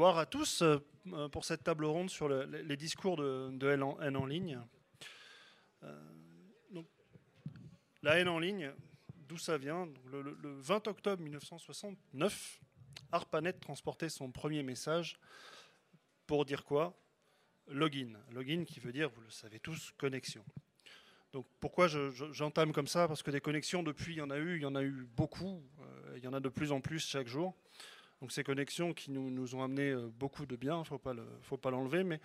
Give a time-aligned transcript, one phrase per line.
[0.00, 4.58] Bonsoir à tous euh, pour cette table ronde sur les discours de, haine, en, ligne.
[5.82, 5.94] Euh,
[8.02, 8.72] la haine en ligne,
[9.28, 9.90] d'où ça vient?
[10.10, 12.60] Le, 20 octobre 1969,
[13.12, 15.20] ARPANET transportait son premier message
[16.26, 16.98] pour dire quoi?
[17.66, 18.14] Login.
[18.30, 20.42] Login qui veut dire, vous le savez tous, connexion.
[21.34, 21.88] Donc pourquoi
[22.32, 23.06] j'entame comme ça?
[23.06, 25.06] Parce que des connexions depuis, il y en a eu, il y en a eu
[25.14, 27.54] beaucoup, euh, il y en a de plus en plus chaque jour.
[28.20, 31.70] Donc ces connexions qui nous, ont amené euh, beaucoup de bien, il ne faut pas
[31.70, 32.20] l'enlever, mais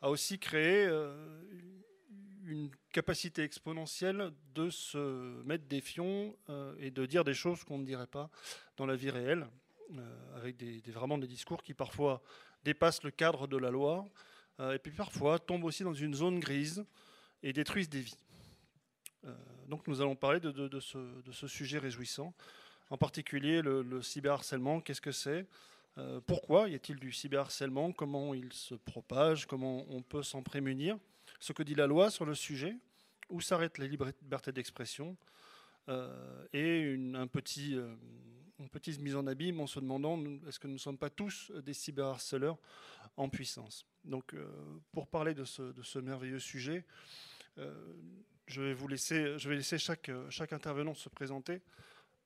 [0.00, 1.42] a aussi créé euh,
[2.44, 7.78] une capacité exponentielle de se mettre des fions euh, et de dire des choses qu'on
[7.78, 8.30] ne dirait pas
[8.76, 9.46] dans la vie réelle,
[10.34, 12.22] avec des, vraiment des discours qui parfois
[12.64, 14.06] dépassent le cadre de la loi,
[14.58, 16.84] et puis parfois tombent aussi dans une zone grise
[17.42, 18.16] et détruisent des vies.
[19.68, 22.34] donc nous allons parler de ce sujet réjouissant
[22.90, 25.46] en particulier le, cyberharcèlement, qu'est-ce que c'est?
[25.98, 27.92] Euh, Pourquoi y a-t-il du cyberharcèlement?
[27.92, 29.46] Comment il se propage?
[29.46, 30.98] Comment on peut s'en prémunir?
[31.40, 32.76] Ce que dit la loi sur le sujet
[33.30, 35.16] Où s'arrête la liberté d'expression?
[35.88, 40.78] Euh, Et euh, une petite mise en abîme en se demandant est-ce que nous ne
[40.78, 42.58] sommes pas tous des cyberharceleurs
[43.16, 43.86] en puissance?
[44.04, 44.34] Donc,
[44.92, 46.84] pour parler de ce, merveilleux sujet,
[47.56, 51.62] je vais vous laisser, je vais laisser chaque intervenant se présenter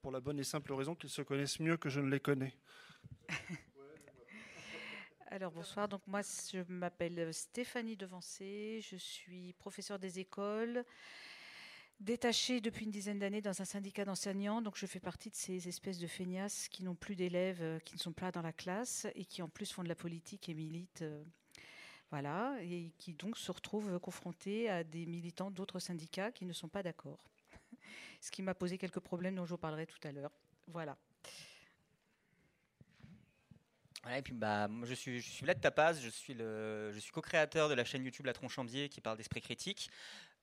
[0.09, 2.55] pour la bonne et simple raison qu'ils se connaissent mieux que je ne les connais.
[5.31, 10.83] Alors bonsoir, donc moi je m'appelle Stéphanie Devancé, je suis professeure des écoles,
[12.01, 15.69] détachée depuis une dizaine d'années dans un syndicat d'enseignants, donc je fais partie de ces
[15.69, 19.07] espèces de feignasses qui n'ont plus d'élèves, euh, qui ne sont pas dans la classe
[19.15, 21.03] et qui en plus font de la politique et militent.
[21.03, 21.23] Euh,
[22.11, 26.71] voilà, et qui donc se retrouvent confrontés à des militants d'autres syndicats qui ne sont
[26.71, 27.19] pas d'accord
[28.21, 30.33] ce qui m'a posé quelques problèmes dont je vous parlerai tout à l'heure.
[30.69, 30.97] Voilà.
[34.15, 36.37] et puis bah, je suis, je suis Vlad Tapaz, je suis,
[37.01, 39.91] suis co-créateur de la chaîne YouTube La Tronchambier qui parle d'esprit critique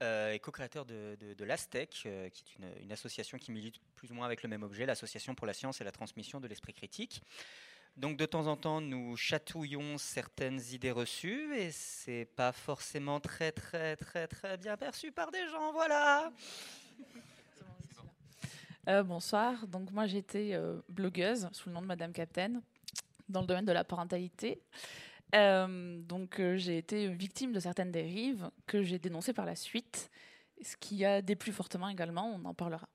[0.03, 4.11] euh, et co-créateur de, de, l'ASTEC, euh, qui est une, une, association qui milite plus
[4.11, 6.73] ou moins avec le même objet, l'Association pour la science et la transmission de l'esprit
[6.73, 7.21] critique.
[7.95, 13.53] Donc de temps en temps, nous chatouillons certaines idées reçues et c'est pas forcément très
[13.53, 16.29] très très très bien perçu par des gens, voilà.
[18.87, 22.61] Euh, bonsoir, donc moi j'étais euh, blogueuse sous le nom de Madame Captain
[23.29, 24.61] dans le domaine de la parentalité.
[25.33, 30.11] Euh, donc j'ai été victime de certaines dérives que j'ai dénoncées par la suite,
[30.61, 32.87] ce qui a déplu fortement également, on en parlera.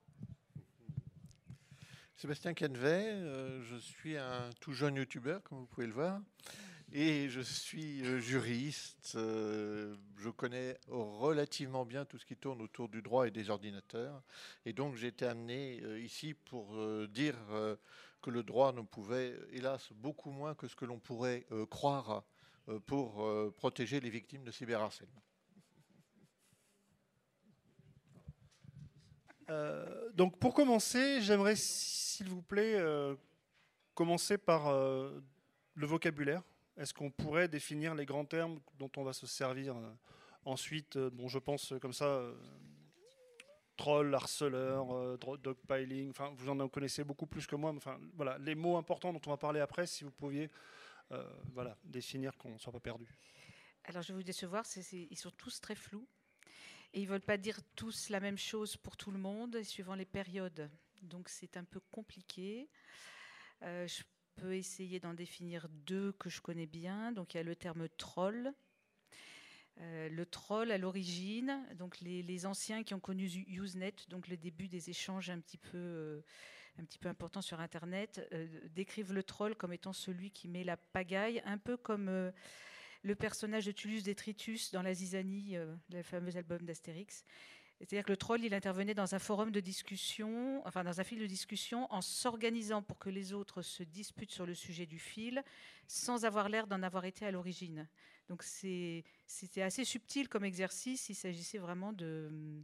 [2.15, 3.17] Sébastien Canvet,
[3.61, 6.21] je suis un tout jeune youtubeur, comme vous pouvez le voir.
[6.93, 9.13] Et je suis euh, juriste.
[9.15, 14.21] Euh, je connais relativement bien tout ce qui tourne autour du droit et des ordinateurs.
[14.65, 16.75] Et donc j'ai été amené euh, ici pour
[17.07, 17.35] dire
[18.21, 22.23] que le droit ne pouvait, hélas, beaucoup moins que ce que l'on pourrait croire
[22.85, 25.23] pour protéger les victimes de cyberharcèlement.
[30.13, 32.79] donc pour commencer, j'aimerais, s'il vous plaît,
[33.95, 36.43] commencer par le vocabulaire.
[36.77, 39.93] Est-ce qu'on pourrait définir les grands termes dont on va se servir euh,
[40.45, 42.23] ensuite euh, Bon, je pense euh, comme ça
[43.77, 47.73] troll, harceleur, dogpiling, enfin, vous en connaissez beaucoup plus que moi.
[47.75, 50.51] Enfin, voilà, les mots importants dont on va parler après, si vous pouviez
[51.53, 53.07] voilà, définir qu'on ne soit pas perdu.
[53.85, 56.07] Alors, je vais vous décevoir, ils sont tous très flous.
[56.93, 59.95] Et ils ne veulent pas dire tous la même chose pour tout le monde, suivant
[59.95, 60.69] les périodes.
[61.01, 62.69] Donc, c'est un peu compliqué.
[64.35, 67.11] Peut essayer d'en définir deux que je connais bien.
[67.11, 68.53] Donc il y a le terme troll.
[69.79, 74.67] Euh, le troll à l'origine, donc les, anciens qui ont connu Usenet, donc le début
[74.67, 76.21] des échanges un petit peu, euh,
[76.77, 80.63] un petit peu importants sur Internet, euh, décrivent le troll comme étant celui qui met
[80.63, 82.31] la pagaille, un peu comme
[83.03, 85.55] le personnage de Tullius Detritus dans la Zizanie,
[85.89, 87.25] le fameux album d'Astérix.
[87.81, 91.19] C'est-à-dire que le troll, il intervenait dans un forum de discussion, enfin dans un fil
[91.19, 95.43] de discussion, en s'organisant pour que les autres se disputent sur le sujet du fil,
[95.87, 97.89] sans avoir l'air d'en avoir été à l'origine.
[98.29, 101.09] Donc c'était assez subtil comme exercice.
[101.09, 102.63] Il s'agissait vraiment de,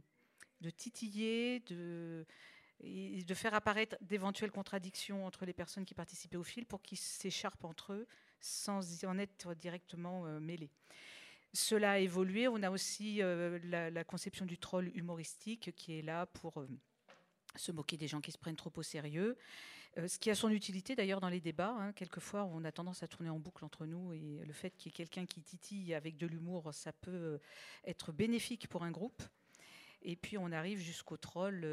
[0.76, 2.24] titiller, de,
[2.80, 7.64] de faire apparaître d'éventuelles contradictions entre les personnes qui participaient au fil pour qu'ils s'écharpent
[7.64, 8.06] entre eux
[8.40, 10.70] sans en être directement euh, mêlés.
[11.52, 12.48] Cela a évolué.
[12.48, 16.68] On a aussi euh, la, conception du troll humoristique qui est là pour euh,
[17.56, 19.36] se moquer des gens qui se prennent trop au sérieux.
[19.96, 21.74] Euh, ce qui a son utilité d'ailleurs dans les débats.
[21.78, 21.92] Hein.
[21.92, 24.92] Quelquefois, on a tendance à tourner en boucle entre nous et le fait qu'il y
[24.92, 27.40] ait quelqu'un qui titille avec de l'humour, ça peut
[27.84, 29.22] être bénéfique pour un groupe.
[30.02, 31.66] Et puis on arrive jusqu'au troll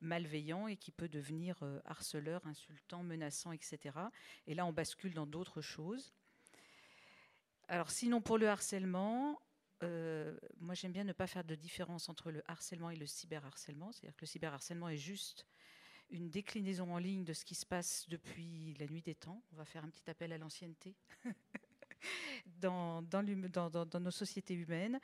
[0.00, 3.98] malveillant et qui peut devenir harceleur, insultant, menaçant, etc.
[4.46, 6.14] Et là, on bascule dans d'autres choses.
[7.68, 9.40] Alors sinon, pour le harcèlement,
[9.82, 13.92] euh, moi j'aime bien ne pas faire de différence entre le harcèlement et le cyberharcèlement.
[13.92, 15.46] C'est-à-dire que le cyberharcèlement est juste
[16.10, 19.42] une déclinaison en ligne de ce qui se passe depuis la nuit des temps.
[19.52, 20.94] On va faire un petit appel à l'ancienneté
[22.46, 25.00] dans, nos sociétés humaines.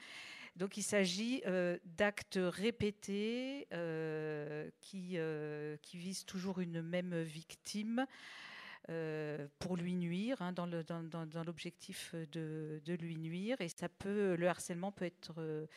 [0.55, 5.19] Donc il s'agit euh, d'actes répétés euh, qui,
[5.99, 8.07] visent toujours une même victime.
[9.59, 15.05] Pour lui nuire, hein, dans l'objectif de, lui nuire, et ça peut, le harcèlement peut
[15.05, 15.69] être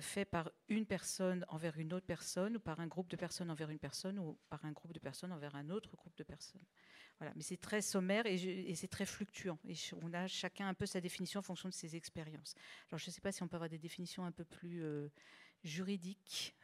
[0.00, 3.70] fait par une personne envers une autre personne, ou par un groupe de personnes envers
[3.70, 6.64] une personne, ou par un groupe de personnes envers un autre groupe de personnes.
[7.18, 7.32] Voilà.
[7.34, 9.58] Mais c'est très sommaire et, c'est très fluctuant.
[9.66, 12.54] Et on a chacun un peu sa définition en fonction de ses expériences.
[12.90, 15.08] Alors je ne sais pas si on peut avoir des définitions un peu plus euh,
[15.64, 16.54] juridiques.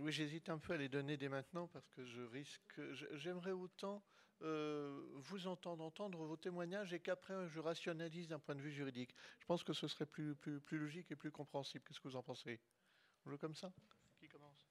[0.00, 2.80] Oui, j'hésite un peu à les donner dès maintenant parce que je risque.
[3.12, 4.02] J'aimerais autant
[4.42, 9.14] euh, vous entendre entendre vos témoignages et qu'après je rationalise d'un point de vue juridique.
[9.38, 11.84] Je pense que ce serait plus, plus, plus logique et plus compréhensible.
[11.86, 12.58] Qu'est-ce que vous en pensez?
[13.26, 13.70] On veut comme ça?
[14.18, 14.66] Qui commence?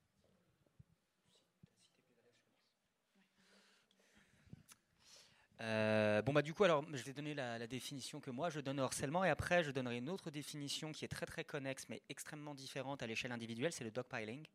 [5.62, 8.62] Euh, bon bah du coup alors je vais donner la, la, définition que moi je
[8.62, 11.90] donne au harcèlement et après je donnerai une autre définition qui est très très connexe
[11.90, 14.48] mais extrêmement différente à l'échelle individuelle, c'est le dogpiling.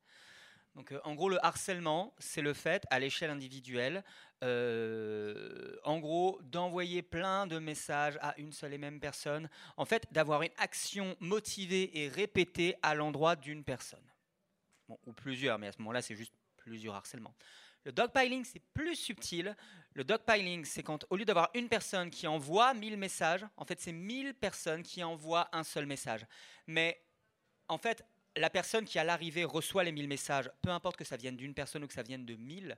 [0.75, 4.03] Donc, euh, en gros, le harcèlement, c'est le fait, à l'échelle individuelle,
[4.43, 10.07] euh, en gros, d'envoyer plein de messages à une seule et même personne, en fait,
[10.11, 14.05] d'avoir une action motivée et répétée à l'endroit d'une personne.
[15.07, 17.35] ou plusieurs, mais à ce moment-là, c'est juste plusieurs harcèlements.
[17.85, 19.55] Le dogpiling, c'est plus subtil.
[19.93, 23.81] Le dogpiling, c'est quand, au lieu d'avoir une personne qui envoie 1000 messages, en fait,
[23.81, 26.27] c'est 1000 personnes qui envoient un seul message.
[26.67, 27.03] Mais
[27.69, 28.05] en fait,
[28.37, 31.55] la personne qui à l'arrivée reçoit les 1000 messages, peu importe que ça vienne d'une
[31.55, 32.77] personne ou que ça vienne de 1000,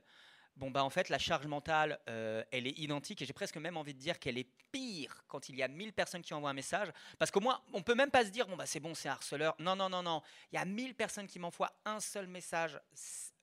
[0.57, 3.77] bon bah en fait la charge mentale euh, elle est identique et j'ai presque même
[3.77, 6.53] envie de dire qu'elle est pire quand il y a 1000 personnes qui envoient un
[6.53, 6.89] message.
[7.17, 9.13] Parce qu'au moins on peut même pas se dire bon bah c'est bon c'est un
[9.13, 9.55] harceleur.
[9.59, 10.21] Non non non non.
[10.51, 12.79] Il y a 1000 personnes qui m'envoient un seul message.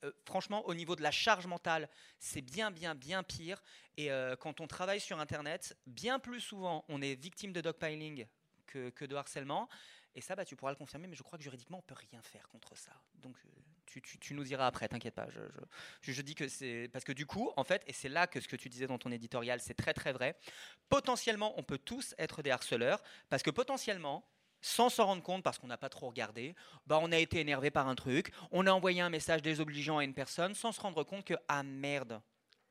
[0.05, 1.89] Euh, franchement au niveau de la charge mentale
[2.19, 3.63] c'est bien bien bien pire.
[3.97, 8.27] Et euh, quand on travaille sur internet bien plus souvent on est victime de dogpiling
[8.67, 9.69] que, que de harcèlement
[10.15, 12.23] et ça, bah, tu pourras le confirmer, mais je crois que juridiquement, on peut rien
[12.23, 12.93] faire contre ça.
[13.17, 15.27] Donc, euh, tu, nous diras après, t'inquiète pas.
[16.03, 18.49] Je, dis que c'est parce que du coup, en fait, et c'est là que ce
[18.49, 20.37] que tu disais dans ton éditorial, c'est très très vrai.
[20.89, 24.27] Potentiellement, on peut tous être des harceleurs, parce que potentiellement,
[24.61, 26.55] sans s'en rendre compte parce qu'on n'a pas trop regardé,
[26.87, 30.05] bah on a été énervé par un truc, on a envoyé un message désobligeant à
[30.05, 32.23] une personne sans se rendre compte que ah merde,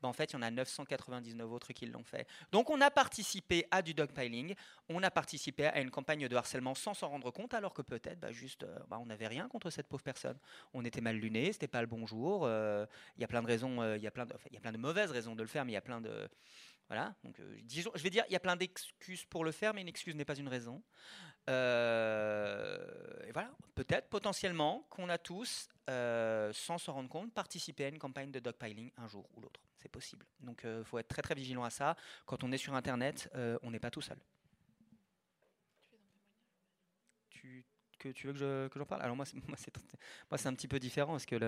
[0.04, 2.26] bah, en fait, il y en a 999 autres qui l'ont fait.
[2.52, 4.54] Donc, on a participé à du dogpiling,
[4.90, 8.20] on a participé à une campagne de harcèlement sans s'en rendre compte, alors que peut-être,
[8.20, 10.36] bah, juste, euh, bah, on n'avait rien contre cette pauvre personne.
[10.74, 12.42] On était mal luné, c'était pas le bon jour.
[12.44, 12.84] Euh,
[13.16, 14.72] il y a plein de raisons, euh, il y a plein de, y a plein
[14.72, 16.28] de mauvaises raisons de le faire, mais il y a plein de
[16.88, 19.80] voilà, donc disons, je vais dire, il y a plein d'excuses pour le faire, mais
[19.80, 20.82] une excuse n'est pas une raison.
[21.48, 28.30] et voilà, peut-être, potentiellement, qu'on a tous, sans s'en rendre compte, participé à une campagne
[28.30, 30.24] de dogpiling un jour ou l'autre c'est possible.
[30.40, 31.94] Donc il euh, faut être très très vigilant à ça.
[32.24, 34.16] Quand on est sur Internet, euh, on n'est pas tout seul.
[37.28, 37.66] Tu,
[37.98, 39.02] que, tu veux que, j'en parle?
[39.02, 41.38] Alors moi, c'est, moi, c'est, un petit peu différent parce que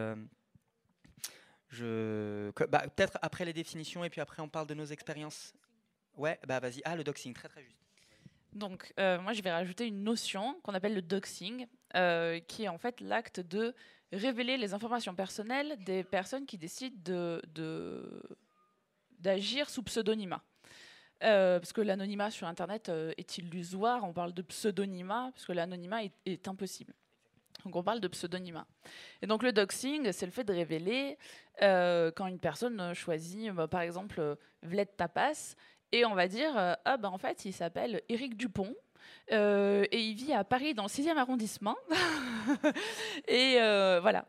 [1.70, 5.54] je, bah, peut-être après les définitions et puis après on parle de nos expériences.
[6.14, 6.82] Ouais, bah vas-y.
[6.84, 7.78] Ah, le doxing, très très juste.
[8.52, 12.78] Donc, euh, moi, je vais rajouter une notion qu'on appelle le doxing, qui est en
[12.78, 13.74] fait l'acte de
[14.12, 18.22] révéler les informations personnelles des personnes qui décident de,
[19.18, 20.42] d'agir sous pseudonymat.
[21.22, 25.52] Euh, parce que l'anonymat sur Internet euh, est illusoire, on parle de pseudonymat, parce que
[25.52, 26.92] l'anonymat est, impossible.
[27.64, 28.66] Donc on parle de pseudonymat.
[29.22, 31.16] Et donc le doxing, c'est le fait de révéler
[31.62, 35.54] euh, quand une personne choisit, bah, par exemple, Vled Tapas,
[35.92, 38.74] et on va dire, ah ben en fait, il s'appelle Éric Dupont,
[39.32, 41.76] euh, et il vit à Paris dans le 6e arrondissement.
[43.28, 44.26] et euh, voilà.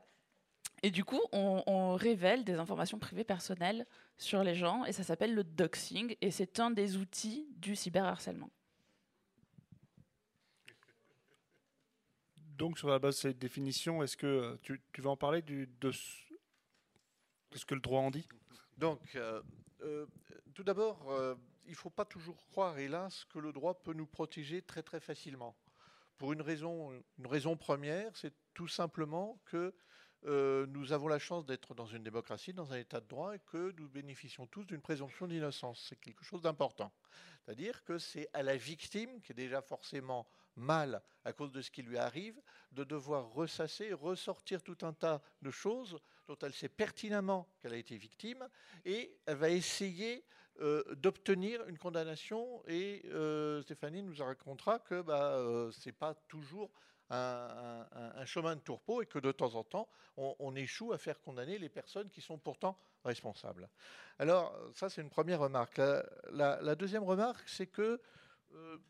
[0.83, 5.33] Et du coup, on, révèle des informations privées personnelles sur les gens et ça s'appelle
[5.33, 8.51] le doxing et c'est un des outils du cyberharcèlement.
[12.57, 15.67] Donc, sur la base de cette définition, est-ce que euh, tu, vas en parler du,
[15.79, 18.27] de, ce que le droit en dit?
[18.77, 19.17] Donc,
[20.53, 21.35] tout d'abord,
[21.67, 24.99] il ne faut pas toujours croire, hélas, que le droit peut nous protéger très très
[24.99, 25.55] facilement.
[26.17, 29.73] Pour une raison, une raison première, c'est tout simplement que
[30.25, 33.39] euh, nous avons la chance d'être dans une démocratie, dans un état de droit, et
[33.39, 35.85] que nous bénéficions tous d'une présomption d'innocence.
[35.87, 36.91] C'est quelque chose d'important.
[37.45, 41.69] C'est-à-dire que c'est à la victime, qui est déjà forcément mal à cause de ce
[41.69, 46.69] qui lui arrive, de devoir ressasser, ressortir tout un tas de choses dont elle sait
[46.69, 48.49] pertinemment qu'elle a été victime,
[48.85, 50.25] et elle va essayer
[50.59, 52.63] euh, d'obtenir une condamnation.
[52.67, 56.71] Et euh, Stéphanie nous racontera que bah, euh, ce n'est pas toujours
[57.09, 57.85] un,
[58.25, 59.87] chemin de tourpeau et que de temps en temps,
[60.17, 63.69] on, échoue à faire condamner les personnes qui sont pourtant responsables.
[64.19, 65.79] Alors, ça, c'est une première remarque.
[66.31, 68.01] La, deuxième remarque, c'est que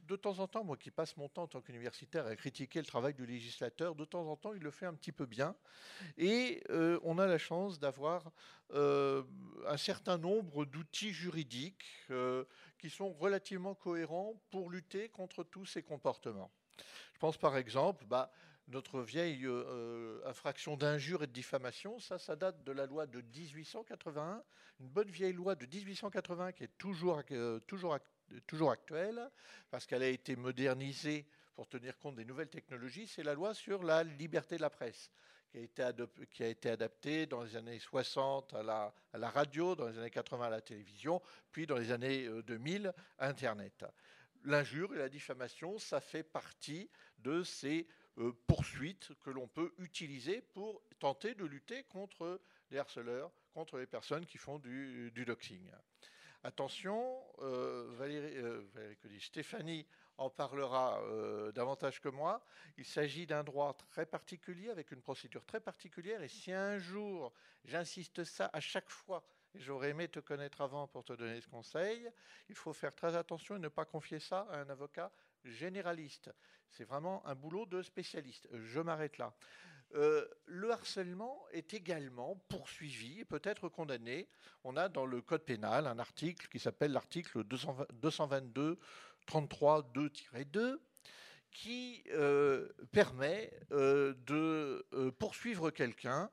[0.07, 2.85] de temps en temps, moi qui passe mon temps en tant qu'universitaire à critiquer le
[2.85, 5.55] travail du législateur, de temps en temps, il le fait un petit peu bien.
[6.17, 8.31] Et euh, on a la chance d'avoir
[8.73, 9.23] euh,
[9.67, 11.85] un certain nombre d'outils juridiques
[12.79, 16.51] qui sont relativement cohérents pour lutter contre tous ces comportements.
[17.13, 18.31] Je pense par exemple, bah,
[18.67, 23.21] notre vieille euh, infraction d'injure et de diffamation, ça, ça date de la loi de
[23.21, 24.43] 1881,
[24.79, 27.97] une bonne vieille loi de 1880 qui est toujours, euh, toujours,
[28.45, 29.29] toujours actuelle,
[29.69, 33.83] parce qu'elle a été modernisée pour tenir compte des nouvelles technologies, c'est la loi sur
[33.83, 35.11] la liberté de la presse,
[35.51, 35.57] qui
[36.43, 38.63] a été, adaptée dans les années 60 à
[39.13, 42.91] la, radio, dans les années 80 à la télévision, puis dans les années 2000 euh,
[43.17, 43.85] à Internet
[44.47, 50.41] l'injure et la diffamation, ça fait partie de ces euh, poursuites que l'on peut utiliser
[50.41, 52.39] pour tenter de lutter contre
[52.71, 55.69] les harceleurs, contre les personnes qui font du, doxing.
[56.43, 58.61] Attention, euh, Valérie, euh,
[59.19, 59.85] Stéphanie
[60.17, 60.99] en parlera
[61.53, 62.43] davantage que moi.
[62.77, 67.33] Il s'agit d'un droit très particulier, avec une procédure très particulière, et si un jour,
[67.65, 72.09] j'insiste ça à chaque fois, j'aurais aimé te connaître avant pour te donner ce conseil.
[72.49, 75.11] Il faut faire très attention et ne pas confier ça à un avocat
[75.43, 76.31] généraliste.
[76.69, 78.47] C'est vraiment un boulot de spécialiste.
[78.51, 79.33] Je m'arrête là.
[79.95, 84.27] Euh, le harcèlement est également poursuivi et peut être condamné.
[84.63, 88.77] On a dans le Code pénal un article qui s'appelle l'article 222
[89.25, 90.77] 33 2-2
[91.51, 94.85] qui euh, permet euh, de
[95.19, 96.29] poursuivre quelqu'un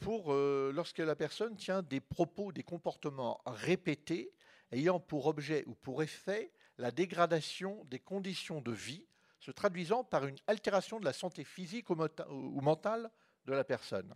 [0.00, 4.32] pour lorsque la personne tient des propos, des comportements répétés
[4.72, 9.06] ayant pour objet ou pour effet la dégradation des conditions de vie,
[9.40, 13.10] se traduisant par une altération de la santé physique ou mentale
[13.46, 14.14] de la personne.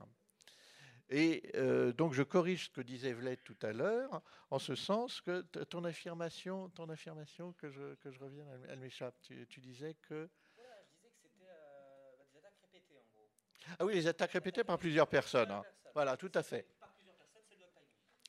[1.10, 5.20] Et euh, donc je corrige ce que disait Vlet tout à l'heure, en ce sens
[5.20, 9.14] que ton affirmation, ton affirmation que je, que je revienne, elle, m'échappe.
[9.20, 10.30] tu, disais que
[13.78, 15.50] Ah oui, les attaques répétées par plusieurs personnes.
[15.50, 15.62] Hein.
[15.94, 16.66] Voilà, tout à fait.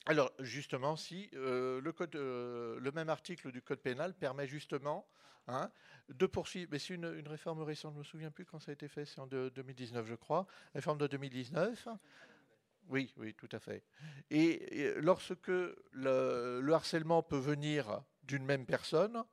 [0.08, 1.82] Alors, justement, si euh,
[2.16, 5.08] euh, le même article du Code pénal permet justement
[5.48, 5.72] hein,
[6.10, 8.74] de poursuivre, mais c'est une, réforme récente, je ne me souviens plus quand ça a
[8.74, 10.46] été fait, c'est en 2019, je crois,
[10.76, 11.88] réforme de 2019.
[12.90, 13.84] Oui, oui, tout à fait.
[14.30, 19.24] Et, lorsque le, harcèlement peut venir d'une même personne,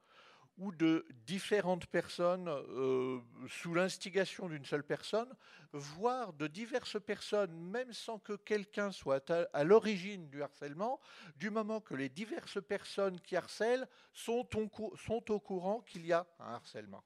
[0.59, 5.33] ou de différentes personnes euh, sous l'instigation d'une seule personne,
[5.73, 11.01] voire de diverses personnes, même sans que quelqu'un soit à, l'origine du harcèlement,
[11.37, 16.55] du moment que les diverses personnes qui harcèlent sont, au courant qu'il y a un
[16.55, 17.03] harcèlement.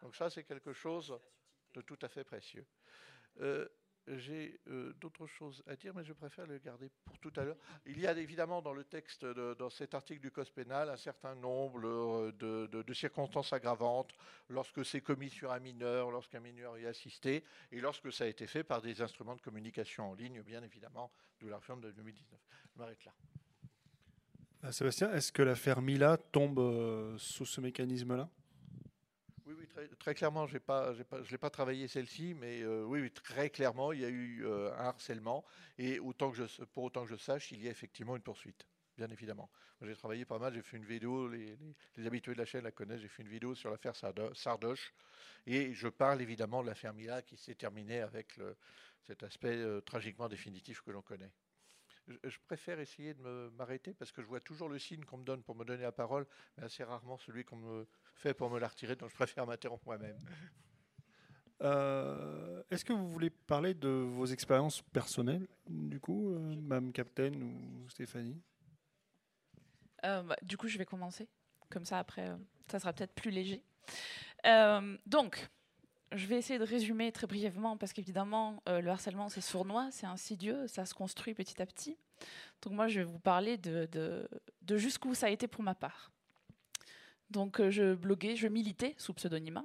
[0.00, 1.18] Donc ça, c'est quelque chose
[1.74, 2.66] de tout à fait précieux.
[3.40, 3.66] Euh,
[4.08, 7.56] j'ai euh, d'autres choses à dire, mais je préfère le garder pour tout à l'heure.
[7.86, 11.34] Il y a évidemment dans le texte, dans cet article du Code pénal, un certain
[11.34, 14.12] nombre euh, de, circonstances aggravantes
[14.48, 18.26] lorsque c'est commis sur un mineur, lorsqu'un mineur y est assisté, et lorsque ça a
[18.26, 21.90] été fait par des instruments de communication en ligne, bien évidemment, d'où la réforme de
[21.92, 22.40] 2019.
[22.74, 23.12] Je m'arrête là.
[24.64, 28.28] Euh, Sébastien, est-ce que l'affaire Mila tombe sous ce mécanisme-là?
[29.98, 34.04] Très, clairement, pas, je n'ai pas travaillé celle-ci, mais euh, oui, très clairement, il y
[34.04, 35.44] a eu euh, un harcèlement.
[35.78, 38.66] Et pour autant que je sache, il y a effectivement une poursuite,
[38.96, 39.50] bien évidemment.
[39.80, 41.56] J'ai travaillé pas mal, j'ai fait une vidéo, les,
[42.06, 43.94] habitués de la chaîne la connaissent, j'ai fait une vidéo sur l'affaire
[44.34, 44.94] Sardoche.
[45.46, 48.38] Et je parle évidemment de l'affaire Mila qui s'est terminée avec
[49.02, 51.32] cet aspect euh, tragiquement définitif que l'on connaît
[52.24, 55.42] je préfère essayer de m'arrêter parce que je vois toujours le signe qu'on me donne
[55.42, 58.68] pour me donner la parole, mais assez rarement celui qu'on me fait pour me la
[58.68, 60.18] retirer, donc je préfère m'interrompre moi-même.
[61.62, 67.32] Euh, est-ce que vous voulez parler de vos expériences personnelles, du coup, euh, Mme Captain
[67.34, 68.40] ou Stéphanie?
[70.04, 71.28] Euh, bah, Du coup, je vais commencer.
[71.70, 72.30] Comme ça, après,
[72.68, 73.62] ça sera peut-être plus léger.
[75.06, 75.48] donc,
[76.14, 80.06] je vais essayer de résumer très brièvement parce qu'évidemment, euh, le harcèlement, c'est sournois, c'est
[80.06, 81.96] insidieux, ça se construit petit à petit.
[82.62, 86.12] Donc moi, je vais vous parler de, de, jusqu'où ça a été pour ma part.
[87.32, 89.64] Donc euh, je bloguais, je militais sous pseudonymat.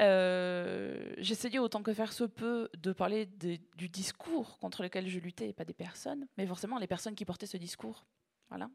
[0.00, 5.50] Euh, j'essayais autant que faire se peut de parler du discours contre lequel je luttais
[5.50, 8.06] et pas des personnes, mais forcément les personnes qui portaient ce discours
[8.48, 8.70] voilà,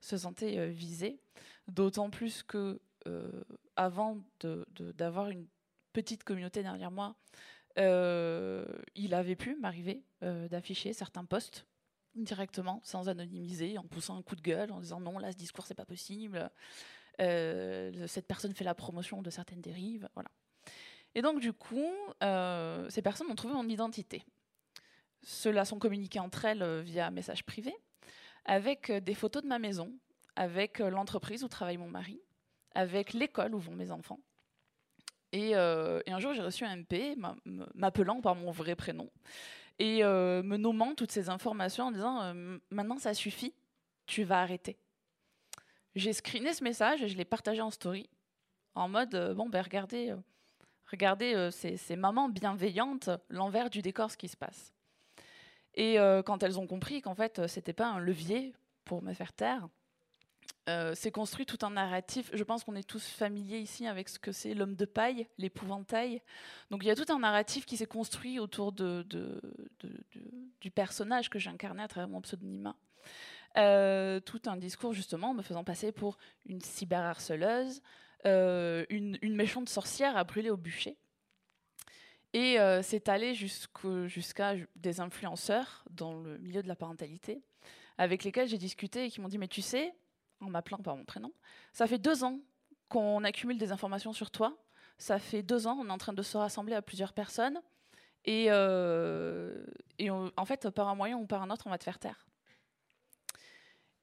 [0.00, 1.18] se sentaient euh, visées,
[1.66, 3.42] d'autant plus que euh,
[3.76, 4.18] avant
[4.94, 5.46] d'avoir une
[5.92, 7.16] petite communauté derrière moi,
[7.76, 11.66] il avait pu m'arriver d'afficher certains posts
[12.14, 15.64] directement, sans anonymiser, en poussant un coup de gueule, en disant non, là, ce discours,
[15.64, 16.50] c'est pas possible.
[17.20, 20.08] Cette personne fait la promotion de certaines dérives.
[20.14, 20.30] Voilà.
[21.14, 24.22] Et donc, du coup, euh, ces personnes ont trouvé mon identité.
[25.22, 27.74] Ceux-là sont communiqués entre elles euh, via message privé,
[28.44, 29.92] avec euh, des photos de ma maison,
[30.36, 32.20] avec l'entreprise où travaille mon mari,
[32.74, 34.20] avec l'école où vont mes enfants.
[35.32, 37.16] Et, un jour, j'ai reçu un MP
[37.74, 39.08] m'appelant par mon vrai prénom
[39.78, 42.34] et me nommant toutes ces informations en disant
[42.70, 43.54] Maintenant, ça suffit,
[44.06, 44.78] tu vas arrêter.
[45.94, 48.08] J'ai screené ce message et je l'ai partagé en story
[48.74, 50.14] en mode Bon, ben regardez
[50.90, 54.72] Regardez euh, ces, mamans bienveillantes, l'envers du décor, ce qui se passe.
[55.74, 58.52] Et euh, quand elles ont compris qu'en fait, c'était pas un levier
[58.84, 59.68] pour me faire taire,
[60.68, 62.30] euh, c'est construit tout un narratif.
[62.32, 66.22] Je pense qu'on est tous familiers ici avec ce que c'est l'homme de paille, l'épouvantail.
[66.70, 69.06] Donc il y a tout un narratif qui s'est construit autour de,
[70.60, 72.76] du personnage que j'incarnais à travers mon pseudonymat.
[73.54, 77.82] Tout un discours justement me faisant passer pour une cyberharceleuse,
[78.26, 80.98] euh, une, méchante sorcière a brûlé au bûcher.
[82.32, 87.42] Et euh, c'est allé jusqu'à des influenceurs dans le milieu de la parentalité,
[87.98, 89.94] avec lesquels j'ai discuté et qui m'ont dit, mais tu sais,
[90.40, 91.32] en m'appelant par mon prénom,
[91.72, 92.38] ça fait deux ans
[92.88, 94.56] qu'on accumule des informations sur toi,
[94.98, 97.60] ça fait deux ans, on est en train de se rassembler à plusieurs personnes,
[98.24, 99.64] et, euh,
[99.98, 102.26] et en fait, par un moyen ou par un autre, on va te faire taire.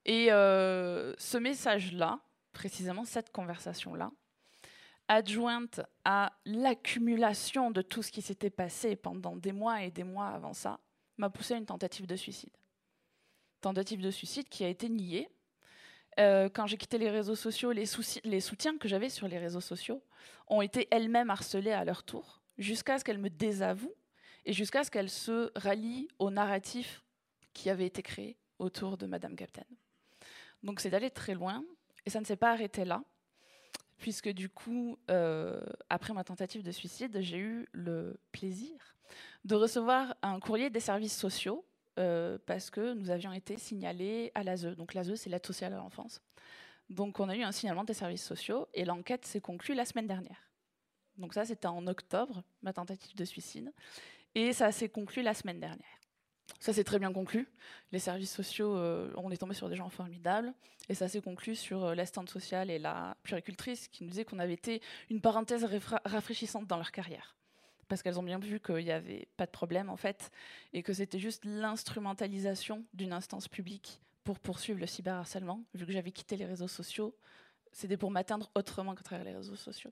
[0.07, 2.19] Et ce message-là,
[2.53, 4.11] précisément cette conversation-là,
[5.07, 10.27] adjointe à l'accumulation de tout ce qui s'était passé pendant des mois et des mois
[10.27, 10.79] avant ça,
[11.17, 12.55] m'a poussé à une tentative de suicide.
[13.61, 15.29] Tentative de suicide qui a été niée.
[16.19, 17.85] Euh, quand j'ai quitté les réseaux sociaux, les,
[18.23, 20.01] les soutiens que j'avais sur les réseaux sociaux
[20.47, 23.95] ont été elles-mêmes harcelés à leur tour, jusqu'à ce qu'elles me désavouent
[24.45, 27.03] et jusqu'à ce qu'elles se rallient au narratif
[27.53, 29.65] qui avait été créé autour de Madame Captain.
[30.67, 31.63] Donc c'est d'aller très loin,
[32.05, 33.01] et ça ne s'est pas arrêté là,
[33.99, 38.75] puisque du coup, euh, après ma tentative de suicide, j'ai eu le plaisir
[39.45, 41.63] de recevoir un courrier des services sociaux,
[41.97, 44.75] euh, parce que nous avions été signalés à l'ASE.
[44.75, 46.21] Donc l'ASE, c'est l'aide sociale à l'enfance.
[46.89, 50.07] Donc on a eu un signalement des services sociaux, et l'enquête s'est conclue la semaine
[50.07, 50.49] dernière.
[51.17, 53.71] Donc ça, c'était en octobre, ma tentative de suicide.
[54.35, 55.96] Et ça s'est conclu la semaine dernière.
[56.59, 57.47] Ça s'est très bien conclu.
[57.91, 60.53] Les services sociaux, euh, on est tombé sur des gens formidables.
[60.89, 64.39] Et ça s'est conclu sur euh, l'assistante sociale et la puricultrice qui nous disait qu'on
[64.39, 65.65] avait été une parenthèse
[66.05, 67.35] rafraîchissante dans leur carrière.
[67.87, 70.31] Parce qu'elles ont bien vu qu'il n'y avait pas de problème, en fait,
[70.73, 75.63] et que c'était juste l'instrumentalisation d'une instance publique pour poursuivre le cyberharcèlement.
[75.73, 77.15] Vu que j'avais quitté les réseaux sociaux,
[77.71, 79.91] c'était pour m'atteindre autrement qu'à travers les réseaux sociaux.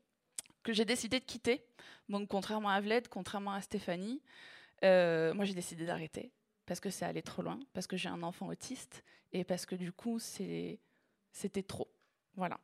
[0.64, 1.64] Que j'ai décidé de quitter.
[2.10, 4.22] Donc, contrairement à Vled, contrairement à Stéphanie,
[4.84, 6.32] euh, moi j'ai décidé d'arrêter
[6.66, 9.76] parce que c'est allé trop loin, parce que j'ai un enfant autiste et parce que
[9.76, 10.80] du coup, c'était
[11.68, 11.88] trop.
[12.36, 12.60] Voilà.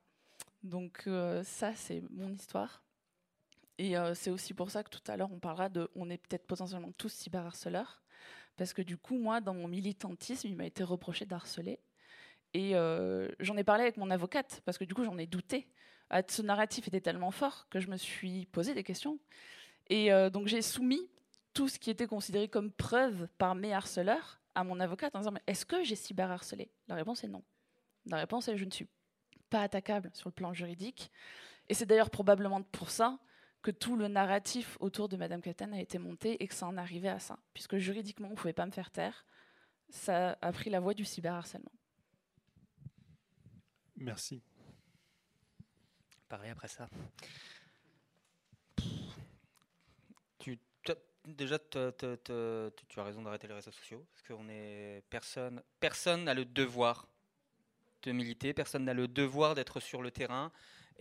[0.64, 2.84] Donc euh, ça, c'est mon histoire.
[3.78, 6.18] Et euh, c'est aussi pour ça que tout à l'heure, on parlera de, on est
[6.18, 8.04] peut-être potentiellement tous cyberharceleurs,
[8.58, 11.80] parce que du coup, moi, dans mon militantisme, il m'a été reproché d'harceler.
[12.54, 15.68] Et euh, j'en ai parlé avec mon avocate, parce que du coup, j'en ai douté.
[16.10, 19.18] Ah, ce narratif était tellement fort que je me suis posé des questions.
[19.90, 21.10] Et donc, j'ai soumis
[21.54, 25.34] tout ce qui était considéré comme preuve par mes harceleurs à mon avocate en disant
[25.48, 26.72] est-ce que j'ai cyberharcelé?
[26.88, 27.44] La réponse est non.
[28.06, 28.88] La réponse est je ne suis
[29.50, 31.12] pas attaquable sur le plan juridique.
[31.70, 33.20] Et c'est d'ailleurs probablement pour ça
[33.62, 36.78] que tout le narratif autour de Madame Captain a été monté et que ça en
[36.78, 37.38] arrivait à ça.
[37.54, 39.26] Puisque juridiquement, on ne pouvait pas me faire taire.
[39.90, 41.72] Ça a pris la voie du cyberharcèlement.
[43.98, 44.42] Merci.
[46.28, 46.90] Parler après ça.
[51.26, 56.46] Déjà, tu as raison d'arrêter les réseaux sociaux, parce qu'on est personne, personne n'a le
[56.46, 57.08] devoir
[58.04, 60.52] de militer, personne n'a le devoir d'être sur le terrain,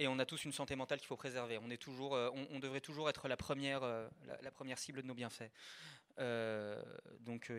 [0.00, 1.59] et on a tous une santé mentale qu'il faut préserver.
[1.62, 4.09] On est toujours, euh, on, devrait toujours être la première, euh,
[4.42, 5.50] la, première cible de nos bienfaits.
[6.18, 6.83] Euh,
[7.20, 7.52] donc,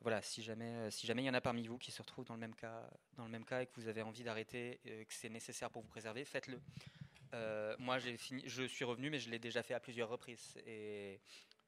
[0.00, 2.34] voilà, si jamais, si jamais il y en a parmi vous qui se retrouvent dans
[2.34, 5.30] le même cas, dans le même cas, et que vous avez envie d'arrêter, que c'est
[5.30, 6.60] nécessaire pour vous préserver, faites-le.
[7.78, 10.56] moi, je suis revenu, mais je l'ai déjà fait à plusieurs reprises.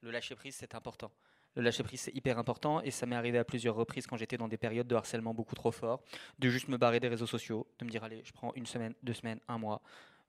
[0.04, 1.10] Le lâcher prise, c'est important.
[1.56, 4.36] Le lâcher prise, c'est hyper important et ça m'est arrivé à plusieurs reprises quand j'étais
[4.36, 6.02] dans des périodes de harcèlement beaucoup trop fort,
[6.38, 8.94] de juste me barrer des réseaux sociaux, de me dire allez, je prends une semaine,
[9.02, 9.80] deux semaines, un mois,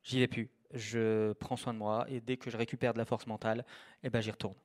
[0.04, 0.50] j'y vais plus.
[0.74, 3.66] Je prends soin de moi et dès que je récupère de la force mentale,
[4.04, 4.56] eh ben, j'y retourne.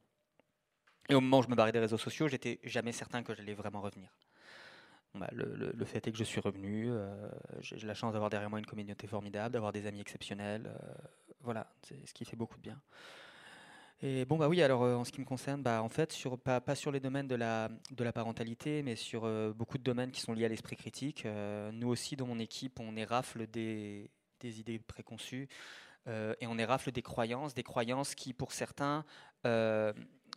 [1.08, 3.54] Et au moment où je me barrais des réseaux sociaux, j'étais jamais certain que j'allais
[3.54, 4.10] vraiment revenir.
[5.14, 6.88] Bah, le, fait est que je suis revenu.
[6.88, 7.28] Euh,
[7.60, 10.66] j'ai la chance d'avoir derrière moi une communauté formidable, d'avoir des amis exceptionnels.
[10.66, 10.92] Euh,
[11.40, 12.80] voilà, c'est ce qui fait beaucoup de bien.
[14.02, 16.38] Et bon, bah oui, alors euh, en ce qui me concerne, bah, en fait, sur,
[16.38, 20.20] pas, sur les domaines de la, de la parentalité, mais sur beaucoup de domaines qui
[20.20, 21.26] sont liés à l'esprit critique.
[21.72, 24.10] nous aussi, dans mon équipe, on érafle des,
[24.40, 25.48] des idées préconçues
[26.06, 29.04] et on érafle des croyances, des croyances qui, pour certains,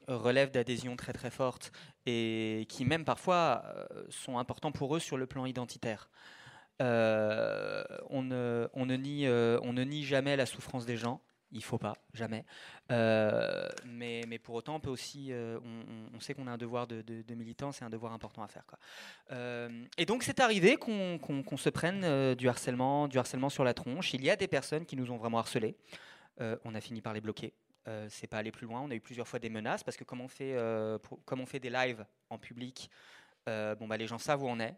[0.07, 1.71] relèvent d'adhésions très très fortes
[2.05, 6.09] et qui même parfois euh, sont importants pour eux sur le plan identitaire.
[6.81, 11.21] Euh, on, ne, on, ne nie, euh, on ne nie jamais la souffrance des gens,
[11.53, 12.45] il faut pas, jamais.
[12.89, 17.71] mais, mais, pour autant, on peut aussi, on, sait qu'on a un devoir de, militant,
[17.71, 18.65] c'est un devoir important à faire.
[18.65, 18.79] Quoi.
[19.97, 24.13] et donc, c'est arrivé qu'on se prenne du harcèlement, du harcèlement sur la tronche.
[24.13, 25.75] Il y a des personnes qui nous ont vraiment harcelés.
[26.39, 27.53] on a fini par les bloquer.
[27.87, 28.81] Euh, c'est pas aller plus loin.
[28.81, 30.97] On a eu plusieurs fois des menaces parce que comme on fait, euh,
[31.31, 32.89] on fait des lives en public,
[33.49, 34.75] euh, bon bah les gens savent où on est.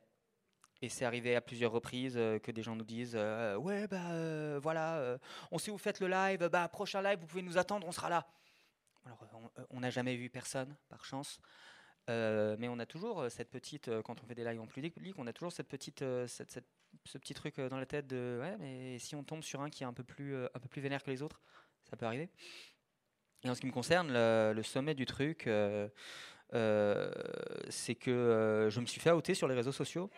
[0.82, 5.18] Et c'est arrivé à plusieurs reprises que des gens nous disent ouais bah voilà,
[5.52, 7.92] on sait où vous faites le live, bah prochain live vous pouvez nous attendre, on
[7.92, 8.28] sera là.
[9.06, 9.20] Alors
[9.70, 11.40] on n'a jamais vu personne par chance.
[12.08, 15.34] mais on a toujours cette petite, quand on fait des lives en public, on a
[15.34, 19.44] toujours cette petite, ce petit truc dans la tête de ouais, mais si on tombe
[19.44, 21.42] sur un qui est un peu plus, un vénère que les autres,
[21.90, 22.30] ça peut arriver.
[23.46, 25.88] Et en ce qui me concerne, le, sommet du truc, euh,
[26.56, 27.12] euh,
[27.70, 30.10] c'est que euh, je me suis fait outer sur les réseaux sociaux.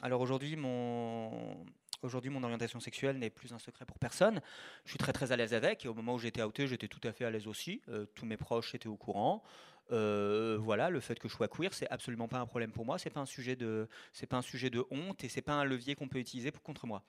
[0.00, 1.64] Alors aujourd'hui, mon,
[2.02, 4.40] orientation sexuelle n'est plus un secret pour personne.
[4.84, 5.84] Je suis très très à l'aise avec.
[5.84, 7.82] Et au moment où j'étais outé, j'étais tout à fait à l'aise aussi.
[8.14, 9.42] tous mes proches étaient au courant.
[9.90, 12.98] voilà, le fait que je sois queer, c'est absolument pas un problème pour moi.
[12.98, 15.64] C'est pas un sujet de, c'est pas un sujet de honte et c'est pas un
[15.64, 17.04] levier qu'on peut utiliser pour, contre moi.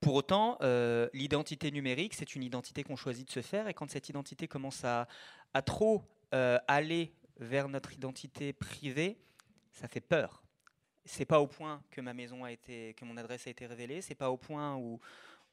[0.00, 3.90] Pour autant, euh, l'identité numérique, c'est une identité qu'on choisit de se faire, et quand
[3.90, 5.08] cette identité commence à,
[5.64, 9.18] trop euh, aller vers notre identité privée,
[9.72, 10.42] ça fait peur.
[11.06, 14.02] C'est pas au point que ma maison a été, que mon adresse a été révélée,
[14.02, 15.00] c'est pas au point où,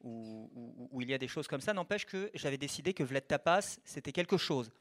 [0.02, 1.74] où, il y a des choses comme ça.
[1.74, 4.72] N'empêche que j'avais décidé que Vlad Tapas, c'était quelque chose.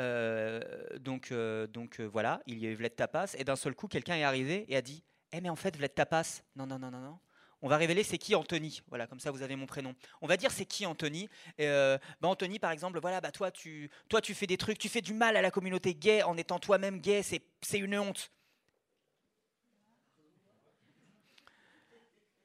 [0.00, 0.60] Euh,
[0.98, 1.32] donc,
[1.72, 4.64] donc voilà, il y a eu Vlad Tapas, et d'un seul coup, quelqu'un est arrivé
[4.68, 7.18] et a dit Eh, mais en fait, Vlad Tapas, non, non, non, non, non,
[7.60, 8.82] on va révéler c'est qui Anthony?
[8.88, 9.94] Voilà, comme ça vous avez mon prénom.
[10.20, 11.28] On va dire c'est qui Anthony?
[11.60, 14.88] Euh, bah, Anthony, par exemple, voilà, bah toi tu, toi tu fais des trucs, tu
[14.88, 18.30] fais du mal à la communauté gay en étant toi-même gay, c'est une honte.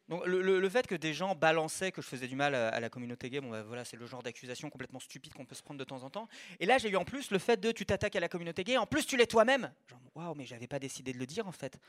[0.09, 3.29] Donc, le, fait que des gens balançaient que je faisais du mal à, la communauté
[3.29, 5.85] gay, bon, bah, voilà, c'est le genre d'accusation complètement stupide qu'on peut se prendre de
[5.85, 6.27] temps en temps.
[6.59, 8.77] Et là, j'ai eu en plus le fait de tu t'attaques à la communauté gay,
[8.77, 9.71] en plus tu l'es toi-même.
[9.87, 11.79] Genre, waouh, mais j'avais pas décidé de le dire en fait.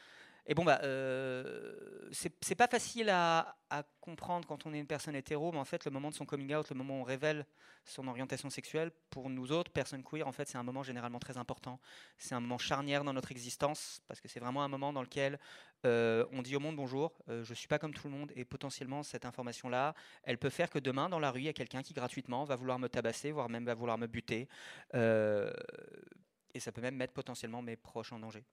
[0.47, 3.57] Et bon, bah, euh, c'est pas facile à,
[4.01, 6.55] comprendre quand on est une personne hétéro, mais en fait, le moment de son coming
[6.55, 7.45] out, le moment où on révèle
[7.85, 11.39] son orientation sexuelle, pour nous autres, personnes queer, en fait, c'est un moment généralement très
[11.39, 11.81] important.
[12.19, 15.41] C'est un moment charnière dans notre existence, parce que c'est vraiment un moment dans lequel
[15.87, 18.45] euh, on dit au monde bonjour, euh, je suis pas comme tout le monde, et
[18.45, 21.83] potentiellement, cette information-là, elle peut faire que demain, dans la rue, il y a quelqu'un
[21.83, 24.49] qui gratuitement va vouloir me tabasser, voire même va vouloir me buter.
[24.93, 28.45] et ça peut même mettre potentiellement mes proches en danger.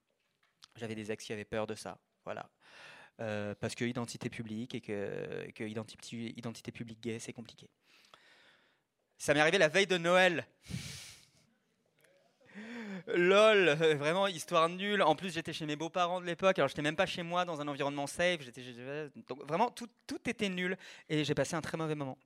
[0.76, 1.98] J'avais des ex qui avaient peur de ça.
[2.24, 2.48] Voilà.
[3.20, 7.68] Euh, parce que identité publique et que, que identité, publique gay, c'est compliqué.
[9.18, 10.46] Ça m'est arrivé la veille de Noël.
[13.06, 15.02] Lol, euh, vraiment histoire nulle.
[15.02, 17.60] En plus, j'étais chez mes beaux-parents de l'époque, alors j'étais même pas chez moi dans
[17.60, 18.42] un environnement safe.
[18.42, 18.62] J'étais,
[19.28, 20.76] donc vraiment tout, tout était nul
[21.08, 22.18] et j'ai passé un très mauvais moment.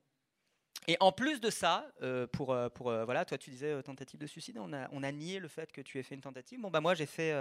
[0.89, 4.19] Et en plus de ça, euh, pour, euh, pour euh, voilà, toi tu disais tentative
[4.19, 6.61] de suicide, on a, on a nié le fait que tu aies fait une tentative.
[6.61, 7.33] Bon bah moi j'ai fait,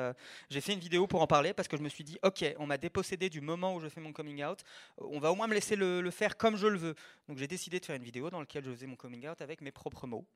[0.50, 2.66] j'ai fait une vidéo pour en parler parce que je me suis dit ok, on
[2.66, 4.64] m'a dépossédé du moment où je fais mon coming out,
[4.98, 6.94] on va au moins me laisser le, faire comme je le veux.
[7.28, 9.60] Donc j'ai décidé de faire une vidéo dans laquelle je faisais mon coming out avec
[9.60, 10.26] mes propres mots.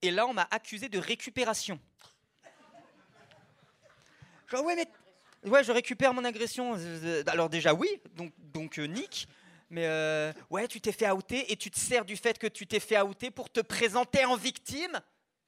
[0.00, 1.78] Et là on m'a accusé de récupération.
[4.48, 6.78] Genre ouais mais ouais je récupère mon agression.
[7.26, 9.28] Alors déjà oui, donc donc Nick
[9.74, 12.64] mais euh, ouais, tu t'es fait outer et tu te sers du fait que tu
[12.64, 15.00] t'es fait outer pour te présenter en victime?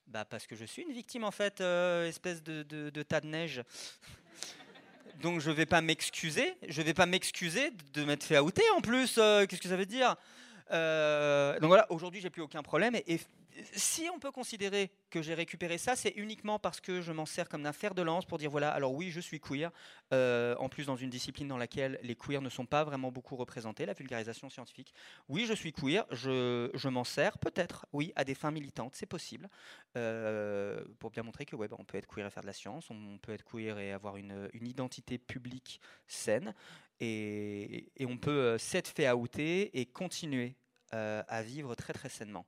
[0.09, 3.63] Bah parce que je suis une victime en fait, euh, espèce de, tas de neige.
[5.23, 9.15] Donc je vais pas m'excuser, je vais pas m'excuser de m'être fait outer en plus.
[9.19, 10.17] Euh, qu'est-ce que ça veut dire?
[10.71, 13.21] Donc voilà, aujourd'hui j'ai plus aucun problème et
[13.73, 17.49] si on peut considérer que j'ai récupéré ça, c'est uniquement parce que je m'en sers
[17.49, 19.71] comme d'un fer de lance pour dire voilà, alors oui, je suis queer,
[20.13, 23.37] euh, en plus dans une discipline dans laquelle les queers ne sont pas vraiment beaucoup
[23.37, 24.93] représentés, la vulgarisation scientifique.
[25.29, 29.49] Oui, je suis queer, je, m'en sers peut-être, oui, à des fins militantes, c'est possible,
[29.97, 32.53] euh, pour bien montrer que ouais, bah, on peut être queer et faire de la
[32.53, 36.55] science, on peut être queer et avoir une, identité publique saine,
[37.01, 40.57] et, on peut euh, s'être fait outer et continuer
[40.95, 42.47] euh, à vivre très très sainement.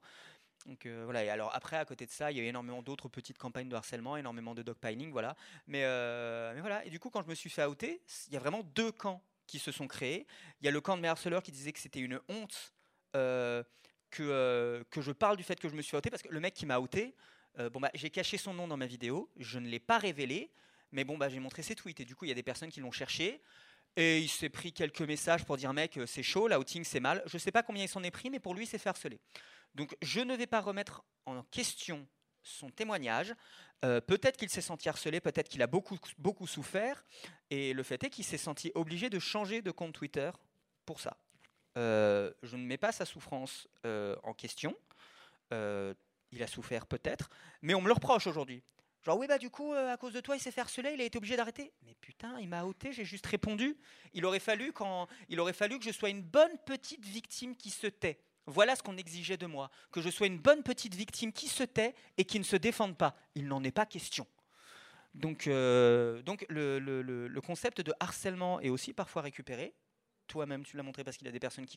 [0.68, 2.82] Donc euh, voilà, et alors après, à côté de ça, il y a eu énormément
[2.82, 5.34] d'autres petites campagnes de harcèlement, énormément de dogpiling, voilà.
[5.66, 8.36] Mais, euh, mais voilà, et du coup, quand je me suis fait outer, il y
[8.36, 10.26] a vraiment deux camps qui se sont créés.
[10.60, 12.74] Il y a le camp de mes harceleurs qui disait que c'était une honte
[13.16, 13.64] euh,
[14.10, 16.66] que, je parle du fait que je me suis outé, parce que le mec qui
[16.66, 17.14] m'a outé,
[17.72, 20.50] bon bah, j'ai caché son nom dans ma vidéo, je ne l'ai pas révélé,
[20.92, 22.70] mais bon bah, j'ai montré ses tweets, et du coup, il y a des personnes
[22.70, 23.40] qui l'ont cherché,
[23.96, 27.22] et il s'est pris quelques messages pour dire mec, c'est chaud, l'outing c'est mal.
[27.26, 29.18] Je sais pas combien il s'en est pris, mais pour lui, c'est fait harceler.
[29.78, 32.04] Donc je ne vais pas remettre en question
[32.42, 33.32] son témoignage.
[33.84, 37.04] Euh, peut-être qu'il s'est senti harcelé, peut-être qu'il a beaucoup, souffert.
[37.50, 40.32] Et le fait est qu'il s'est senti obligé de changer de compte Twitter
[40.84, 41.16] pour ça.
[41.76, 44.76] Euh, je ne mets pas sa souffrance euh, en question.
[45.52, 47.30] Il a souffert peut-être,
[47.62, 48.62] mais on me le reproche aujourd'hui.
[49.02, 51.04] Genre oui bah du coup à cause de toi il s'est fait harceler, il a
[51.04, 51.72] été obligé d'arrêter.
[51.86, 53.78] Mais putain il m'a ôté, j'ai juste répondu.
[54.12, 58.20] Il aurait fallu que je sois une bonne petite victime qui se tait.
[58.48, 61.62] Voilà ce qu'on exigeait de moi, que je sois une bonne petite victime qui se
[61.62, 63.14] tait et qui ne se défende pas.
[63.34, 64.26] Il n'en est pas question.
[65.12, 69.74] Donc, euh, donc le, concept de harcèlement est aussi parfois récupéré.
[70.28, 71.76] Toi-même, tu l'as montré parce qu'il y a des personnes qui,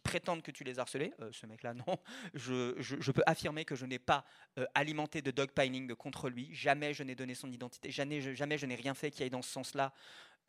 [0.00, 1.12] prétendent que tu les harcelais.
[1.20, 1.98] Euh, ce mec-là, non.
[2.34, 4.24] Je, peux affirmer que je n'ai pas
[4.58, 6.54] euh, alimenté de dogpiling contre lui.
[6.54, 7.90] Jamais je n'ai donné son identité.
[7.90, 9.92] Jamais jamais je n'ai rien fait qui aille dans ce sens-là.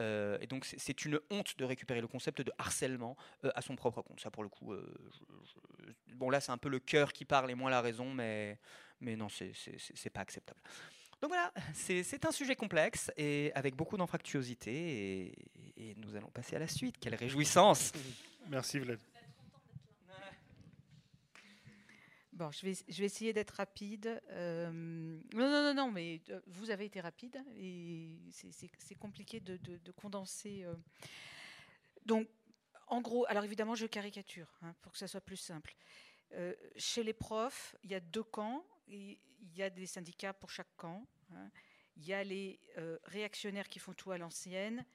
[0.01, 3.75] Euh, et donc, c'est- une honte de récupérer le concept de harcèlement euh, à son
[3.75, 4.19] propre compte.
[4.19, 4.85] Ça, pour le coup, euh,
[6.15, 8.59] bon, là, c'est un peu le cœur qui parle et moins la raison, mais,
[8.99, 9.53] mais non, c'est-
[10.09, 10.59] pas acceptable.
[11.21, 15.33] Donc voilà, c'est c'est un sujet complexe et avec beaucoup d'anfractuosité et,
[15.77, 16.97] et nous allons passer à la suite.
[16.99, 17.93] Quelle réjouissance
[18.49, 18.99] Merci Vlad.
[22.35, 24.21] Bon, je vais, je vais essayer d'être rapide.
[24.31, 29.55] Euh, non, non, non, non, mais euh, vous avez été rapide et c'est- compliqué de,
[29.57, 30.63] de- de condenser.
[30.65, 30.75] euh.
[32.05, 32.27] Donc,
[32.87, 35.75] en gros, alors évidemment, je caricature hein, pour que ça soit plus simple.
[36.75, 38.65] Chez les profs, il y a deux camps.
[38.87, 39.17] Il
[39.55, 41.07] y a des syndicats pour chaque camp.
[41.33, 41.49] hein.
[41.95, 42.59] Il y a les
[43.05, 44.85] réactionnaires qui font tout à l'ancienne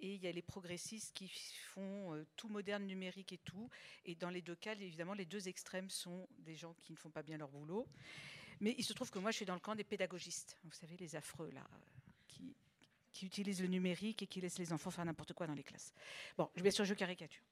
[0.00, 1.28] et il y a les progressistes qui
[1.74, 3.68] font euh, tout moderne, numérique et tout.
[4.04, 7.10] Et dans les deux cas, évidemment, les deux extrêmes sont des gens qui ne font
[7.10, 7.86] pas bien leur boulot.
[8.60, 10.58] Mais il se trouve que moi, je suis dans le camp des pédagogistes.
[10.64, 11.64] Vous savez, les affreux, là,
[12.26, 12.54] qui,
[13.12, 15.92] qui utilisent le numérique et qui laissent les enfants faire n'importe quoi dans les classes.
[16.36, 17.42] Bon, bien sûr, je caricature.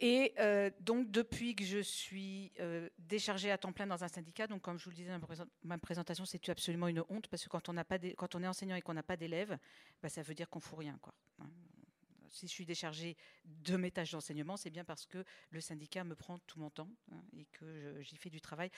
[0.00, 4.46] Et euh, donc, depuis que je suis euh, déchargée à temps plein dans un syndicat,
[4.46, 7.28] donc comme je vous le disais dans ma présent- ma présentation, c'est absolument une honte
[7.28, 9.56] parce que quand on, pas quand on est enseignant et qu'on n'a pas d'élèves,
[10.02, 10.98] bah, ça veut dire qu'on fout rien.
[11.00, 11.14] Quoi.
[11.40, 11.48] hein.
[12.28, 16.14] Si je suis déchargée de mes tâches d'enseignement, c'est bien parce que le syndicat me
[16.14, 18.70] prend tout mon temps hein, et que j'y fais du travail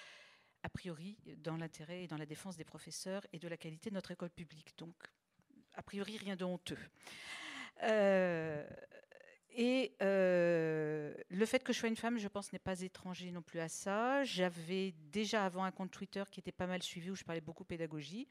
[0.63, 3.95] a priori dans l'intérêt et dans la défense des professeurs et de la qualité de
[3.95, 4.75] notre école publique.
[4.79, 4.95] Donc,
[5.75, 6.79] a priori, rien de honteux.
[7.83, 8.69] Euh,
[9.57, 13.43] et euh, le fait que je sois une femme, je pense, n'est pas étranger non
[13.43, 14.23] plus à ça.
[14.25, 17.65] J'avais déjà avant un compte Twitter qui était pas mal suivi où je parlais beaucoup
[17.65, 18.29] pédagogie.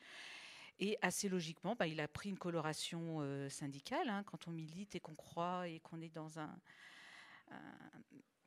[0.80, 4.10] Et assez logiquement, bah, il a pris une coloration euh, syndicale.
[4.10, 6.56] hein, quand on milite et qu'on croit et qu'on est dans un,
[7.52, 7.58] un-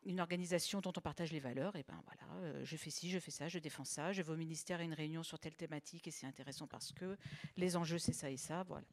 [0.06, 3.18] une organisation dont on partage les valeurs, et ben voilà, euh, je fais ci, je
[3.18, 6.06] fais ça, je défends ça, je vais au ministère à une réunion sur telle thématique
[6.08, 7.18] et c'est intéressant parce que
[7.58, 8.86] les enjeux c'est ça et ça, voilà.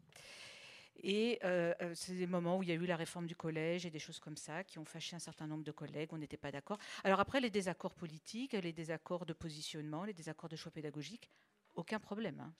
[1.04, 3.86] Et euh, euh, c'est des moments où il y a eu la réforme du collège
[3.86, 6.38] et des choses comme ça qui ont fâché un certain nombre de collègues, on n'était
[6.38, 6.78] pas d'accord.
[7.04, 11.30] Alors après, les désaccords politiques, les désaccords de positionnement, les désaccords de choix pédagogiques,
[11.76, 12.40] aucun problème.
[12.40, 12.54] hein.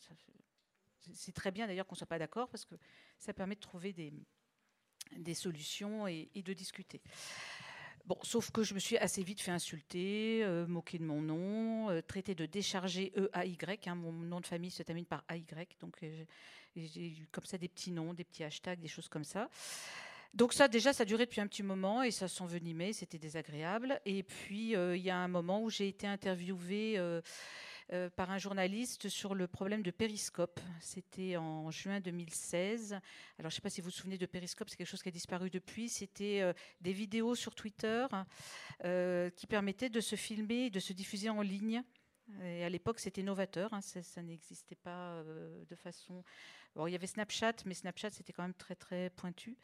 [1.14, 2.76] C'est- très bien d'ailleurs qu'on ne soit pas d'accord parce que
[3.18, 4.14] ça permet de trouver des,
[5.16, 7.02] des solutions et de discuter.
[8.08, 11.90] Bon, sauf que je me suis assez vite fait insulter, euh, moquer de mon nom,
[11.90, 13.58] euh, traiter de décharger EAY.
[13.86, 15.44] Hein, mon nom de famille se termine par AY.
[15.82, 16.24] Donc euh,
[16.78, 19.50] j'ai j'ai eu comme ça des petits noms, des petits hashtags, des choses comme ça.
[20.34, 24.00] Donc ça, déjà, ça durait depuis un petit moment et ça s'envenimait, c'était désagréable.
[24.06, 27.00] Et puis, euh, il y a un moment où j'ai été interviewée
[27.94, 30.60] euh, par un journaliste sur le problème de Périscope.
[30.82, 32.92] C'était en juin 2016.
[32.92, 33.02] Alors,
[33.40, 35.12] je ne sais pas si vous vous souvenez de Périscope, c'est quelque chose qui a
[35.12, 35.88] disparu depuis.
[35.88, 38.06] C'était euh, des vidéos sur Twitter
[38.84, 41.82] euh, qui permettaient de se filmer de se diffuser en ligne.
[42.44, 46.26] Et à l'époque, c'était novateur, hein, ça, n'existait pas de façon.
[46.76, 49.56] Bon, il y avait Snapchat, mais Snapchat, c'était quand même très, très pointu.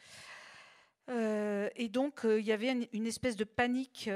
[1.10, 4.08] Et donc, il y avait une, espèce de panique,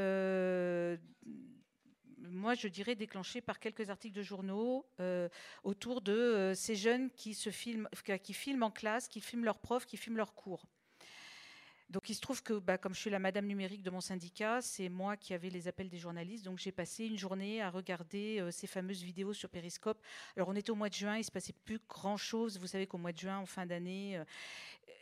[2.32, 5.30] moi je dirais déclenchée par quelques articles de journaux euh,
[5.63, 7.88] autour de euh, ces jeunes qui se filment,
[8.24, 10.66] qui filment en classe, qui filment leurs profs, qui filment leurs cours.
[11.89, 14.62] Donc il se trouve que, bah, comme je suis la madame numérique de mon syndicat,
[14.62, 16.43] c'est moi qui avais les appels des journalistes.
[16.43, 19.97] Donc j'ai passé une journée à regarder euh, ces fameuses vidéos sur Periscope.
[20.36, 22.60] Alors on était au mois de juin, il se passait plus grand-chose.
[22.60, 24.26] Vous savez qu'au mois de juin, en fin d'année, euh,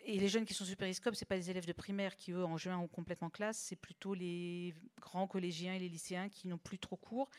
[0.07, 2.45] et les jeunes qui sont sur Periscope, c'est pas les élèves de primaire qui eux
[2.45, 6.59] en juin ont complètement classe, c'est plutôt les grands collégiens et les lycéens qui n'ont
[6.59, 7.31] plus trop cours.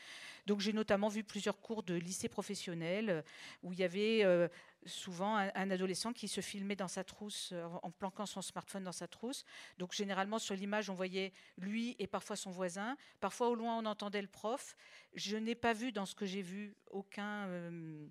[0.45, 3.21] Donc j'ai notamment vu plusieurs cours de lycée professionnel euh,
[3.63, 4.49] où il y avait
[4.87, 8.91] souvent un, adolescent qui se filmait dans sa trousse euh, en planquant son smartphone dans
[8.91, 9.45] sa trousse.
[9.77, 12.97] Donc généralement sur l'image on voyait lui et parfois son voisin.
[13.19, 14.75] Parfois au loin on entendait le prof.
[15.13, 18.07] Je n'ai pas vu dans ce que j'ai vu aucun euh,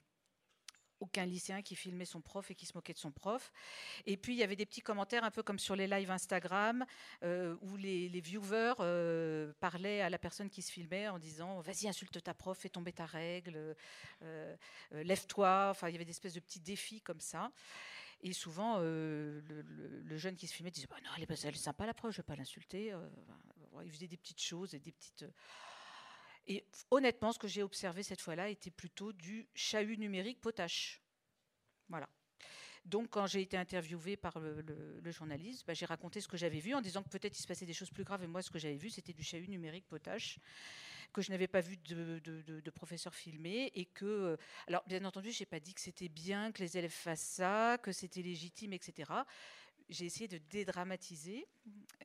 [1.00, 3.52] aucun lycéen qui filmait son prof et qui se moquait de son prof.
[4.06, 6.84] Et puis il y avait des petits commentaires un peu comme sur les lives Instagram
[7.22, 11.88] euh, où les, viewers euh, parlaient à la personne qui se filmait en disant vas-y
[11.88, 13.76] insulte ta prof, fais tomber ta règle,
[14.22, 14.56] euh,
[14.92, 15.68] lève-toi.
[15.70, 17.50] Enfin il y avait des espèces de petits défis comme ça.
[18.22, 19.42] Et souvent, le,
[20.16, 22.26] jeune qui se filmait disait bah Non, elle est, sympa la prof, je ne vais
[22.26, 22.94] pas l'insulter.
[23.84, 25.26] il faisait des petites choses et des petites.
[26.46, 31.02] Et honnêtement, ce que j'ai observé cette fois-là était plutôt du chahut numérique potache.
[31.88, 32.08] Voilà.
[32.84, 36.72] Donc, quand j'ai été interviewée par le, journaliste, bah, j'ai raconté ce que j'avais vu
[36.72, 38.22] en disant que peut-être il se passait des choses plus graves.
[38.22, 40.38] Et moi, ce que j'avais vu, c'était du chahut numérique potache
[41.12, 45.30] que je n'avais pas vu de, de, professeur filmé et que, euh, alors bien entendu,
[45.32, 48.72] je n'ai pas dit que c'était bien que les élèves fassent ça, que c'était légitime,
[48.72, 49.10] etc.
[49.88, 51.46] J'ai essayé de dédramatiser.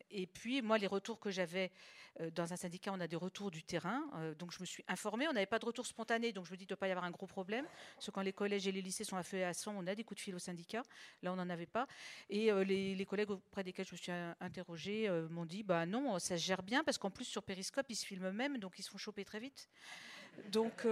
[0.10, 1.72] Et puis, moi, les retours que j'avais
[2.20, 4.04] euh, dans un syndicat, on a des retours du terrain.
[4.16, 5.28] Euh, donc, je me suis informée.
[5.28, 6.34] On n'avait pas de retour spontané.
[6.34, 7.66] Donc, je me dis, il ne doit pas y avoir un gros problème.
[7.96, 9.88] Parce que quand les collèges et les lycées sont à feu et à sang, on
[9.88, 10.84] a des coups de fil au syndicat.
[11.24, 11.88] Là, on n'en avait pas.
[12.30, 16.38] Et euh, les, collègues auprès desquels je me suis interrogée m'ont dit, bah non, ça
[16.38, 16.84] se gère bien.
[16.84, 18.58] Parce qu'en plus, sur Periscope, ils se filment même.
[18.58, 19.70] Donc, ils se font choper très vite.
[20.50, 20.86] Donc,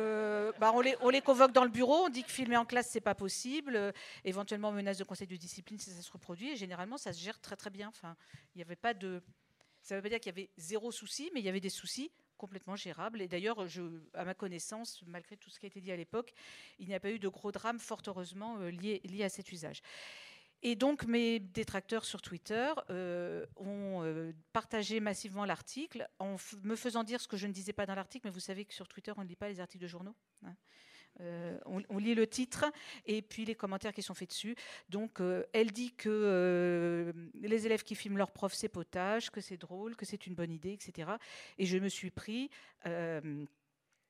[0.59, 2.89] bah, on, les, on, les, convoque dans le bureau, on dit que filmer en classe,
[2.89, 3.93] c'est pas possible.
[4.23, 6.51] éventuellement, menace de conseil de discipline si ça se reproduit.
[6.51, 7.89] Et généralement, ça se gère très, très bien.
[7.89, 8.15] Enfin,
[8.55, 9.21] il n'y avait pas de,
[9.81, 11.69] ça ne veut pas dire qu'il y avait zéro souci, mais il y avait des
[11.69, 13.21] soucis complètement gérables.
[13.21, 13.65] Et d'ailleurs,
[14.13, 16.33] à ma connaissance, malgré tout ce qui a été dit à l'époque,
[16.79, 19.81] il n'y a pas eu de gros drames, fort heureusement, euh, liés, à cet usage.
[20.61, 27.03] Et donc, mes détracteurs sur Twitter euh, ont euh, partagé massivement l'article en me faisant
[27.03, 29.13] dire ce que je ne disais pas dans l'article, mais vous savez que sur Twitter,
[29.15, 30.15] on ne lit pas les articles de journaux.
[30.45, 30.55] Hein.
[31.21, 32.65] Euh, on, lit le titre
[33.05, 34.55] et puis les commentaires qui sont faits dessus.
[34.89, 35.19] Donc,
[35.53, 40.05] elle dit que les élèves qui filment leur prof, c'est potage, que c'est drôle, que
[40.05, 41.11] c'est une bonne idée, etc.
[41.57, 42.49] Et je me suis pris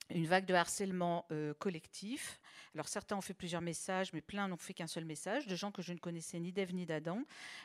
[0.09, 2.39] une vague de harcèlement euh, collectif.
[2.73, 5.71] Alors certains ont fait plusieurs messages, mais plein n'ont fait qu'un seul message, de gens
[5.71, 7.23] que je ne connaissais ni d'Ève ni d'Adam,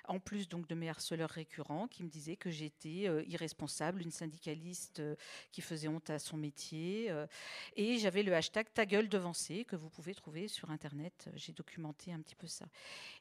[0.09, 4.11] en plus donc de mes harceleurs récurrents qui me disaient que j'étais euh, irresponsable, une
[4.11, 5.15] syndicaliste euh,
[5.53, 7.13] qui faisait honte à son métier.
[7.77, 11.29] et j'avais le hashtag ta gueule devancée que vous pouvez trouver sur Internet.
[11.35, 12.67] J'ai documenté un petit peu ça.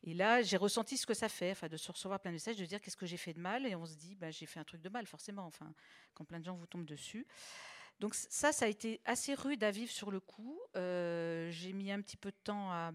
[0.04, 2.66] Et là, j'ai ressenti ce que ça fait, de se recevoir plein de messages, de
[2.66, 4.64] dire qu'est-ce que j'ai fait de mal, et on se dit, bah, j'ai fait un
[4.64, 5.74] truc de mal, forcément, enfin,
[6.14, 7.26] quand plein de gens vous tombent dessus.
[8.00, 10.60] Donc ça, ça a été assez rude à vivre sur le coup.
[10.76, 12.92] Euh, j'ai mis un petit peu de temps à,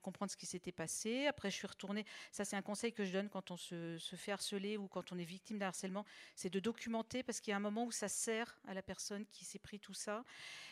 [0.00, 1.26] comprendre ce qui s'était passé.
[1.26, 2.04] Après, je suis retournée.
[2.30, 5.18] Ça, c'est un conseil que je donne quand on se, fait harceler ou quand on
[5.18, 6.04] est victime d'un harcèlement,
[6.36, 9.26] c'est de documenter parce qu'il y a un moment où ça sert à la personne
[9.26, 10.24] qui s'est pris tout ça.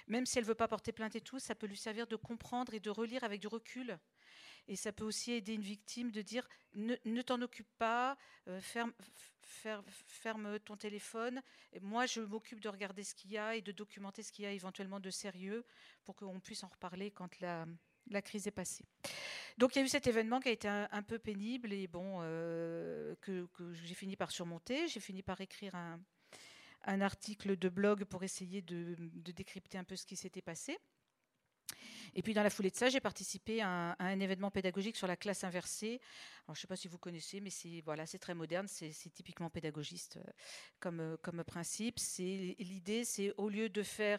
[0.06, 2.74] Même si elle veut pas porter plainte et tout, ça peut lui servir de comprendre
[2.74, 3.98] et de relire avec du recul
[4.70, 8.60] et ça peut aussi aider une victime de dire ne, t'en occupe pas, euh,
[9.42, 11.42] ferme, ton téléphone.
[11.72, 14.44] Et moi, je m'occupe de regarder ce qu'il y a et de documenter ce qu'il
[14.44, 15.64] y a éventuellement de sérieux
[16.04, 17.66] pour qu'on puisse en reparler quand la,
[18.22, 18.84] crise est passée.
[19.58, 22.20] Donc il y a eu cet événement qui a été un, peu pénible et bon,
[22.22, 24.86] euh, que, j'ai fini par surmonter.
[24.86, 30.06] J'ai fini par écrire un, article de blog pour essayer de décrypter un peu ce
[30.06, 30.78] qui s'était passé.
[32.14, 35.16] Et puis dans la foulée de ça, j'ai participé à un, événement pédagogique sur la
[35.16, 36.00] classe inversée.
[36.46, 39.50] je ne sais pas si vous connaissez, mais c'est voilà, c'est très moderne, c'est typiquement
[39.50, 40.30] pédagogiste euh,
[40.80, 41.98] comme, euh, comme principe.
[42.18, 44.18] L'idée, c'est au lieu de faire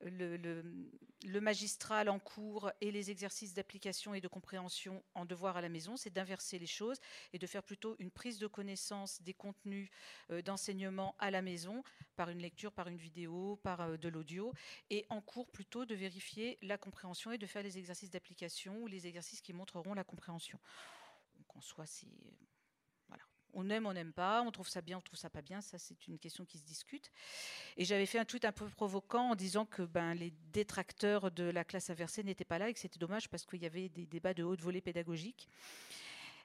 [0.00, 5.68] le, magistral en cours et les exercices d'application et de compréhension en devoir à la
[5.68, 6.98] maison, c'est d'inverser les choses
[7.32, 9.90] et de faire plutôt une prise de connaissance des contenus
[10.30, 11.82] euh, d'enseignement à la maison
[12.16, 14.52] par une lecture, par une vidéo, par euh, de l'audio,
[14.90, 18.86] et en cours plutôt de vérifier la compréhension et de faire les exercices d'application ou
[18.86, 20.58] les exercices qui montreront la compréhension.
[21.36, 22.06] Donc en soi, c'est
[23.54, 25.78] on aime, on n'aime pas, on trouve ça bien, on trouve ça pas bien, ça
[25.78, 27.10] c'est une question qui se discute.
[27.76, 31.44] Et j'avais fait un tweet un peu provoquant en disant que ben, les détracteurs de
[31.44, 34.06] la classe inversée n'étaient pas là et que c'était dommage parce qu'il y avait des
[34.06, 35.48] débats de haute volée pédagogique.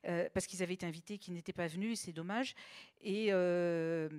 [0.05, 2.55] Euh, parce qu'ils avaient été invités, qui n'étaient pas venus, c'est dommage.
[3.01, 4.09] Et euh,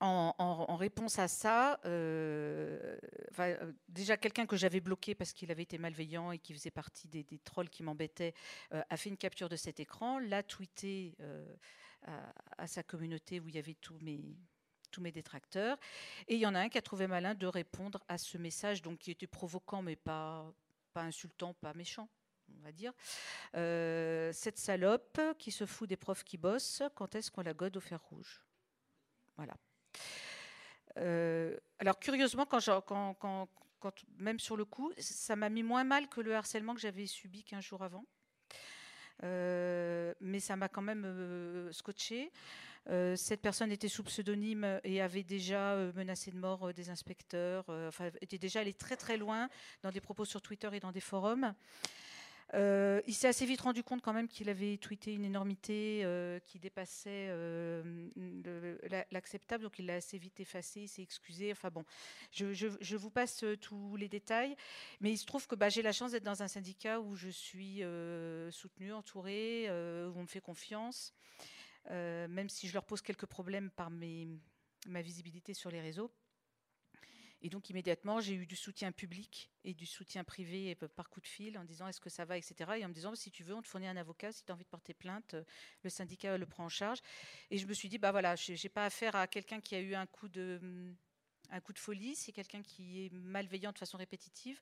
[0.00, 2.96] en, réponse à ça, euh,
[3.88, 7.24] déjà quelqu'un que j'avais bloqué parce qu'il avait été malveillant et qui faisait partie des,
[7.44, 8.34] trolls qui m'embêtaient,
[8.70, 11.16] a fait une capture de cet écran, l'a tweeté
[12.06, 14.36] à, sa communauté où il y avait tous mes,
[14.90, 15.78] tous mes détracteurs.
[16.28, 18.82] Et il y en a un qui a trouvé malin de répondre à ce message,
[18.82, 20.52] donc qui était provoquant, mais pas,
[20.92, 22.08] pas insultant, pas méchant
[22.56, 22.92] on va dire.
[23.56, 27.76] Euh, cette salope qui se fout des profs qui bossent, quand est-ce qu'on la gode
[27.76, 28.44] au fer rouge?
[29.36, 29.54] Voilà.
[30.98, 32.46] Euh, alors curieusement,
[34.18, 37.44] même sur le coup, ça m'a mis moins mal que le harcèlement que j'avais subi
[37.44, 38.04] 15 jours avant.
[39.24, 42.30] Euh, mais ça m'a quand même euh, scotché.
[43.16, 48.38] cette personne était sous pseudonyme et avait déjà menacé de mort des inspecteurs, enfin, était
[48.38, 49.48] déjà allé très très loin
[49.82, 51.54] dans des propos sur Twitter et dans des forums.
[52.54, 56.38] Euh, il s'est assez vite rendu compte quand même qu'il avait tweeté une énormité euh,
[56.46, 58.08] qui dépassait euh,
[59.10, 61.52] l'acceptable, donc il l'a assez vite effacé, il s'est excusé.
[61.52, 61.84] Enfin bon,
[62.32, 64.56] je, vous passe tous les détails,
[65.00, 67.28] mais il se trouve que bah, j'ai la chance d'être dans un syndicat où je
[67.28, 67.82] suis
[68.50, 71.12] soutenue, entourée, où on me fait confiance,
[71.90, 76.10] même si je leur pose quelques problèmes par ma visibilité sur les réseaux.
[77.42, 81.26] Et donc immédiatement, j'ai eu du soutien public et du soutien privé par coup de
[81.26, 82.72] fil en disant est-ce que ça va, etc.
[82.78, 84.54] Et en me disant si tu veux, on te fournit un avocat, si tu as
[84.54, 85.44] envie de porter plainte, euh,
[85.82, 86.98] le syndicat le prend en charge.
[87.50, 89.94] Et je me suis dit, bah voilà, j'ai pas affaire à quelqu'un qui a eu
[89.94, 90.96] un coup de, mm,
[91.50, 94.60] un coup de folie, c'est quelqu'un qui est malveillant de façon répétitive.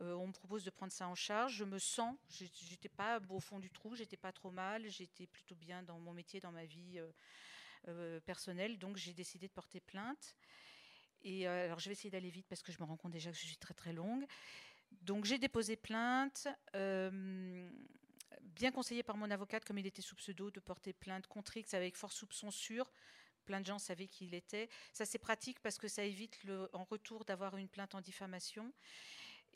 [0.00, 1.56] Euh, on me propose de prendre ça en charge.
[1.56, 5.56] Je me sens, j'étais pas au fond du trou, j'étais pas trop mal, j'étais plutôt
[5.56, 7.00] bien dans mon métier, dans ma vie
[7.88, 8.78] euh, personnelle.
[8.78, 10.36] Donc j'ai décidé de porter plainte.
[11.22, 13.30] Et euh, alors, je vais essayer d'aller vite parce que je me rends compte déjà
[13.30, 14.26] que je suis très très longue.
[15.02, 17.70] Donc, j'ai déposé plainte, euh,
[18.42, 21.74] bien conseillé par mon avocate, comme il était sous pseudo, de porter plainte contre X
[21.74, 22.90] avec fort soupçon sûr.
[23.44, 24.68] Plein de gens savaient qui il était.
[24.92, 28.72] Ça, c'est pratique parce que ça évite le, en retour d'avoir une plainte en diffamation.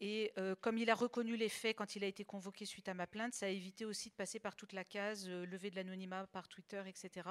[0.05, 2.95] Et euh, comme il a reconnu les faits quand il a été convoqué suite à
[2.95, 5.77] ma plainte, ça a évité aussi de passer par toute la case euh, levée de
[5.77, 7.29] l'anonymat par Twitter, etc.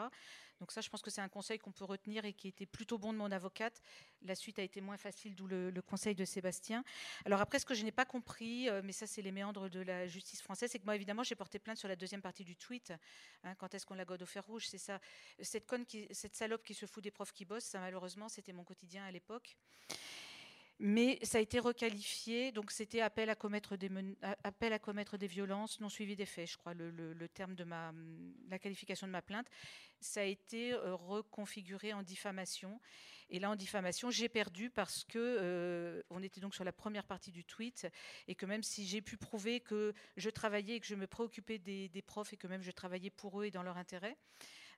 [0.62, 2.98] Donc ça, je pense que c'est un conseil qu'on peut retenir et qui était plutôt
[2.98, 3.82] bon de mon avocate.
[4.22, 6.86] La suite a été moins facile, d'où le, conseil de Sébastien.
[7.26, 9.82] Alors après, ce que je n'ai pas compris, euh, mais ça c'est les méandres de
[9.82, 12.56] la justice française, c'est que moi évidemment j'ai porté plainte sur la deuxième partie du
[12.56, 12.94] tweet.
[13.44, 15.02] Hein, quand est-ce qu'on la gode au fer rouge C'est ça.
[15.42, 18.64] Cette conne, cette salope qui se fout des profs qui bossent, ça malheureusement c'était mon
[18.64, 19.58] quotidien à l'époque
[20.84, 23.92] mais ça a été requalifié, donc c'était appel à commettre des
[24.44, 27.64] appel à commettre des violences non suivies des faits, je crois le, terme de
[28.50, 29.46] la qualification de ma plainte.
[30.00, 32.82] Ça a été euh, reconfiguré en diffamation.
[33.30, 37.06] Et là, en diffamation, j'ai perdu parce que euh, on était donc sur la première
[37.06, 37.88] partie du tweet
[38.28, 41.60] et que même si j'ai pu prouver que je travaillais et que je me préoccupais
[41.60, 44.18] des profs et que même je travaillais pour eux et dans leur intérêt,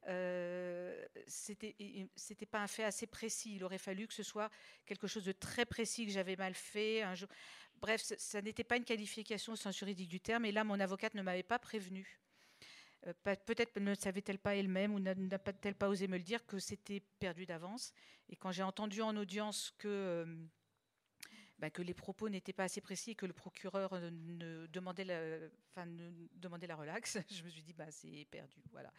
[0.08, 3.56] euh, c'était pas un fait assez précis.
[3.56, 4.50] Il aurait fallu que ce soit
[4.86, 7.04] quelque chose de très précis que j'avais mal fait.
[7.04, 7.30] Un jour.
[7.76, 10.46] Bref, ça, n'était pas une qualification au sens juridique du terme.
[10.46, 12.20] Et là, mon avocate ne m'avait pas prévenu.
[13.08, 13.14] Euh,
[13.46, 17.46] peut-être ne savait-elle pas elle-même ou n'a-t-elle pas osé me le dire que c'était perdu
[17.46, 17.92] d'avance.
[18.30, 20.26] Et quand j'ai entendu en audience que euh,
[21.64, 25.16] bah, que les propos n'étaient pas assez précis et que le procureur ne demandait la,
[25.74, 25.88] enfin,
[26.76, 28.92] relaxe, je me suis dit bah c'est perdu, voilà.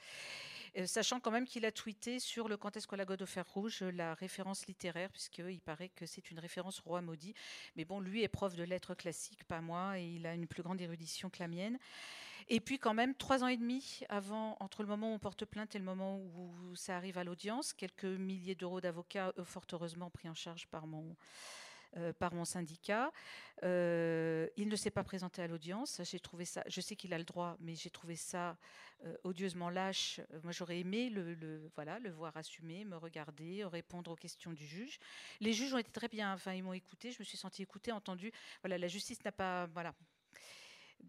[0.78, 3.46] Euh, sachant quand même qu'il a tweeté sur le Quand est-ce qu'on la au fer
[3.52, 7.34] rouge la référence littéraire, puisqu'il paraît que c'est une référence roi maudit.
[7.76, 10.62] Mais bon, lui est prof de lettres classiques, pas moi, et il a une plus
[10.62, 11.78] grande érudition que la mienne.
[12.48, 15.44] Et puis quand même, trois ans et demi avant, entre le moment où on porte
[15.44, 20.08] plainte et le moment où ça arrive à l'audience, quelques milliers d'euros d'avocats, fort heureusement
[20.08, 21.14] pris en charge par mon,
[21.96, 23.12] euh, par mon syndicat.
[23.62, 26.00] Euh, il ne s'est pas présenté à l'audience.
[26.02, 26.64] J'ai trouvé ça.
[26.66, 28.56] Je sais qu'il a le droit, mais j'ai trouvé ça
[29.04, 30.20] euh, odieusement lâche.
[30.42, 34.98] Moi, j'aurais aimé le, voilà, le voir assumer, me regarder, répondre aux questions du juge.
[35.40, 36.34] Les juges ont été très bien.
[36.34, 37.12] Enfin, ils m'ont écouté.
[37.12, 38.32] Je me suis sentie écoutée, entendue.
[38.62, 39.94] Voilà, la justice n'a pas, voilà,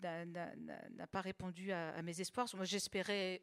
[0.01, 2.47] n'a pas répondu à, à mes espoirs.
[2.53, 3.41] Moi, j'espérais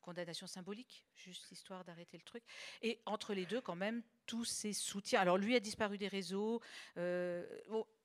[0.00, 2.42] condamnation symbolique, juste histoire d'arrêter le truc.
[2.82, 5.20] Et entre les deux, quand même, tous ces soutiens.
[5.20, 6.60] Alors lui a disparu des réseaux.
[6.96, 7.46] Euh,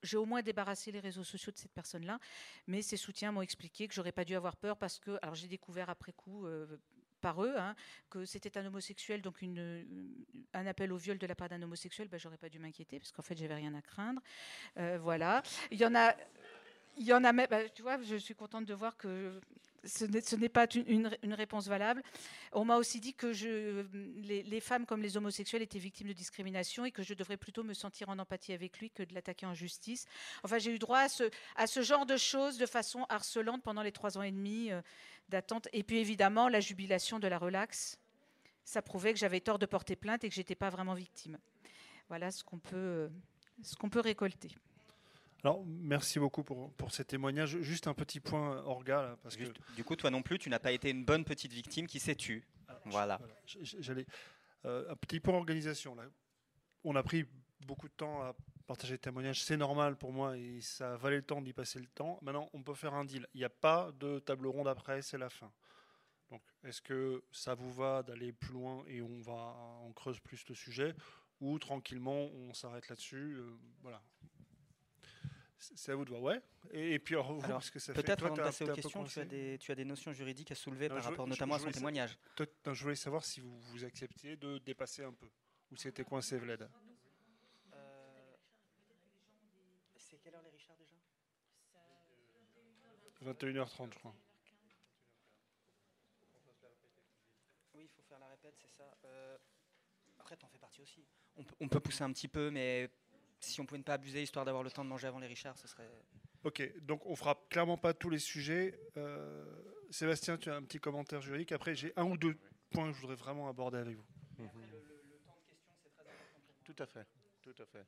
[0.04, 2.20] j'ai au moins débarrassé les réseaux sociaux de cette personne-là,
[2.68, 5.48] mais ces soutiens m'ont expliqué que j'aurais pas dû avoir peur parce que, alors j'ai
[5.48, 6.46] découvert après coup.
[6.46, 6.78] Euh,
[7.22, 7.76] par eux, hein,
[8.12, 10.24] que c'était un homosexuel, donc une,
[10.54, 13.12] un appel au viol de la part d'un homosexuel, ben, j'aurais pas dû m'inquiéter parce
[13.12, 14.22] qu'en fait j'avais rien à craindre.
[14.78, 15.42] Euh, voilà.
[15.72, 16.16] Il y en a,
[16.98, 19.42] il y en a même, bah, tu vois, je suis contente de voir que
[19.86, 22.04] ce n'est pas une, réponse valable.
[22.52, 23.28] On m'a aussi dit que
[24.18, 27.74] les, femmes comme les homosexuels étaient victimes de discrimination et que je devrais plutôt me
[27.74, 30.06] sentir en empathie avec lui que de l'attaquer en justice.
[30.44, 31.06] Enfin, j'ai eu droit
[31.56, 34.82] à ce, genre de choses de façon harcelante pendant les trois ans et demi euh,
[35.30, 35.68] d'attente.
[35.74, 38.00] Et puis évidemment, la jubilation de la relaxe.
[38.64, 41.38] Ça prouvait que j'avais tort de porter plainte et que j'étais pas vraiment victime.
[42.08, 43.12] Voilà ce qu'on peut,
[43.62, 44.50] ce qu'on peut récolter.
[45.46, 47.62] Alors, merci beaucoup pour, pour ces témoignages.
[47.62, 49.16] Juste un petit point, Orga.
[49.22, 49.44] parce que...
[49.76, 52.16] Du coup, toi non plus, tu n'as pas été une bonne petite victime qui s'est
[52.16, 52.44] tue.
[52.86, 53.22] Voilà.
[53.46, 54.08] J'allais
[54.66, 55.94] euh, un petit point organisation.
[55.94, 56.06] Là.
[56.84, 57.28] On a pris
[57.64, 58.36] beaucoup de temps à
[58.66, 59.44] partager le témoignage.
[59.44, 62.18] C'est normal pour moi et ça valait le temps d'y passer le temps.
[62.24, 63.28] Maintenant, on peut faire un deal.
[63.36, 65.52] Il n'y a pas de table ronde après, c'est la fin.
[66.32, 70.44] Donc, est-ce que ça vous va d'aller plus loin et on va on creuse plus
[70.50, 70.96] le sujet
[71.40, 74.02] ou tranquillement on s'arrête là-dessus euh, Voilà.
[75.58, 76.42] C'est à vous de voir, ouais.
[76.72, 79.58] Et, puis, alors, parce que ça peut-être avant de passer aux questions, tu as, des,
[79.60, 82.18] tu as des notions juridiques à soulever par rapport notamment à son témoignage.
[82.38, 85.28] je voulais savoir si vous, vous acceptiez de dépasser un peu,
[85.72, 86.70] ou c'était coincé, Vlad.
[87.74, 88.36] Euh,
[89.96, 90.96] c'est quelle heure les Richards déjà?
[93.24, 94.16] 21h30, je crois.
[97.74, 98.96] Oui, il faut faire la répète, c'est ça.
[99.06, 99.38] Euh,
[100.20, 101.06] après, t'en fais partie aussi.
[101.38, 102.90] On peut, on peut pousser un petit peu, mais
[103.52, 105.58] si on pouvait ne pas abuser, histoire d'avoir le temps de manger avant les Richards,
[105.58, 105.90] ce serait.
[106.44, 108.80] Ok, donc on fera clairement pas tous les sujets.
[108.98, 109.46] Euh,
[109.90, 111.52] Sébastien, tu as un petit commentaire juridique.
[111.52, 112.38] Après, j'ai un ou deux
[112.70, 114.06] points que je voudrais vraiment aborder avec vous.
[114.38, 116.54] le, temps de questions, c'est très important.
[116.64, 117.08] Tout à fait,
[117.42, 117.86] tout à fait.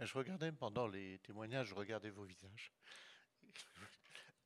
[0.00, 2.72] Je regardais pendant les témoignages, je regardais vos visages.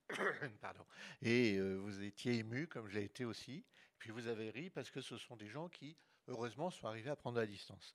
[0.60, 0.84] Pardon.
[1.22, 3.64] Et euh, vous étiez ému, comme je l'ai été aussi.
[3.98, 5.96] Puis vous avez ri parce que ce sont des gens qui,
[6.28, 7.94] heureusement, sont arrivés à prendre la distance.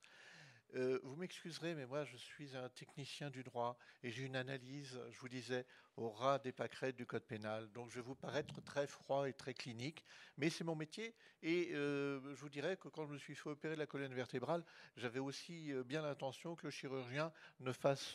[0.76, 5.00] Euh, vous m'excuserez, mais moi je suis un technicien du droit et j'ai une analyse,
[5.10, 7.70] je vous disais, au ras des pâquerettes du code pénal.
[7.72, 10.04] Donc je vais vous paraître très froid et très clinique,
[10.36, 11.14] mais c'est mon métier.
[11.42, 14.64] Et euh, je vous dirais que quand je me suis fait opérer la colonne vertébrale,
[14.96, 18.14] j'avais aussi euh, bien l'intention que le chirurgien ne fasse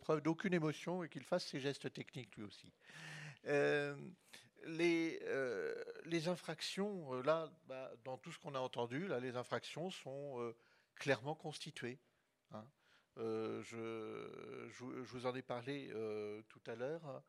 [0.00, 2.72] preuve d'aucune émotion et qu'il fasse ses gestes techniques lui aussi.
[4.66, 5.18] Les,
[6.04, 10.52] les, infractions, là, bah, dans tout ce qu'on a entendu, là, les infractions sont
[11.00, 11.98] clairement constitué.
[12.52, 12.64] Hein.
[13.18, 17.22] Euh, je, vous en ai parlé euh, tout à l'heure.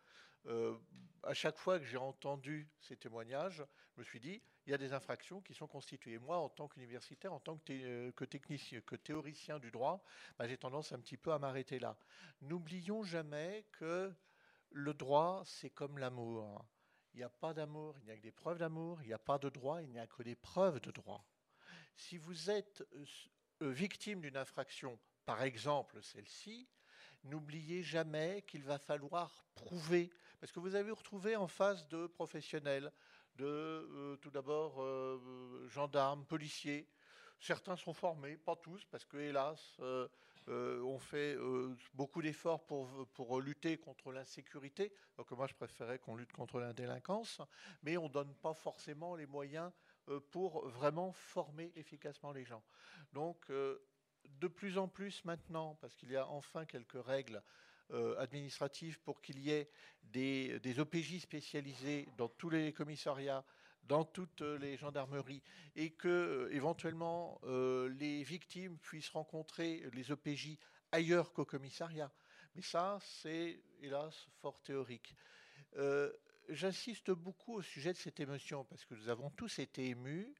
[0.45, 0.75] Euh,
[1.23, 3.63] à chaque fois que j'ai entendu ces témoignages,
[3.95, 6.19] je me suis dit, il y a des infractions qui sont constituées.
[6.19, 10.03] Moi, en tant qu'universitaire, en tant que, technicien, que théoricien du droit,
[10.37, 11.97] bah, j'ai tendance un petit peu à m'arrêter là.
[12.41, 14.13] N'oublions jamais que
[14.71, 16.65] le droit, c'est comme l'amour.
[17.13, 19.01] Il n'y a pas d'amour, il n'y a que des preuves d'amour.
[19.01, 21.25] Il n'y a pas de droit, il n'y a que des preuves de droit.
[21.95, 22.83] Si vous êtes
[23.61, 26.67] victime d'une infraction, par exemple celle-ci,
[27.23, 32.91] n'oubliez jamais qu'il va falloir prouver, parce que vous avez retrouvé en face de professionnels,
[33.35, 36.87] de euh, tout d'abord euh, gendarmes, policiers.
[37.39, 39.79] Certains sont formés, pas tous, parce que hélas,
[40.47, 41.35] on fait
[41.93, 44.93] beaucoup d'efforts pour, pour lutter contre l'insécurité.
[45.17, 47.41] Donc moi, je préférais qu'on lutte contre la délinquance,
[47.81, 49.90] mais on ne donne pas forcément les moyens euh,
[50.31, 52.63] pour vraiment former efficacement les gens.
[53.13, 53.79] Donc, euh,
[54.39, 57.41] de plus en plus maintenant, parce qu'il y a enfin quelques règles
[57.91, 59.69] euh, administratives pour qu'il y ait
[60.03, 63.43] des, des, OPJ spécialisés dans tous les commissariats,
[63.83, 65.43] dans toutes les gendarmeries,
[65.75, 70.57] et que éventuellement les victimes puissent rencontrer les OPJ
[70.91, 72.11] ailleurs qu'au commissariat.
[72.55, 75.15] Mais ça, c'est hélas fort théorique
[76.49, 80.33] j'insiste beaucoup au sujet de cette émotion parce que nous avons tous été émus.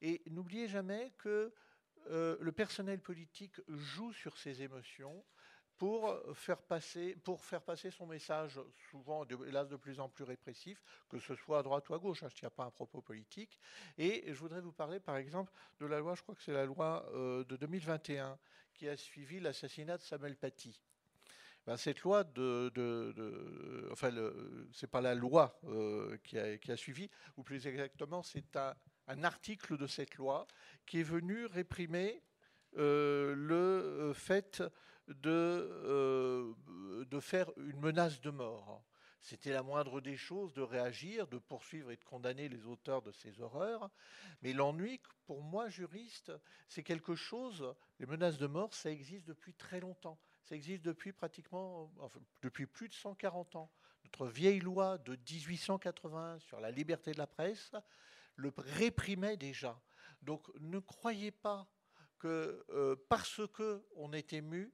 [0.00, 1.52] Et n'oubliez jamais que
[2.10, 5.24] euh, le personnel politique joue sur ces émotions
[5.82, 11.58] pour faire passer, son message, souvent, hélas, de plus en plus répressif, que ce soit
[11.58, 12.22] à droite ou à gauche.
[12.22, 13.58] Hein, je ne tiens pas un propos politique.
[13.98, 16.66] Et je voudrais vous parler, par exemple, de la loi, je crois que c'est la
[16.66, 18.38] loi euh, de 2021,
[18.74, 20.80] qui a suivi l'assassinat de Samuel Paty.
[21.66, 24.10] Ben, cette loi de, de, enfin,
[24.90, 28.74] pas la loi euh, qui, a, suivi, ou plus exactement, c'est un,
[29.22, 30.46] article de cette loi
[30.86, 32.22] qui est venu réprimer
[32.78, 34.62] euh, le euh, fait
[35.06, 36.54] de
[37.20, 38.82] faire une menace de mort.
[39.20, 43.12] C'était la moindre des choses de réagir, de poursuivre et de condamner les auteurs de
[43.12, 43.88] ces horreurs.
[44.42, 46.32] Mais l'ennui, pour moi, juriste,
[46.66, 50.18] c'est quelque chose, les menaces de mort, ça existe depuis très longtemps.
[50.44, 51.92] Ça existe depuis pratiquement,
[52.42, 53.70] depuis plus de 140 ans.
[54.04, 57.72] Notre vieille loi de 1881 sur la liberté de la presse
[58.36, 59.80] le réprimait déjà.
[60.22, 61.68] Donc ne croyez pas
[62.18, 64.72] que euh, parce que on est ému,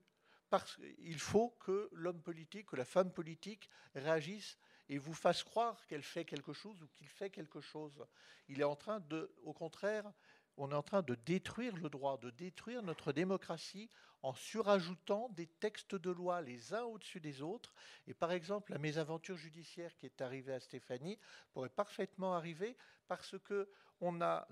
[0.50, 4.58] parce, il faut que l'homme politique, que la femme politique réagisse
[4.88, 8.06] et vous fasse croire qu'elle fait quelque chose ou qu'il fait quelque chose.
[8.48, 10.10] Il est en train de, au contraire,
[10.56, 13.90] on est en train de détruire le droit, de détruire notre démocratie
[14.22, 17.74] en surajoutant des textes de loi les uns au-dessus des autres.
[18.06, 21.18] Et par exemple, la mésaventure judiciaire qui est arrivée à Stéphanie
[21.52, 23.68] pourrait parfaitement arriver parce que
[24.00, 24.46] on a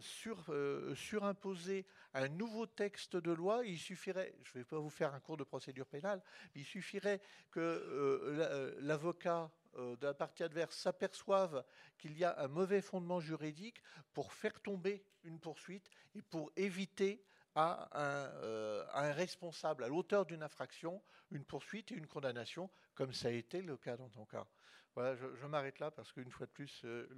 [0.48, 3.64] euh, surimposé un nouveau texte de loi.
[3.64, 6.22] Il suffirait, je ne vais pas vous faire un cours de procédure pénale,
[6.54, 11.62] il suffirait que euh, euh, l'avocat de la partie adverse s'aperçoivent
[11.98, 13.82] qu'il y a un mauvais fondement juridique
[14.14, 17.22] pour faire tomber une poursuite et pour éviter
[17.56, 22.70] à un, euh, à un responsable, à l'auteur d'une infraction, une poursuite et une condamnation,
[22.94, 24.46] comme ça a été le cas dans ton cas.
[24.94, 27.08] Voilà, je, m'arrête là parce qu'une fois de plus, euh,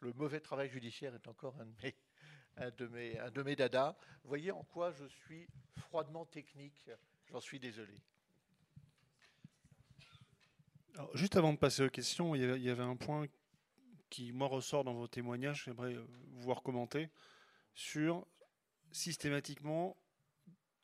[0.00, 1.56] le, mauvais travail judiciaire est encore
[2.56, 2.86] un de
[3.42, 3.96] mes, dadas.
[4.22, 6.90] Vous voyez en quoi je suis froidement technique,
[7.30, 8.00] j'en suis désolé.
[11.14, 13.26] Juste avant de passer aux questions, il y avait- un point
[14.10, 17.10] qui, moi, ressort dans vos témoignages, j'aimerais euh, vous voir commenter,
[17.74, 18.26] sur
[18.92, 19.96] systématiquement,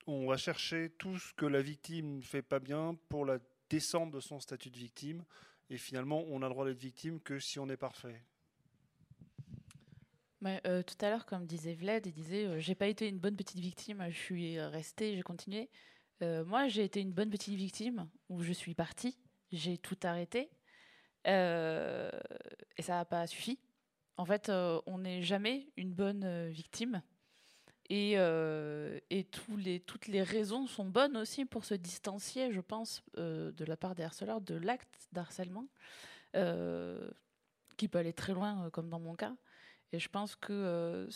[0.07, 3.39] on va chercher tout ce que la victime ne fait pas bien pour la
[3.71, 5.25] descente de son statut de victime,
[5.71, 8.23] et finalement, on a le droit d'être victime que si on est parfait.
[10.41, 13.19] Mais, euh, tout à l'heure, comme disait Vlad, il disait euh, J'ai pas été une
[13.19, 15.71] bonne petite victime, je suis restée, j'ai continué.
[16.23, 19.19] Euh, moi, j'ai été une bonne petite victime où je suis partie,
[19.53, 20.51] j'ai tout arrêté
[21.27, 22.11] euh,
[22.77, 23.59] et ça n'a pas suffi.
[24.19, 24.51] En fait,
[24.87, 27.03] on n'est jamais une bonne victime
[27.91, 28.99] et, euh,
[29.87, 33.95] toutes les raisons sont bonnes aussi pour se distancier, je pense, euh, de la part
[33.95, 35.67] des harceleurs de l'acte d'harcèlement
[36.35, 37.11] euh,
[37.77, 39.35] qui peut aller très loin, comme dans mon cas.
[39.93, 41.09] Et je pense que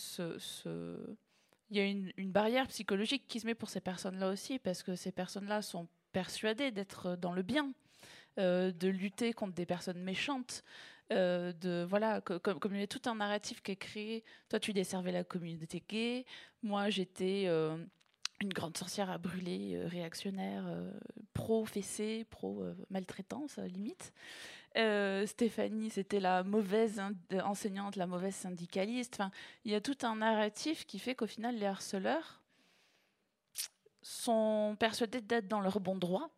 [1.70, 5.12] y a une, barrière psychologique qui se met pour ces personnes-là aussi, parce que ces
[5.12, 7.72] personnes-là sont persuadées d'être dans le bien,
[8.36, 10.62] de lutter contre des personnes méchantes.
[11.10, 14.74] Euh, de voilà comme, il y a tout un narratif qui est créé toi tu
[14.74, 16.26] desservais la communauté gay
[16.62, 17.78] moi j'étais euh,
[18.42, 20.64] une grande sorcière à brûler euh, réactionnaire
[21.32, 24.12] pro fessée pro maltraitance limite
[25.26, 27.02] Stéphanie, c'était la mauvaise
[27.42, 29.14] enseignante, la mauvaise syndicaliste.
[29.14, 29.32] Enfin,
[29.64, 32.40] il y a tout un narratif qui fait qu'au final, les harceleurs
[34.02, 36.30] sont persuadés d'être dans leur bon droit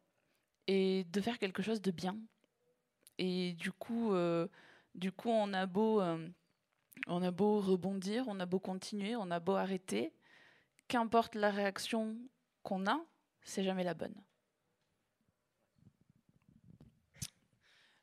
[0.68, 2.16] et de faire quelque chose de bien.
[3.20, 4.48] Et du coup, euh,
[4.94, 6.26] du coup, on a beau, euh,
[7.06, 10.14] on a beau rebondir, on a beau continuer, on a beau arrêter,
[10.88, 12.16] qu'importe la réaction
[12.62, 12.98] qu'on a,
[13.42, 14.14] c'est jamais la bonne.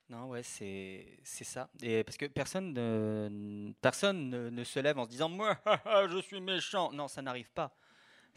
[0.08, 1.68] Non, ouais, c'est c'est ça.
[1.82, 5.58] Et parce que personne ne, personne ne, ne se lève en se disant moi
[6.12, 6.92] je suis méchant.
[6.94, 7.76] Non, ça n'arrive pas.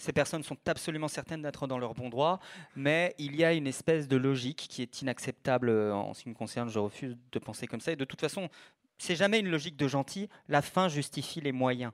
[0.01, 2.40] Ces personnes sont absolument certaines d'être dans leur bon droit,
[2.74, 6.30] mais il y a une espèce de logique qui est inacceptable euh, en ce qui
[6.30, 6.70] me concerne.
[6.70, 7.92] Je refuse de penser comme ça.
[7.92, 8.48] Et de toute façon,
[8.96, 10.30] c'est jamais une logique de gentil.
[10.48, 11.92] La fin justifie les moyens.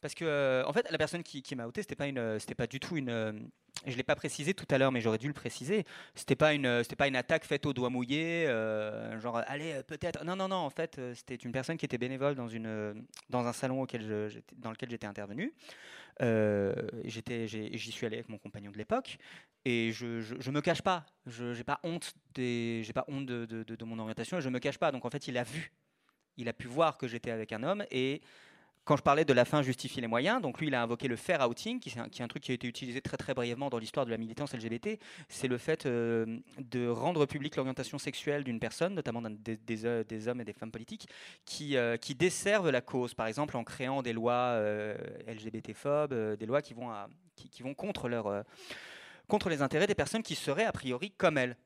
[0.00, 2.78] Parce que, euh, en fait, la personne qui, m'a ôté, c'était pas euh, pas du
[2.78, 3.50] tout une.
[3.86, 5.84] Je l'ai pas précisé tout à l'heure, mais j'aurais dû le préciser.
[6.14, 9.82] C'était pas une, c'était pas une attaque faite au doigt mouillé, euh, genre allez euh,
[9.82, 10.24] peut-être.
[10.24, 10.56] Non, non, non.
[10.56, 13.86] En fait, euh, c'était une personne qui était bénévole dans une, dans un salon
[14.58, 15.54] dans lequel j'étais intervenu.
[16.20, 19.18] J'y suis allé avec mon compagnon de l'époque,
[19.64, 21.06] et je, je, me cache pas.
[21.26, 24.78] Je j'ai pas honte des, j'ai pas honte de mon orientation, et je me cache
[24.78, 24.92] pas.
[24.92, 25.72] Donc en fait, il a vu,
[26.36, 28.20] il a pu voir que j'étais avec un homme, et
[28.90, 31.14] quand je parlais de la fin justifie les moyens, donc lui il a invoqué le
[31.14, 34.04] fair outing, qui, est un, truc qui a été utilisé très très brièvement dans l'histoire
[34.04, 34.98] de la militance LGBT.
[35.28, 40.40] C'est le fait euh, de rendre publique l'orientation sexuelle d'une personne, notamment euh, des hommes
[40.40, 41.06] et des femmes politiques,
[41.44, 44.60] qui, euh, qui desservent la cause, par exemple en créant des lois
[45.28, 46.90] LGBT-phobes, des lois qui vont,
[47.76, 48.08] contre
[49.50, 51.56] les intérêts des personnes qui seraient a priori comme elles.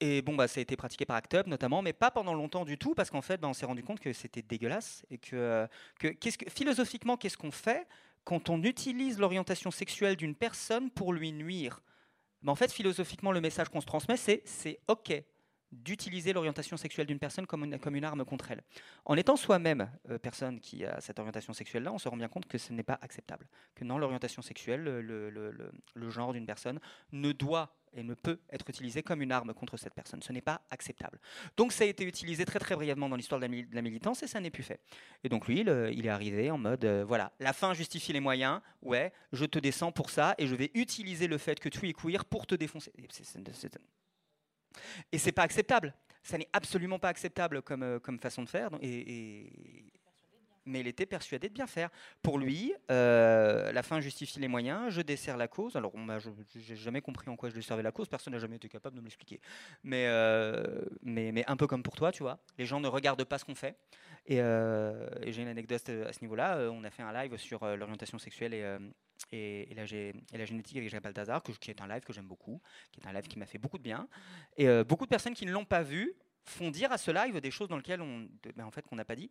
[0.00, 2.64] Et bon, bah, ça a été pratiqué par ACT UP notamment, mais pas pendant longtemps
[2.64, 5.34] du tout, parce qu'en fait, bah, on s'est rendu compte que c'était dégueulasse et que,
[5.34, 5.66] euh,
[5.98, 6.12] que,
[6.48, 7.86] philosophiquement, qu'est-ce qu'on fait
[8.24, 11.82] quand on utilise l'orientation sexuelle d'une personne pour lui nuire?
[12.42, 15.12] Bah, En fait, philosophiquement, le message qu'on se transmet, c'est c'est OK
[15.70, 18.62] d'utiliser l'orientation sexuelle d'une personne comme une, comme une arme contre elle.
[19.04, 22.46] En étant soi-même euh, personne qui a cette orientation sexuelle-là, on se rend bien compte
[22.46, 23.46] que ce n'est pas acceptable.
[23.74, 26.80] Que non, l'orientation sexuelle, le, le- le- le- le genre d'une personne,
[27.12, 30.22] ne doit et ne peut être utilisé comme une arme contre cette personne.
[30.22, 31.20] Ce n'est pas acceptable.
[31.56, 34.40] Donc ça a été utilisé très très brièvement dans l'histoire de, la militance et ça
[34.40, 34.80] n'est plus fait.
[35.24, 38.20] Et donc lui, il, euh, est arrivé en mode, euh, voilà, la fin justifie les
[38.20, 41.88] moyens, ouais, je te descends pour ça et je vais utiliser le fait que tu
[41.88, 42.92] es queer pour te défoncer.
[45.12, 45.94] Et c'est- pas acceptable.
[46.22, 48.70] Ça n'est absolument pas acceptable comme, euh, façon de faire.
[48.80, 49.92] et-
[50.68, 51.90] Mais il était persuadé de bien faire.
[52.22, 55.76] Pour lui, euh, la fin justifie les moyens, je desserre la cause.
[55.76, 56.30] Alors, je
[56.70, 59.00] n'ai jamais compris en quoi je desservais la cause, personne n'a jamais été capable de
[59.00, 59.40] me l'expliquer.
[59.82, 63.24] Mais, euh, mais, mais un peu comme pour toi, tu vois, les gens ne regardent
[63.24, 63.76] pas ce qu'on fait.
[64.26, 66.70] Et, euh, j'ai une anecdote à ce niveau-là.
[66.70, 68.54] On a fait un live sur l'orientation sexuelle
[69.32, 69.86] et, la,
[70.44, 72.60] génétique avec Jacques Balthazar, qui est un live que j'aime beaucoup,
[72.92, 74.06] qui est un live qui m'a fait beaucoup de bien.
[74.58, 76.14] Et beaucoup de personnes qui ne l'ont pas vu
[76.48, 79.04] font dire à ce live des choses dans lesquelles on, ben, en fait, qu'on n'a
[79.04, 79.30] pas dit.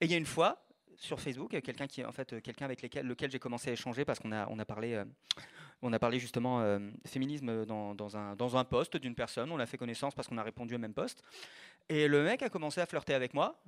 [0.00, 0.66] Et il y a une fois,
[0.98, 4.32] sur Facebook, quelqu'un qui en fait quelqu'un avec lequel, j'ai commencé à échanger parce qu'on
[4.32, 5.02] a on a parlé
[5.82, 9.50] on a parlé justement féminisme dans, dans, un dans un poste d'une personne.
[9.52, 11.22] On a fait connaissance parce qu'on a répondu au même poste.
[11.88, 13.62] Et le mec a commencé à flirter avec moi.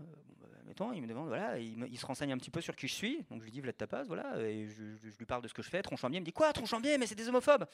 [0.66, 3.24] Mettons, il me demande, voilà, il, se renseigne un petit peu sur qui je suis.
[3.30, 5.70] Donc je lui dis, Vlad Tapas, voilà, et je, lui parle de ce que je
[5.70, 5.80] fais.
[5.80, 7.64] Tronchambier me dit, quoi, Tronchambier, mais c'est des homophobes.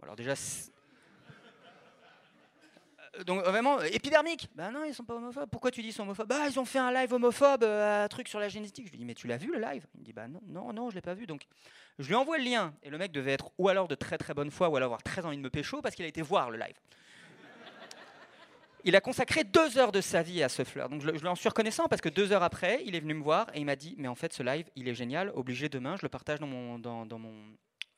[0.00, 0.34] Alors déjà, euh,
[3.24, 4.48] donc vraiment épidermique.
[4.54, 5.48] Ben non, ils sont pas homophobes.
[5.50, 8.08] Pourquoi tu dis ils sont homophobes Bah ils ont fait un live homophobe, euh, un
[8.08, 8.86] truc sur la génétique.
[8.86, 9.86] Je lui dis mais tu l'as vu le live?
[9.94, 11.26] Il me dit bah non, non, non, je l'ai pas vu.
[11.26, 11.42] Donc
[11.98, 14.34] je lui envoie le lien et le mec devait être ou alors de très très
[14.34, 16.50] bonne foi ou alors avoir très envie de me pécho parce qu'il a été voir
[16.50, 16.76] le live.
[18.84, 20.88] Il a consacré deux heures de sa vie à ce flirt.
[20.88, 23.14] Donc je, je lui en suis reconnaissant parce que deux heures après, il est venu
[23.14, 25.32] me voir et il m'a dit mais en fait ce live il est génial.
[25.34, 26.78] Obligé demain, je le partage dans mon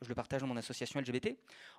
[0.03, 1.36] je le partage dans mon association LGBT.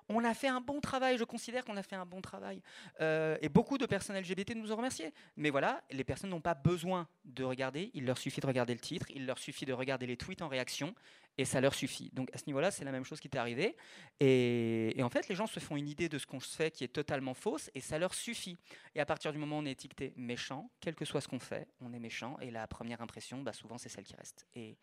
[0.08, 2.62] On a fait un bon travail, je considère qu'on a fait un bon travail.
[3.00, 5.12] Euh, et beaucoup de personnes LGBT nous ont remerciés.
[5.36, 8.80] Mais voilà, les personnes n'ont pas besoin de regarder, il leur suffit de regarder le
[8.80, 10.94] titre, il leur suffit de regarder les tweets en réaction,
[11.38, 12.10] et ça leur suffit.
[12.12, 13.76] Donc à ce niveau-là, c'est la même chose qui est arrivé.
[14.20, 16.88] Et, en fait, les gens se font une idée de ce qu'on fait qui est
[16.88, 18.56] totalement fausse, et ça leur suffit.
[18.94, 21.40] Et à partir du moment où on est étiqueté méchant, quel que soit ce qu'on
[21.40, 24.46] fait, on est méchant, et la première impression, bah, souvent, c'est celle qui reste.
[24.54, 24.76] Et,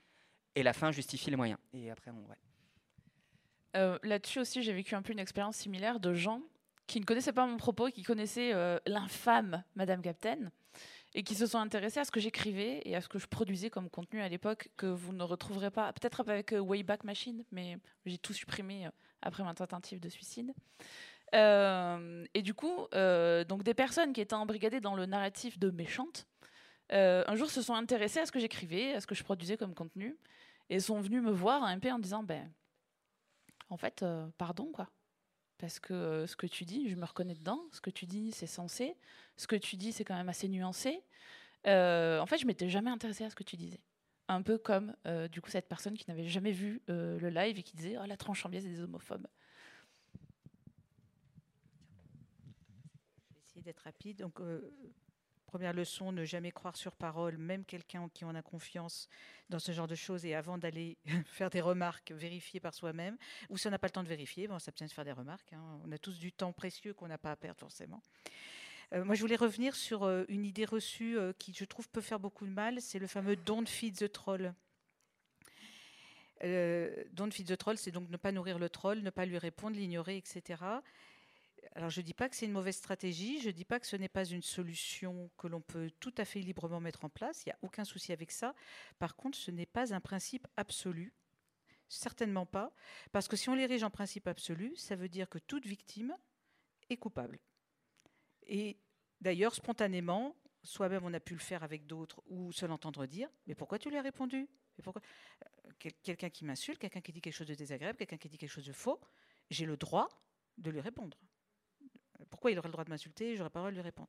[0.55, 1.59] et la fin justifie les moyens.
[1.73, 2.27] Et après, on...
[2.27, 2.35] Ouais.
[3.75, 6.41] Euh, là-dessus aussi, j'ai vécu un peu une expérience similaire de gens
[6.87, 10.51] qui ne connaissaient pas mon propos, qui connaissaient euh, l'infâme Madame Captain,
[11.13, 13.69] et qui se sont intéressés à ce que j'écrivais et à ce que je produisais
[13.69, 17.77] comme contenu à l'époque, que vous ne retrouverez pas, peut-être avec euh, Wayback Machine, mais
[18.05, 18.87] j'ai tout supprimé
[19.21, 20.53] après ma tentative de suicide.
[21.33, 22.87] et du coup,
[23.47, 26.25] donc des personnes qui étaient embrigadées dans le narratif de méchante,
[26.89, 29.75] un jour se sont intéressées à ce que j'écrivais, à ce que je produisais comme
[29.75, 30.17] contenu,
[30.69, 32.51] et sont venus me voir un peu en disant, ben
[33.69, 34.89] en fait, euh, pardon, quoi.
[35.57, 37.61] Parce que euh, ce que tu dis, je me reconnais dedans.
[37.71, 38.95] Ce que tu dis, c'est sensé.
[39.37, 41.03] Ce que tu dis, c'est quand même assez nuancé.
[41.67, 43.81] Euh, en fait, je m'étais jamais intéressée à ce que tu disais.
[44.27, 44.95] Un peu comme,
[45.31, 48.15] du coup, cette personne qui n'avait jamais vu le live et qui disait oh, la
[48.15, 49.25] tranche en biais, c'est des homophobes.
[53.27, 54.23] Je vais essayer d'être rapide.
[55.49, 59.09] Première leçon, ne jamais croire sur parole, même quelqu'un en qui on a confiance
[59.49, 60.95] dans ce genre de choses, et avant d'aller
[61.25, 63.17] faire des remarques, vérifier par soi-même,
[63.49, 65.11] ou si on n'a pas le temps de vérifier, bon, ça peut de faire des
[65.11, 65.51] remarques.
[65.53, 65.81] Hein.
[65.83, 67.99] On a tous du temps précieux qu'on n'a pas à perdre forcément.
[68.93, 71.99] Euh, moi, je voulais revenir sur euh, une idée reçue euh, qui, je trouve, peut
[71.99, 74.53] faire beaucoup de mal, c'est le fameux don't feed the troll.
[76.43, 79.75] don't feed the troll, c'est donc ne pas nourrir le troll, ne pas lui répondre,
[79.75, 80.61] l'ignorer, etc.
[81.75, 83.85] Alors je ne dis pas que c'est une mauvaise stratégie, je ne dis pas que
[83.85, 87.43] ce n'est pas une solution que l'on peut tout à fait librement mettre en place,
[87.45, 88.55] il n'y a aucun souci avec ça.
[88.97, 91.13] Par contre, ce n'est pas un principe absolu,
[91.87, 92.73] certainement pas,
[93.11, 96.17] parce que si on l'érige en principe absolu, ça veut dire que toute victime
[96.89, 97.39] est coupable.
[98.47, 98.79] Et
[99.21, 103.53] d'ailleurs, spontanément, soi-même on a pu le faire avec d'autres ou se l'entendre dire, mais
[103.55, 104.49] pourquoi tu lui as répondu?
[104.87, 104.91] Euh,
[105.77, 108.65] Quelqu'un qui m'insulte, quelqu'un qui dit quelque chose de désagréable, quelqu'un qui dit quelque chose
[108.65, 108.99] de faux,
[109.49, 110.09] j'ai le droit
[110.57, 111.17] de lui répondre.
[112.39, 114.07] Pourquoi il aurait le droit de m'insulter J'aurais pas le droit de lui répondre.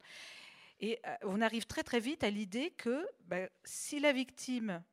[0.78, 4.84] Et euh, on arrive très très vite à l'idée que bah, si la victime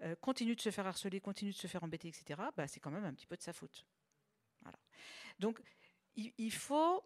[0.00, 2.90] euh, continue de se faire harceler, continue de se faire embêter, etc., bah, c'est quand
[2.90, 3.84] même un petit peu de sa faute.
[5.38, 5.60] Donc
[6.16, 7.04] il, faut...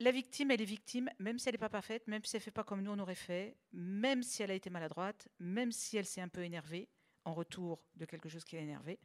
[0.00, 2.44] La, victime, elle est victime, même si elle n'est pas parfaite, même si elle ne
[2.44, 5.96] fait pas comme nous on aurait fait, même si elle a été maladroite, même si
[5.96, 6.88] elle s'est un peu énervée
[7.24, 8.98] en retour de quelque chose qui l'a énervée.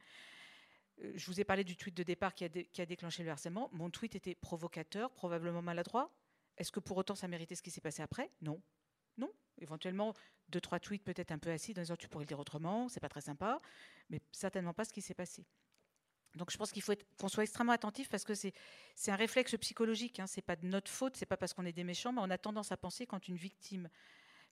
[1.02, 3.68] Euh, je vous ai parlé du tweet de départ qui a, déclenché le harcèlement.
[3.72, 6.12] Mon tweet était provocateur, probablement maladroit.
[6.56, 8.30] Est-ce que pour autant ça méritait ce qui s'est passé après?
[8.40, 8.60] Non.
[9.16, 9.30] Non.
[9.58, 10.14] Éventuellement,
[10.48, 13.00] deux, trois tweets peut-être un peu acides en disant tu pourrais le dire autrement, c'est
[13.00, 13.60] pas très sympa,
[14.10, 15.44] mais certainement pas ce qui s'est passé.
[16.34, 18.52] Donc je pense qu'il faut qu'on soit extrêmement attentif parce que c'est
[19.06, 20.18] un réflexe psychologique.
[20.18, 20.26] Hein.
[20.26, 22.38] C'est pas de notre faute, c'est pas parce qu'on est des méchants, mais on a
[22.38, 23.88] tendance à penser quand une victime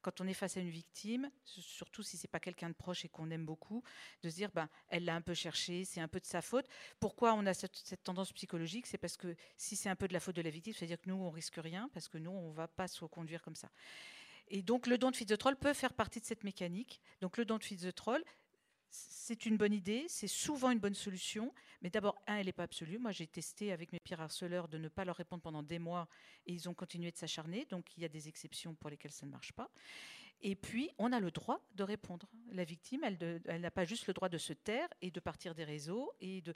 [0.02, 3.08] quand on est face à une victime, surtout si c'est pas quelqu'un de proche et
[3.08, 3.82] qu'on aime beaucoup,
[4.22, 6.66] de se dire ben elle l'a un peu cherché, c'est un peu de sa faute.
[7.00, 8.86] Pourquoi on a cette, tendance psychologique?
[8.86, 11.08] C'est parce que si c'est un peu de la faute de la victime, c'est-à-dire que
[11.08, 13.70] nous on risque rien parce que nous on va pas se conduire comme ça.
[14.48, 17.00] Et donc le don de troll peut faire partie de cette mécanique.
[17.20, 18.22] Donc le don de troll,
[18.92, 22.64] c'est une bonne idée, c'est souvent une bonne solution, mais d'abord, un, elle n'est pas
[22.64, 22.98] absolue.
[22.98, 26.08] Moi, j'ai testé avec mes pires harceleurs de ne pas leur répondre pendant des mois
[26.46, 29.24] et ils ont continué de s'acharner, donc il y a des exceptions pour lesquelles ça
[29.24, 29.70] ne marche pas.
[30.42, 32.28] Et puis, on a le droit de répondre.
[32.50, 35.54] La victime, elle, elle n'a pas juste le droit de se taire et de partir
[35.54, 36.52] des réseaux et de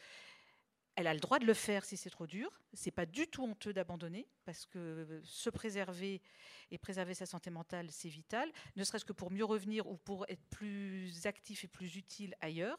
[0.96, 2.50] elle a le droit de le faire si c'est trop dur.
[2.72, 6.22] C'est pas du tout honteux d'abandonner parce que se préserver
[6.70, 10.24] et préserver sa santé mentale, c'est vital, ne serait-ce que pour mieux revenir ou pour
[10.28, 12.78] être plus actif et plus utile ailleurs.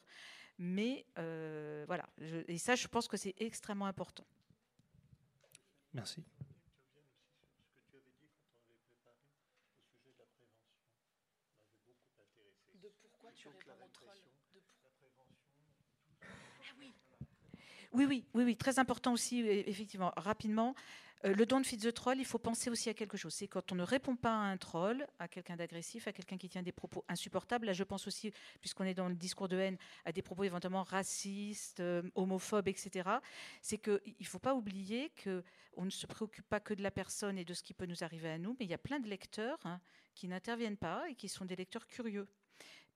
[0.58, 2.10] Mais euh, voilà,
[2.48, 4.26] et ça, je pense que c'est extrêmement important.
[5.94, 6.24] Merci.
[17.94, 20.76] Oui, oui, oui, oui, très important aussi, e- effectivement, rapidement.
[21.26, 23.34] Euh, le don de feed the troll, il faut penser aussi à quelque chose.
[23.34, 26.48] C'est quand on ne répond pas à un troll, à quelqu'un d'agressif, à quelqu'un qui
[26.50, 27.66] tient des propos insupportables.
[27.66, 28.32] Là, je pense aussi,
[28.62, 33.22] puisqu'on est dans le discours de haine, à des propos éventuellement racistes, euh, homophobes, etc.
[33.62, 37.38] C'est qu'il ne faut pas oublier qu'on ne se préoccupe pas que de la personne
[37.38, 39.08] et de ce qui peut nous arriver à nous, mais il y a plein de
[39.08, 39.80] lecteurs hein,
[40.14, 42.28] qui n'interviennent pas et qui sont des lecteurs curieux.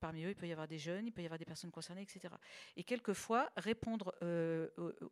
[0.01, 2.01] Parmi eux, il peut y avoir des jeunes, il peut y avoir des personnes concernées,
[2.01, 2.33] etc.
[2.75, 4.67] Et quelquefois, répondre euh,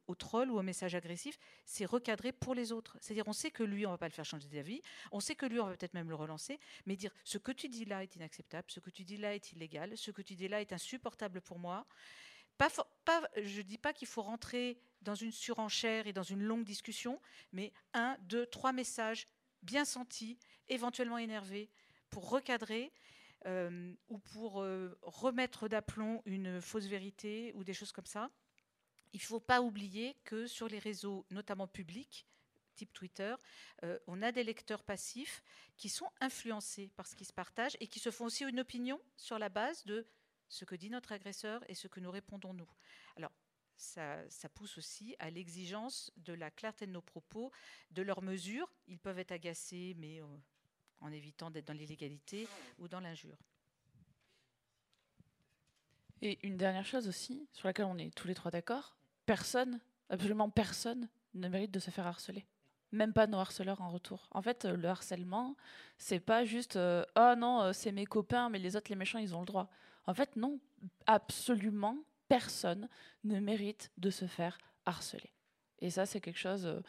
[0.07, 2.97] au, troll ou au message agressif, c'est recadrer pour les autres.
[2.99, 4.81] C'est-à-dire, on sait que lui, on ne va pas le faire changer d'avis,
[5.11, 7.69] on sait que lui, on va peut-être même le relancer, mais dire ce que tu
[7.69, 10.47] dis là est inacceptable, ce que tu dis là est illégal, ce que tu dis
[10.47, 11.85] là est insupportable pour moi.
[13.37, 17.21] Je ne dis pas qu'il faut rentrer dans une surenchère et dans une longue discussion,
[17.53, 19.27] mais un, deux, trois messages
[19.61, 20.37] bien sentis,
[20.67, 21.69] éventuellement énervés,
[22.09, 22.91] pour recadrer
[23.45, 28.29] euh, ou pour euh, remettre d'aplomb une fausse vérité ou des choses comme ça.
[29.13, 32.27] Il ne faut pas oublier que sur les réseaux, notamment publics,
[32.75, 33.35] type Twitter,
[33.83, 35.41] euh, on a des lecteurs passifs
[35.77, 38.99] qui sont influencés par ce qui se partage et qui se font aussi une opinion
[39.17, 40.05] sur la base de
[40.49, 42.69] ce que dit notre agresseur et ce que nous répondons nous.
[43.15, 43.31] Alors,
[43.77, 47.51] ça, ça, pousse aussi à l'exigence de la clarté de nos propos,
[47.91, 48.69] de leurs mesures.
[48.87, 50.21] Ils peuvent être agacés, mais
[51.01, 52.47] en évitant d'être dans l'illégalité
[52.79, 53.37] ou dans l'injure.
[56.21, 58.95] Et une dernière chose aussi, sur laquelle on est tous les trois d'accord,
[59.25, 59.79] personne,
[60.09, 62.45] absolument personne, ne mérite de se faire harceler.
[62.91, 64.27] Même pas nos harceleurs en retour.
[64.31, 65.55] En fait, le harcèlement,
[65.97, 69.19] c'est pas juste euh, oh non, euh, c'est mes copains, mais les autres, les méchants,
[69.19, 69.69] ils ont le droit.
[70.07, 70.59] En fait, non,
[71.05, 71.97] absolument
[72.27, 72.89] personne
[73.23, 75.31] ne mérite de se faire harceler.
[75.79, 76.65] Et ça, c'est quelque chose.
[76.65, 76.81] Euh,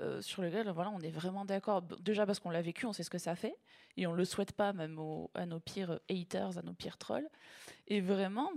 [0.00, 1.82] euh, sur lequel voilà, on est vraiment d'accord.
[1.82, 3.56] Déjà parce qu'on l'a vécu, on sait ce que ça fait,
[3.96, 4.98] et on ne le souhaite pas même
[5.34, 7.28] à nos pires haters, à nos pires trolls.
[7.86, 8.50] Et vraiment,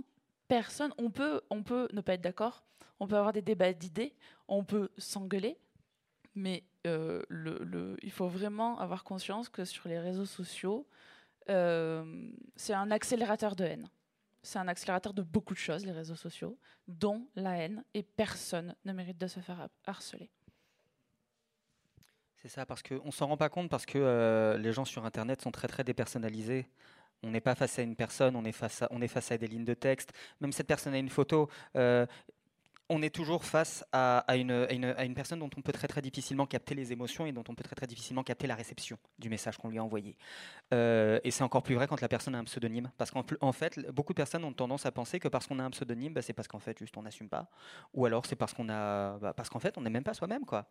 [0.48, 2.64] personne, on peut, on peut ne pas être d'accord,
[3.00, 4.14] on peut avoir des débats d'idées,
[4.48, 5.58] on peut s'engueuler,
[6.34, 10.86] mais euh, le, il faut vraiment avoir conscience que sur les réseaux sociaux,
[11.50, 13.90] euh, c'est un accélérateur de haine.
[14.42, 18.74] C'est un accélérateur de beaucoup de choses, les réseaux sociaux, dont la haine, et personne
[18.84, 20.30] ne mérite de se faire harceler.
[22.42, 25.04] C'est ça, parce qu'on ne s'en rend pas compte parce que euh, les gens sur
[25.04, 26.68] Internet sont très très dépersonnalisés.
[27.24, 28.82] On n'est pas face à une personne, on est face
[29.32, 30.12] à, des lignes de texte.
[30.40, 31.48] Même cette personne a une photo.
[31.74, 32.06] Euh,
[32.90, 36.92] on est toujours face à, une, personne dont on peut très très difficilement capter les
[36.92, 39.78] émotions et dont on peut très très difficilement capter la réception du message qu'on lui
[39.78, 40.16] a envoyé.
[40.72, 43.52] Euh, et c'est encore plus vrai quand la personne a un pseudonyme, parce qu'en en
[43.52, 46.22] fait, beaucoup de personnes ont tendance à penser que parce qu'on a un pseudonyme, bah,
[46.22, 47.50] c'est parce qu'en fait juste on n'assume pas,
[47.92, 50.44] ou alors c'est parce qu'on a, bah, parce qu'en fait on n'est même pas soi-même
[50.44, 50.66] quoi.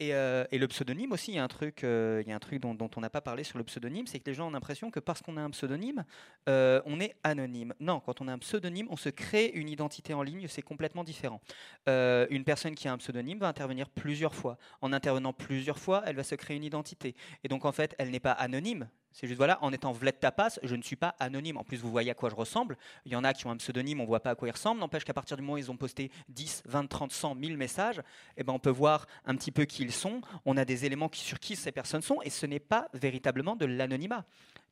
[0.00, 2.38] Et, euh, le pseudonyme aussi, il y a un truc, euh, il y a un
[2.38, 4.90] truc dont, on n'a pas parlé sur le pseudonyme, c'est que les gens ont l'impression
[4.90, 6.04] que parce qu'on a un pseudonyme,
[6.46, 7.74] on est anonyme.
[7.80, 11.04] Non, quand on a un pseudonyme, on se crée une identité en ligne, c'est complètement
[11.04, 11.40] différent.
[11.88, 14.58] Euh, une personne qui a un pseudonyme va intervenir plusieurs fois.
[14.80, 17.14] En intervenant plusieurs fois, elle va se créer une identité.
[17.42, 18.88] Et donc, en fait, elle n'est pas anonyme.
[19.14, 21.56] C'est juste, voilà, en étant Vled Tapas, je ne suis pas anonyme.
[21.56, 22.76] En plus, vous voyez à quoi je ressemble.
[23.06, 24.50] Il y en a qui ont un pseudonyme, on ne voit pas à quoi ils
[24.50, 24.80] ressemblent.
[24.80, 28.02] N'empêche qu'à partir du moment où ils ont posté 10, 20, 30, 100, 1000 messages,
[28.36, 30.20] eh ben, on peut voir un petit peu qui ils sont.
[30.44, 32.20] On a des éléments sur qui ces personnes sont.
[32.22, 34.24] Et ce n'est pas véritablement de l'anonymat.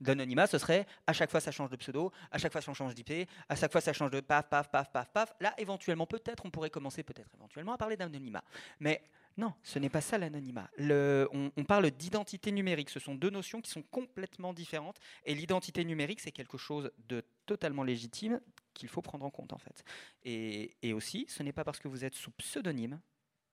[0.05, 2.97] L'anonymat, ce serait à chaque fois ça change de pseudo, à chaque fois ça change
[2.97, 5.33] d'IP, à chaque fois ça change de paf, paf, paf, paf, paf.
[5.41, 8.43] Là, éventuellement, peut-être, on pourrait commencer peut-être éventuellement à parler d'anonymat.
[8.81, 9.03] Mais
[9.37, 10.71] non, ce n'est pas ça l'anonymat.
[10.79, 12.91] On, parle d'identité numérique.
[12.91, 14.99] Ce sont deux notions qui sont complètement différentes.
[15.25, 18.41] Et l'identité numérique, c'est quelque chose de totalement légitime
[18.75, 19.85] qu'il faut prendre en compte en fait.
[20.23, 23.01] Et, et aussi, ce n'est pas parce que vous êtes sous pseudonyme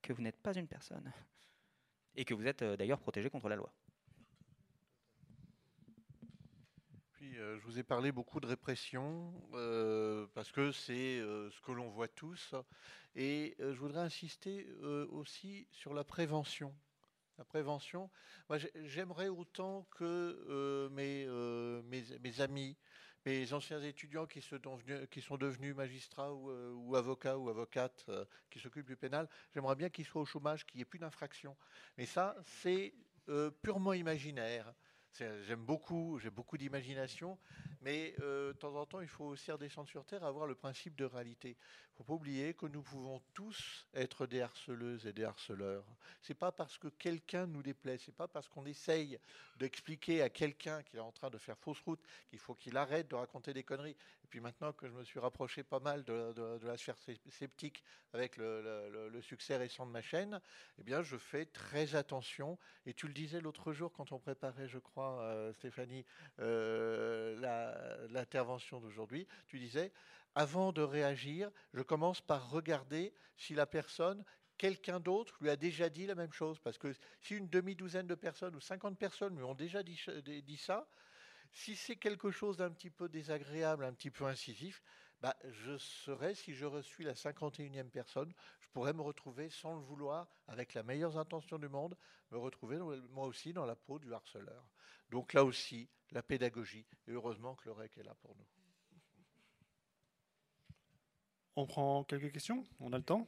[0.01, 1.11] que vous n'êtes pas une personne.
[2.15, 3.71] Et que vous êtes euh, d'ailleurs protégé contre la loi.
[7.21, 11.71] Euh, je vous ai parlé beaucoup de répression, euh, parce que c'est euh, ce que
[11.71, 12.55] l'on voit tous.
[13.15, 14.67] Et je voudrais insister
[15.09, 16.73] aussi sur la prévention.
[17.37, 18.09] La prévention,
[18.83, 22.77] j'aimerais autant que mes, amis,
[23.25, 24.41] mes anciens étudiants qui,
[25.09, 28.09] qui sont devenus magistrats ou, avocats ou avocates
[28.51, 31.57] qui s'occupent du pénal, j'aimerais bien qu'ils soient au chômage, qu'il n'y ait plus d'infraction.
[31.97, 32.93] Mais ça, c'est
[33.63, 34.71] purement imaginaire.
[35.17, 37.37] J'aime beaucoup, j'ai beaucoup d'imagination,
[37.81, 40.95] mais euh, de temps en temps, il faut aussi redescendre sur Terre, avoir le principe
[40.95, 41.49] de réalité.
[41.49, 45.83] Il ne faut pas oublier que nous pouvons tous être des harceleuses et des harceleurs.
[46.21, 49.19] C'est pas parce que quelqu'un nous déplaît, c'est pas parce qu'on essaye
[49.57, 53.09] d'expliquer à quelqu'un qu'il est en train de faire fausse route qu'il faut qu'il arrête
[53.09, 53.97] de raconter des conneries.
[54.29, 56.99] Et puis maintenant que je me suis rapproché pas mal de, la sphère
[57.29, 60.39] sceptique avec le, succès récent de ma chaîne,
[60.77, 62.59] eh bien, je fais très attention.
[62.85, 66.05] Et tu le disais l'autre jour quand on préparait, je crois, euh, Stéphanie,
[66.37, 69.91] euh, l'intervention d'aujourd'hui, tu disais
[70.35, 74.23] Avant de réagir, je commence par regarder si la personne,
[74.59, 76.59] quelqu'un d'autre, lui a déjà dit la même chose.
[76.59, 79.97] Parce que si une demi-douzaine de personnes ou 50 personnes lui ont déjà dit
[80.57, 80.87] ça,
[81.51, 84.83] si c'est quelque chose d'un petit peu désagréable, un petit peu incisif,
[85.21, 89.81] bah, je serais, si je suis la 51e personne, je pourrais me retrouver sans le
[89.81, 91.97] vouloir, avec la meilleure intention du monde,
[92.31, 92.77] me retrouver
[93.09, 94.69] moi aussi dans la peau du harceleur.
[95.09, 98.47] Donc là aussi, la pédagogie, et heureusement que le REC est là pour nous.
[101.55, 102.63] On prend quelques questions?
[102.79, 103.27] On a le temps?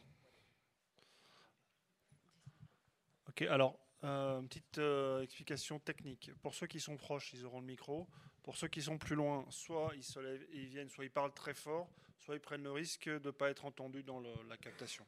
[3.28, 6.32] Ok, alors, euh, une petite euh, explication technique.
[6.42, 8.08] Pour ceux qui sont proches, ils auront le micro.
[8.44, 11.12] Pour ceux qui sont plus loin, soit ils se lèvent et ils viennent, soit ils
[11.12, 14.58] parlent très fort, soit ils prennent le risque de ne pas être entendus dans la
[14.58, 15.06] captation.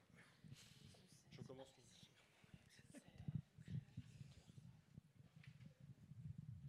[1.32, 1.68] Je commence.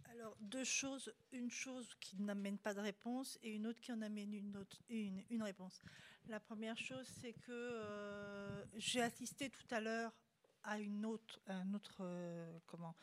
[0.05, 1.13] Alors, deux choses.
[1.31, 4.81] Une chose qui n'amène pas de réponse et une autre qui en amène une, autre,
[4.89, 5.83] une, une réponse.
[6.27, 10.11] La première chose, c'est que euh, j'ai assisté tout à l'heure
[10.65, 12.95] à une autre, un autre, euh, comment,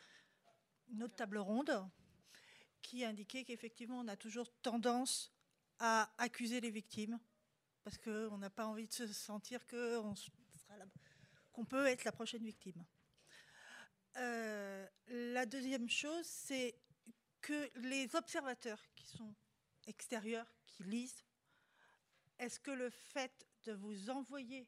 [0.89, 1.89] une autre table ronde
[2.81, 5.33] qui indiquait qu'effectivement, on a toujours tendance
[5.79, 7.19] à accuser les victimes
[7.83, 9.65] parce qu'on n'a pas envie de se sentir
[11.51, 12.85] qu'on peut être la prochaine victime.
[14.17, 16.75] Euh, la deuxième chose, c'est
[17.41, 19.33] que les observateurs qui sont
[19.87, 21.23] extérieurs, qui lisent,
[22.39, 24.67] est-ce que le fait de vous envoyer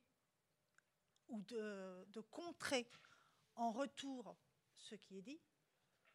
[1.30, 2.88] ou de, contrer
[3.55, 4.36] en retour
[4.78, 5.39] ce qui est dit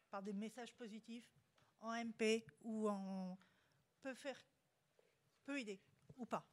[0.09, 1.29] par des messages positifs,
[1.79, 3.37] en MP ou en
[4.01, 4.39] peut faire
[5.45, 5.79] peut aider
[6.17, 6.45] ou pas.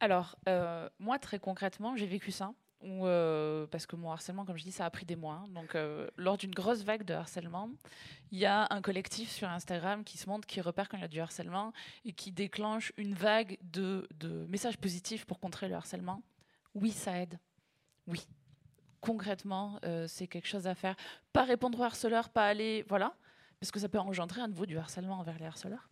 [0.00, 2.52] Alors, euh, moi, très concrètement, j'ai vécu ça.
[2.84, 5.44] Euh, parce que mon harcèlement, comme je dis, ça a pris des mois.
[5.50, 7.70] Donc, euh, lors d'une grosse vague de harcèlement,
[8.30, 11.04] il y a un collectif sur Instagram qui se montre, qui repère quand il y
[11.04, 11.72] a du harcèlement
[12.04, 16.22] et qui déclenche une vague de, de messages positifs pour contrer le harcèlement.
[16.74, 17.38] Oui, ça aide.
[18.06, 18.26] Oui,
[19.00, 20.96] concrètement, euh, c'est quelque chose à faire.
[21.32, 23.14] Pas répondre aux harceleurs, pas aller, voilà,
[23.60, 25.90] parce que ça peut engendrer à nouveau du harcèlement envers les harceleurs.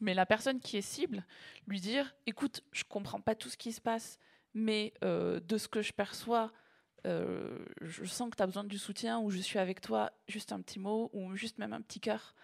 [0.00, 1.24] Mais la personne qui est cible,
[1.66, 4.18] lui dire, écoute, je comprends pas tout ce qui se passe,
[4.54, 6.52] mais euh, de ce que je perçois,
[7.06, 10.52] euh, je sens que tu as besoin du soutien, ou je suis avec toi, juste
[10.52, 12.34] un petit mot, ou juste même un petit cœur,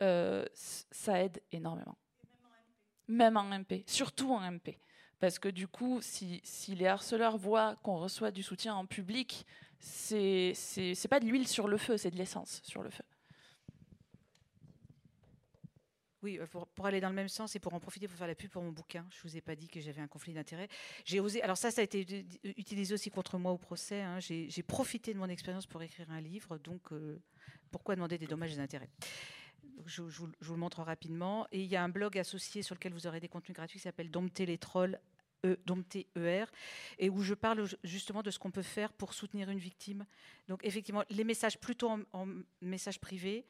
[0.00, 1.98] euh, ça aide énormément.
[3.08, 4.80] Même en MP, surtout en MP.
[5.20, 9.46] Parce que du coup, si, si les harceleurs voient qu'on reçoit du soutien en public,
[9.78, 10.54] c'est
[11.08, 13.04] pas de l'huile sur le feu, c'est de l'essence sur le feu.
[16.26, 18.34] Oui, euh, pour, aller dans le même sens et pour en profiter pour faire la
[18.34, 19.06] pub pour mon bouquin.
[19.10, 20.66] Je vous ai pas dit que j'avais un conflit d'intérêt.
[21.04, 21.40] J'ai osé.
[21.40, 24.00] Alors ça, ça a été utilisé aussi contre moi au procès.
[24.00, 24.18] Hein.
[24.18, 26.58] J'ai profité de mon expérience pour écrire un livre.
[26.58, 27.22] Donc, euh,
[27.70, 28.90] pourquoi demander des dommages et intérêts?
[29.84, 31.46] Je, vous, le montre rapidement.
[31.52, 33.84] Et il y a un blog associé sur lequel vous aurez des contenus gratuits qui
[33.84, 34.98] s'appelle Dompter les trolls.
[35.44, 35.58] E,
[36.16, 36.46] ER,
[36.98, 40.04] et où je parle justement de ce qu'on peut faire pour soutenir une victime.
[40.48, 42.26] Donc effectivement, les messages plutôt en, en
[42.62, 43.44] message privé,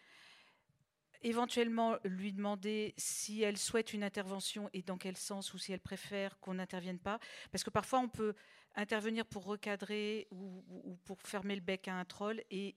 [1.23, 5.81] éventuellement lui demander si elle souhaite une intervention et dans quel sens ou si elle
[5.81, 7.19] préfère qu'on n'intervienne pas.
[7.53, 8.35] Parce que parfois on peut
[8.75, 12.77] intervenir pour recadrer ou, ou, pour fermer le bec à un troll et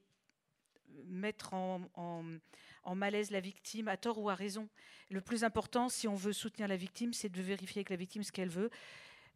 [1.06, 4.68] mettre en, en, malaise la victime à tort ou à raison.
[5.10, 8.22] Le plus important, si on veut soutenir la victime, c'est de vérifier avec la victime
[8.22, 8.70] ce qu'elle veut.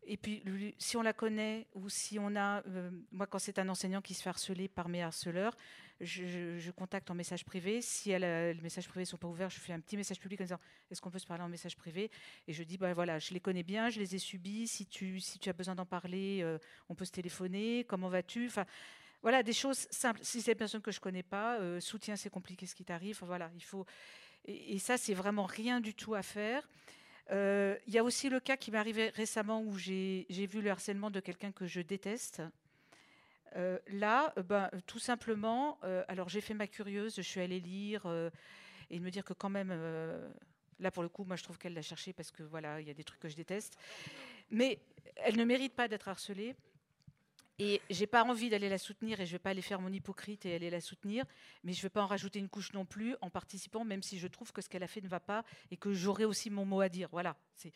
[0.07, 0.43] Et puis,
[0.79, 4.15] si on la connaît ou si on a, euh, moi, quand c'est un enseignant qui
[4.15, 5.57] se fait harceler par mes harceleurs,
[6.01, 7.81] je, contacte en message privé.
[7.81, 10.61] Si les messages privés sont pas ouverts, je fais un petit message public en disant
[10.91, 12.11] est-ce qu'on peut se parler en message privé?
[12.49, 14.67] Et je dis bah voilà, je les connais bien, je les ai subis.
[14.69, 17.85] Si tu, as besoin d'en parler, euh, on peut se téléphoner.
[17.85, 18.47] Comment vas-tu?
[18.47, 18.67] Enfin,
[19.23, 20.21] voilà, des choses simples.
[20.23, 23.17] Si c'est des personnes que je connais pas, euh, soutien, c'est compliqué ce qui t'arrive.
[23.17, 23.87] Enfin, voilà, il faut.
[24.45, 26.69] Et, et, ça, c'est vraiment rien du tout à faire.
[27.31, 30.71] Il euh, y a aussi le cas qui m'est arrivé récemment où j'ai vu le
[30.71, 32.43] harcèlement de quelqu'un que je déteste.
[33.57, 38.07] Euh, là, ben, tout simplement, euh, alors j'ai fait ma curieuse, je suis allée lire
[38.91, 39.73] et me dire que quand même,
[40.81, 42.91] là pour le coup, moi je trouve qu'elle l'a cherché parce que voilà, il y
[42.91, 43.79] a des trucs que je déteste.
[44.51, 44.79] Mais
[45.17, 46.55] elle ne mérite pas d'être harcelée.
[47.59, 50.45] Et j'ai pas envie d'aller la soutenir et je vais pas aller faire mon hypocrite
[50.45, 51.25] et aller la soutenir,
[51.63, 54.27] mais je vais pas en rajouter une couche non plus en participant, même si je
[54.27, 56.81] trouve que ce qu'elle a fait ne va pas et que j'aurai aussi mon mot
[56.81, 57.09] à dire.
[57.13, 57.37] Voilà.
[57.55, 57.73] C'est,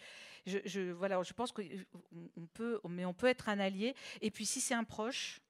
[0.46, 3.94] je, voilà, je pense qu'on peut, mais on peut être un allié.
[4.20, 5.40] Et puis si c'est un proche,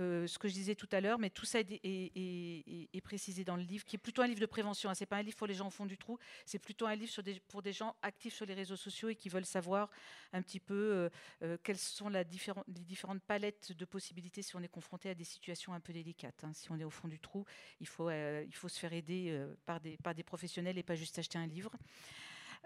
[0.00, 3.62] euh, ce que je disais tout à l'heure, mais tout ça est, précisé dans le
[3.62, 4.88] livre, qui est plutôt un livre de prévention.
[4.90, 4.94] hein.
[4.94, 7.12] C'est pas un livre pour les gens au fond du trou, c'est plutôt un livre
[7.48, 9.90] pour des gens actifs sur les réseaux sociaux et qui veulent savoir
[10.32, 11.08] un petit peu euh,
[11.42, 15.74] euh, quelles sont les différentes palettes de possibilités si on est confronté à des situations
[15.74, 16.44] un peu délicates.
[16.44, 16.52] hein.
[16.54, 17.44] Si on est au fond du trou,
[17.80, 21.72] il faut, se faire aider par des professionnels et pas juste acheter un livre.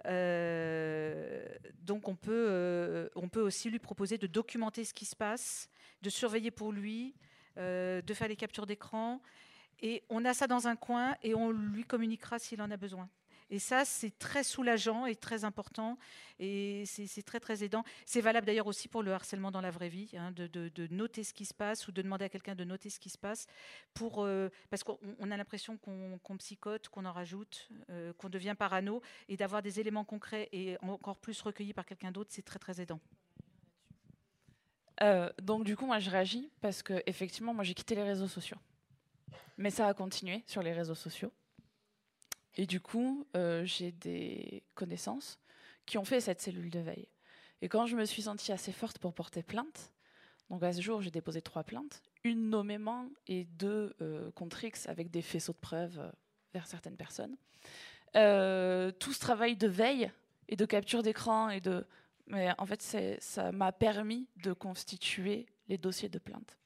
[0.05, 1.47] Euh,
[1.83, 5.69] donc on peut, euh, on peut aussi lui proposer de documenter ce qui se passe,
[6.03, 7.15] de surveiller pour lui,
[7.59, 9.21] euh, de faire les captures d'écran.
[9.81, 13.09] Et on a ça dans un coin et on lui communiquera s'il en a besoin.
[13.51, 15.99] Et ça, c'est très soulageant et très important.
[16.39, 17.85] Et c'est très, très aidant.
[18.05, 21.33] C'est valable d'ailleurs aussi pour le harcèlement dans la vraie vie, hein, de, noter ce
[21.33, 23.47] qui se passe ou de demander à quelqu'un de noter ce qui se passe.
[24.03, 28.55] Euh, parce qu'on on a l'impression qu'on qu'on psychote, qu'on en rajoute, euh, qu'on devient
[28.59, 29.01] parano.
[29.29, 32.81] Et d'avoir des éléments concrets et encore plus recueillis par quelqu'un d'autre, c'est très, très
[32.81, 33.01] aidant.
[35.03, 38.29] Euh, donc du coup, moi, je réagis parce que effectivement, moi, j'ai quitté les réseaux
[38.29, 38.59] sociaux.
[39.59, 41.33] Mais ça a continué sur les réseaux sociaux.
[42.57, 45.39] Et du coup, euh, j'ai des connaissances
[45.85, 47.09] qui ont fait cette cellule de veille.
[47.63, 49.93] Et quand je me suis sentie assez forte pour porter plainte,
[50.51, 54.89] donc à ce jour, j'ai déposé trois plaintes, une nommément et deux euh, contre X
[54.89, 56.11] avec des faisceaux de preuves euh,
[56.55, 57.37] vers certaines personnes.
[58.15, 60.11] Tout ce travail de veille
[60.49, 61.87] et de capture d'écran et de
[62.29, 62.83] mais en fait,
[63.21, 66.57] ça m'a permis de constituer les dossiers de plainte.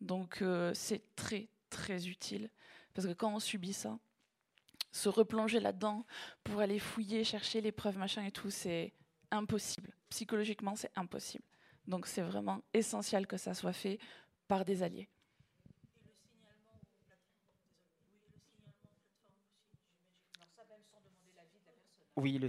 [0.00, 2.50] Donc, c'est très, très utile.
[2.92, 3.98] Parce que quand on subit ça,
[4.96, 6.04] se replonger là-dedans
[6.42, 8.92] pour aller fouiller, chercher les preuves, machin et tout, c'est
[9.30, 9.92] impossible.
[10.08, 11.44] Psychologiquement, c'est impossible.
[11.86, 13.98] Donc, c'est vraiment essentiel que ça soit fait
[14.48, 15.08] par des alliés.
[22.16, 22.40] Oui,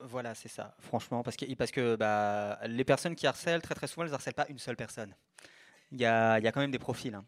[0.00, 3.86] voilà, c'est ça, franchement, parce que, parce que bah, les personnes qui harcèlent, très très
[3.86, 5.14] souvent, elles harcèlent pas une seule personne.
[5.92, 7.14] Il y a, y a quand même des profils.
[7.14, 7.24] hein.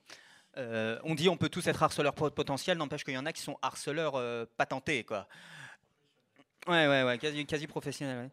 [0.58, 3.32] Euh, on dit on peut tous être harceleurs pot- potentiels, n'empêche qu'il y en a
[3.32, 5.28] qui sont harceleurs euh, patentés, quoi.
[6.66, 8.30] Ouais, ouais, ouais, quasi, quasi professionnels.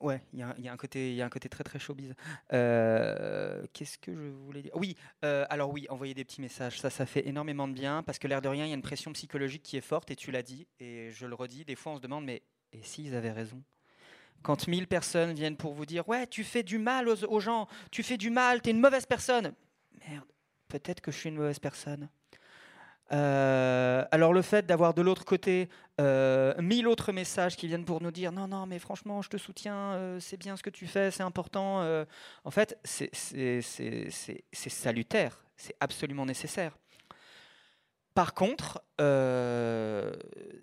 [0.00, 0.22] Ouais.
[0.32, 2.14] Il y, a- un côté, il un côté très très showbiz.
[2.52, 4.72] Euh, Qu'est-ce que je voulais dire?
[4.74, 8.26] Oui, alors oui, envoyer des petits messages, ça, ça fait énormément de bien parce que
[8.26, 10.42] l'air de rien, il y a une pression psychologique qui est forte et tu l'as
[10.42, 11.64] dit et je le redis.
[11.64, 13.62] Des fois, on se demande, mais et s'ils avaient raison?
[14.42, 17.68] Quand mille personnes viennent pour vous dire, ouais, tu fais du mal aux, aux gens,
[17.90, 19.52] tu fais du mal, t'es une mauvaise personne.
[20.08, 20.24] Merde,
[20.70, 22.08] peut-être que je suis une mauvaise personne.
[23.12, 25.68] Euh, alors le fait d'avoir de l'autre côté
[26.00, 29.36] euh, mille autres messages qui viennent pour nous dire non non mais franchement je te
[29.36, 31.82] soutiens euh, c'est bien ce que tu fais c'est important
[32.44, 33.10] en fait c'est-
[34.68, 36.78] salutaire c'est absolument nécessaire.
[38.14, 38.80] Par contre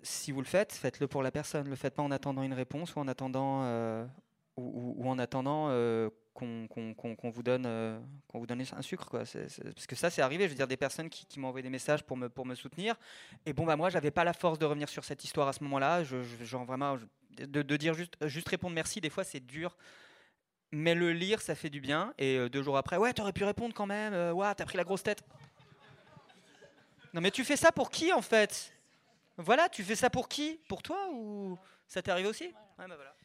[0.02, 1.64] si vous le faites faites-le pour la personne.
[1.64, 3.62] Ne le faites pas en attendant une réponse ou en attendant
[4.58, 6.08] ou, ou- en attendant euh,
[6.42, 10.44] euh, qu'on vous donne un sucre parce que ça c'est arrivé.
[10.44, 12.94] Je veux dire des personnes qui, qui m'ont envoyé des messages pour me soutenir.
[13.46, 15.62] Et bon bah moi j'avais pas la force de revenir sur cette histoire à ce
[15.64, 16.04] moment-là.
[16.04, 16.96] Genre vraiment
[17.38, 19.76] de, dire juste répondre merci des fois c'est dur.
[20.70, 22.14] Mais le lire ça fait du bien.
[22.18, 24.84] Et euh, deux jours après ouais t'aurais pu répondre quand même ouais t'as pris la
[24.84, 25.22] grosse tête.
[27.14, 28.72] Non mais tu fais ça pour qui en fait?
[29.38, 30.60] Voilà tu fais ça pour qui?
[30.68, 32.44] Pour toi ou ça t'est arrivé aussi?
[32.78, 33.17] Ouais bah voilà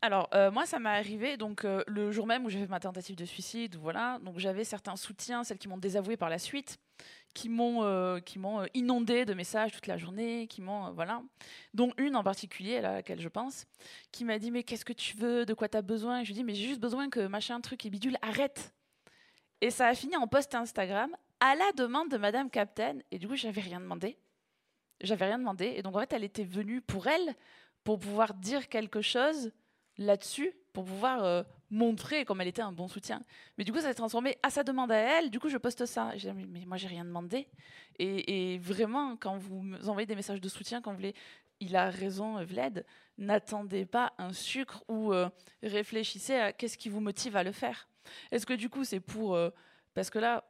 [0.00, 2.78] Alors, euh, moi, ça m'est arrivé donc euh, le jour même où j'ai fait ma
[2.78, 3.76] tentative de suicide.
[3.76, 6.78] Voilà, donc j'avais certains soutiens, celles qui m'ont désavoué par la suite,
[7.34, 11.20] qui m'ont euh, qui m'ont inondé de messages toute la journée, qui m'ont voilà,
[11.74, 13.66] dont une en particulier à laquelle je pense,
[14.12, 16.20] qui m'a dit mais qu'est-ce que tu veux, de quoi tu as besoin?
[16.20, 18.72] Et Je lui dis mais j'ai juste besoin que machin truc et bidule arrête.
[19.60, 22.98] Et ça a fini en post Instagram à la demande de Madame Captain.
[23.10, 24.16] Et du coup, j'avais rien demandé.
[25.00, 25.74] J'avais rien demandé.
[25.76, 27.34] Et donc en fait, elle était venue pour elle
[27.82, 29.52] pour pouvoir dire quelque chose
[29.98, 33.22] là-dessus pour pouvoir euh, montrer comme elle était un bon soutien.
[33.56, 35.30] Mais du coup, ça s'est transformé à sa demande à elle.
[35.30, 36.14] Du coup, je poste ça.
[36.14, 37.48] Et j'ai dit, mais moi, j'ai rien demandé.
[37.98, 41.14] Et, vraiment, quand vous envoyez des messages de soutien, quand vous voulez,
[41.60, 42.86] il a raison, Vled,
[43.18, 45.28] n'attendez pas un sucre ou euh,
[45.64, 47.88] réfléchissez à qu'est-ce qui vous motive à le faire.
[48.30, 49.34] Est-ce que du coup, c'est pour...
[49.34, 49.50] euh,
[49.94, 50.44] parce que là,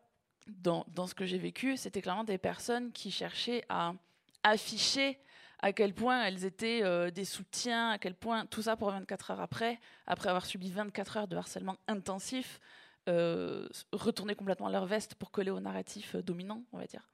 [0.46, 3.94] dans, dans ce que j'ai vécu, c'était clairement des personnes qui cherchaient à
[4.42, 5.18] afficher
[5.60, 9.32] à quel point elles étaient euh, des soutiens, à quel point tout ça pour 24
[9.32, 12.60] heures après, après avoir subi 24 heures de harcèlement intensif,
[13.08, 17.08] euh, retourner complètement leur veste pour coller au narratif euh, dominant, on va dire.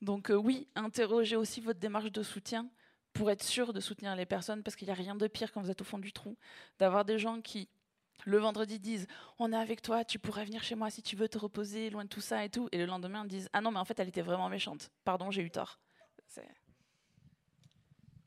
[0.00, 2.68] Donc oui, interrogez aussi votre démarche de soutien
[3.12, 5.60] pour être sûr de soutenir les personnes, parce qu'il n'y a rien de pire quand
[5.60, 6.36] vous êtes au fond du trou,
[6.78, 7.68] d'avoir des gens qui
[8.24, 9.06] le vendredi disent
[9.38, 12.04] on est avec toi, tu pourrais venir chez moi si tu veux te reposer, loin
[12.04, 14.08] de tout ça et tout, et le lendemain disent ah non mais en fait elle
[14.08, 15.80] était vraiment méchante, pardon j'ai eu tort.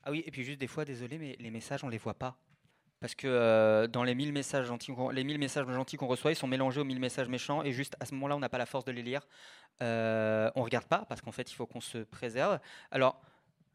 [0.04, 2.38] Ah oui, et puis juste des fois, désolé, mais les messages, on les voit pas.
[3.00, 6.36] Parce que euh, dans les 1000 messages gentils, les 1000 messages gentils qu'on reçoit, ils
[6.36, 7.64] sont mélangés aux 1000 messages méchants.
[7.64, 9.28] Et juste à ce moment-là, on n'a pas la force de les lire.
[9.82, 12.60] Euh, on regarde pas, parce qu'en fait, il faut qu'on se préserve.
[12.92, 13.20] Alors,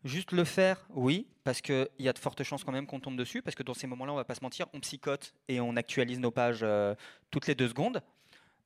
[0.05, 3.17] juste le faire, oui, parce qu'il y a de fortes chances quand même qu'on tombe
[3.17, 3.43] dessus.
[3.43, 6.21] Parce que dans ces moments-là, on va pas se mentir, on psychote et on actualise
[6.21, 6.95] nos pages euh,
[7.33, 8.03] toutes les deux secondes.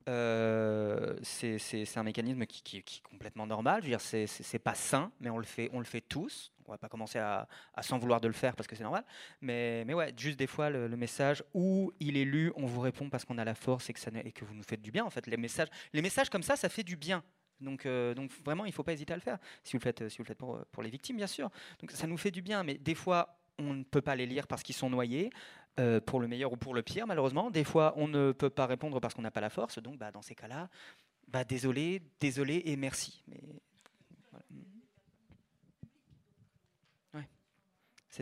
[0.08, 3.82] Euh, c'est un mécanisme qui, qui- est complètement normal.
[3.82, 6.52] Je veux dire, c'est pas sain, mais on le fait, on le fait tous.
[6.70, 7.48] On va pas commencer à,
[7.82, 9.04] s'en vouloir de le faire parce que c'est normal.
[9.40, 13.10] Mais, mais ouais, juste des fois, le, message où il est lu, on vous répond
[13.10, 15.04] parce qu'on a la force et que, ne- vous nous faites du bien.
[15.04, 17.24] En fait, les messages, les messages comme ça, ça fait du bien.
[17.60, 19.38] Donc, euh, donc vraiment, il faut pas hésiter à le faire.
[19.64, 21.50] Si vous le faites, si vous le faites pour, pour les victimes, bien sûr.
[21.80, 22.62] Donc ça nous fait du bien.
[22.62, 25.30] Mais des fois, on ne peut pas les lire parce qu'ils sont noyés.
[25.78, 27.50] euh, pour le meilleur ou pour le pire, malheureusement.
[27.50, 29.78] Des fois, on ne peut pas répondre parce qu'on n'a pas la force.
[29.78, 30.68] Donc, bah, dans ces cas-là,
[31.28, 33.22] bah, désolé, désolé et merci.
[37.14, 37.28] Ouais.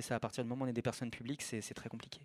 [0.00, 2.20] Ça, à partir du moment où on est des personnes publiques, c'est très compliqué.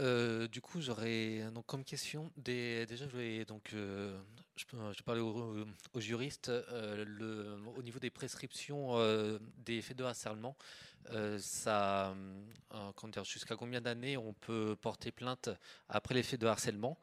[0.00, 4.18] Euh, du coup, j'aurais donc comme question des, déjà je vais donc euh,
[4.56, 4.64] je,
[4.96, 8.96] je parlais aux, aux juristes euh, au niveau des prescriptions
[9.58, 10.56] des faits de harcèlement.
[11.38, 12.14] ça,
[13.24, 15.50] jusqu'à combien d'années on peut porter plainte
[15.88, 16.98] après les faits de harcèlement?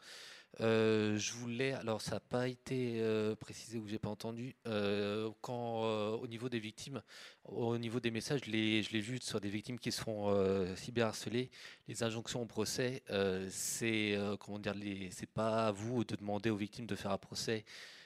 [0.60, 5.30] Euh, je voulais, alors ça n'a pas été euh, précisé ou j'ai pas entendu, euh,
[5.42, 5.84] quand
[6.20, 7.04] au niveau des victimes,
[7.44, 9.90] au niveau des messages, l'ai je l'ai vu sur des victimes qui
[10.32, 11.52] euh, cyberharceler,
[11.88, 13.04] les injonctions au procès,
[13.50, 17.18] c'est comment dire, les- c'est pas à vous de demander aux victimes de faire un
[17.20, 17.64] procès,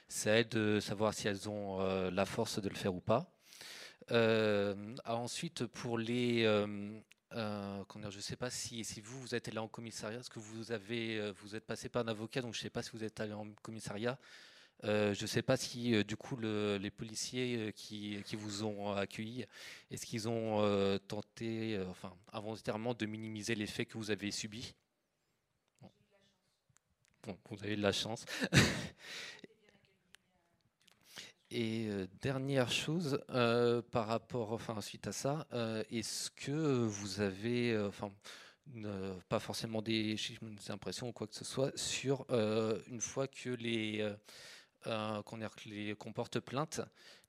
[0.08, 1.78] c'est à elles de savoir si elles ont
[2.10, 3.32] la force de le faire ou pas.
[5.06, 6.44] Ensuite, pour les,
[7.34, 10.38] euh, je ne sais pas si, si vous, vous êtes allé en commissariat, parce que
[10.40, 12.90] vous avez, euh, vous êtes passé par un avocat, donc je ne sais pas si
[12.92, 14.18] vous êtes allé en commissariat.
[14.84, 18.92] Euh, je ne sais pas si du coup le- les policiers qui, qui vous ont
[18.92, 19.46] accueilli,
[19.90, 24.74] est-ce qu'ils ont tenté, enfin involontairement, de minimiser les faits que vous avez subis
[27.50, 28.24] vous avez de la chance.
[31.54, 37.20] Et euh, dernière chose, euh, par rapport, enfin suite à ça, euh, est-ce que vous
[37.20, 38.10] avez, enfin
[39.28, 40.16] pas forcément des
[40.70, 42.24] impressions ou quoi que ce soit sur
[42.86, 44.08] une fois que les
[44.86, 46.80] euh, qu'on porte plainte,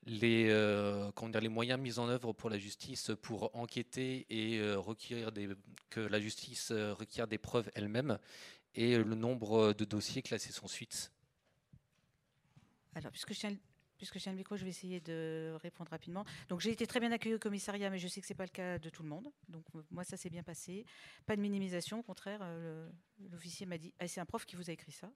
[0.06, 5.50] les euh, les moyens mis en œuvre pour la justice pour enquêter et requérir des
[5.90, 8.18] que la justice requiert des preuves elle-même
[8.76, 11.12] et le nombre de dossiers classés sans suite?
[12.96, 13.58] Alors, puisque je tiens,
[14.04, 16.26] puisque tiens le micro, je vais essayer de répondre rapidement.
[16.50, 18.44] Donc, j'ai été très bien accueillie au commissariat, mais je sais que ce n'est pas
[18.44, 19.32] le cas de tout le monde.
[19.48, 20.86] Donc, moi, ça s'est bien passé.
[21.26, 22.90] Pas de minimisation, au contraire, euh,
[23.32, 25.10] l'officier m'a dit ah, c'est un prof qui vous a écrit ça.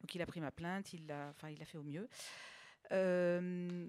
[0.00, 2.08] Donc, il a pris ma plainte, il l'a enfin, fait au mieux.
[2.90, 3.86] Euh,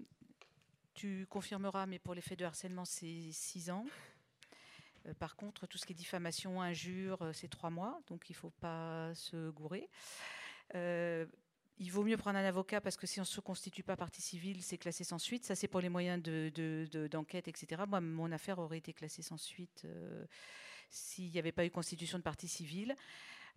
[0.94, 3.86] tu confirmeras, mais pour les faits de harcèlement, c'est six ans.
[5.06, 8.38] Euh, par contre, tout ce qui est diffamation, injure, c'est trois mois, donc il ne
[8.38, 9.90] faut pas se gourer.
[11.78, 14.22] Il vaut mieux prendre un avocat parce que si on ne se constitue pas partie
[14.22, 15.44] civile, c'est classé sans suite.
[15.46, 17.84] Ça, c'est pour les moyens de- de- de- d'enquête, etc.
[17.88, 20.26] Moi, mon affaire aurait été classée sans suite euh,
[20.90, 22.96] s'il n'y avait pas eu constitution de partie civile.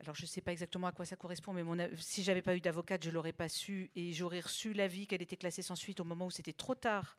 [0.01, 2.57] Alors, je ne sais pas exactement à quoi ça correspond, mais mon si j'avais pas
[2.57, 5.99] eu d'avocate, je l'aurais pas su et j'aurais reçu l'avis qu'elle était classée sans suite
[6.01, 7.19] au moment où c'était trop tard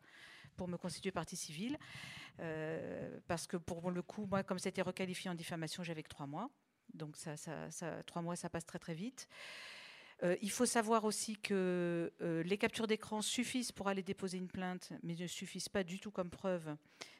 [0.56, 1.78] pour me constituer partie civile.
[2.40, 6.26] Euh, parce que pour le coup, moi, comme c'était requalifié en diffamation, j'avais que trois
[6.26, 6.50] mois.
[6.94, 9.28] Donc, ça- ça- trois mois, ça passe très très vite.
[10.22, 14.48] Euh, il faut savoir aussi que euh, les captures d'écran suffisent pour aller déposer une
[14.48, 16.76] plainte, mais ne suffisent pas du tout comme preuve.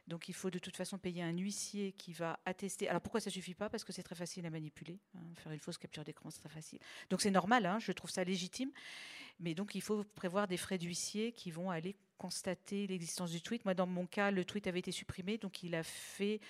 [0.07, 2.89] Donc il faut de toute façon payer un huissier qui va attester.
[2.89, 3.69] Alors pourquoi ça suffit pas?
[3.71, 4.99] Parce que c'est très facile à manipuler.
[5.15, 5.21] hein.
[5.37, 6.81] Faire une fausse capture d'écran, c'est très facile.
[7.11, 8.71] Donc c'est normal, hein, je trouve ça légitime.
[9.39, 13.65] Mais donc il faut prévoir des frais d'huissier qui vont aller constater l'existence du tweet.
[13.65, 16.41] Moi, dans mon cas, le tweet avait été supprimé, donc il a fait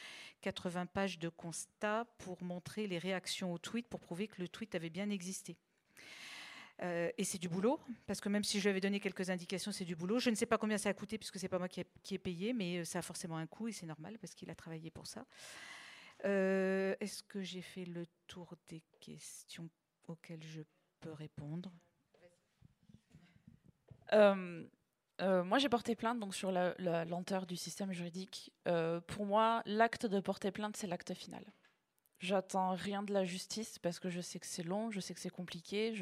[0.40, 4.74] 80 pages de constat pour montrer les réactions au tweet, pour prouver que le tweet
[4.74, 5.56] avait bien existé.
[6.82, 9.72] Euh, et c'est du boulot, parce que même si je lui avais donné quelques indications,
[9.72, 10.18] c'est du boulot.
[10.18, 12.52] Je ne sais pas combien ça a coûté, puisque c'est pas moi qui ai, payé,
[12.52, 15.06] mais euh, ça a forcément un coût, et c'est normal, parce qu'il a travaillé pour
[15.06, 15.26] ça.
[16.24, 19.68] Euh, Est-ce que j'ai fait le tour des questions
[20.08, 20.62] auxquelles je
[21.00, 21.70] peux répondre?
[25.22, 28.52] Moi, j'ai porté plainte donc sur la, lenteur du système juridique.
[29.06, 31.44] Pour moi, l'acte de porter plainte, c'est l'acte final.
[32.20, 35.20] J'attends rien de la justice parce que je sais que c'est long, je sais que
[35.20, 35.94] c'est compliqué.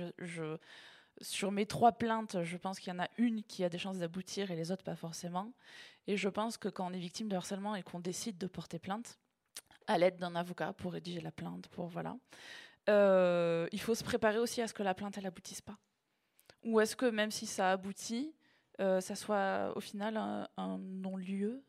[1.20, 3.98] Sur mes trois plaintes, je pense qu'il y en a une qui a des chances
[3.98, 5.52] d'aboutir et les autres pas forcément.
[6.08, 8.78] Et je pense que quand on est victime de harcèlement et qu'on décide de porter
[8.78, 9.18] plainte,
[9.86, 12.16] à l'aide d'un avocat pour rédiger la plainte, pour voilà,
[12.88, 15.78] euh, il faut se préparer aussi à ce que la plainte elle aboutisse pas.
[16.64, 18.34] Ou est-ce que même si ça aboutit,
[18.80, 21.62] euh, ça soit au final un, non-lieu,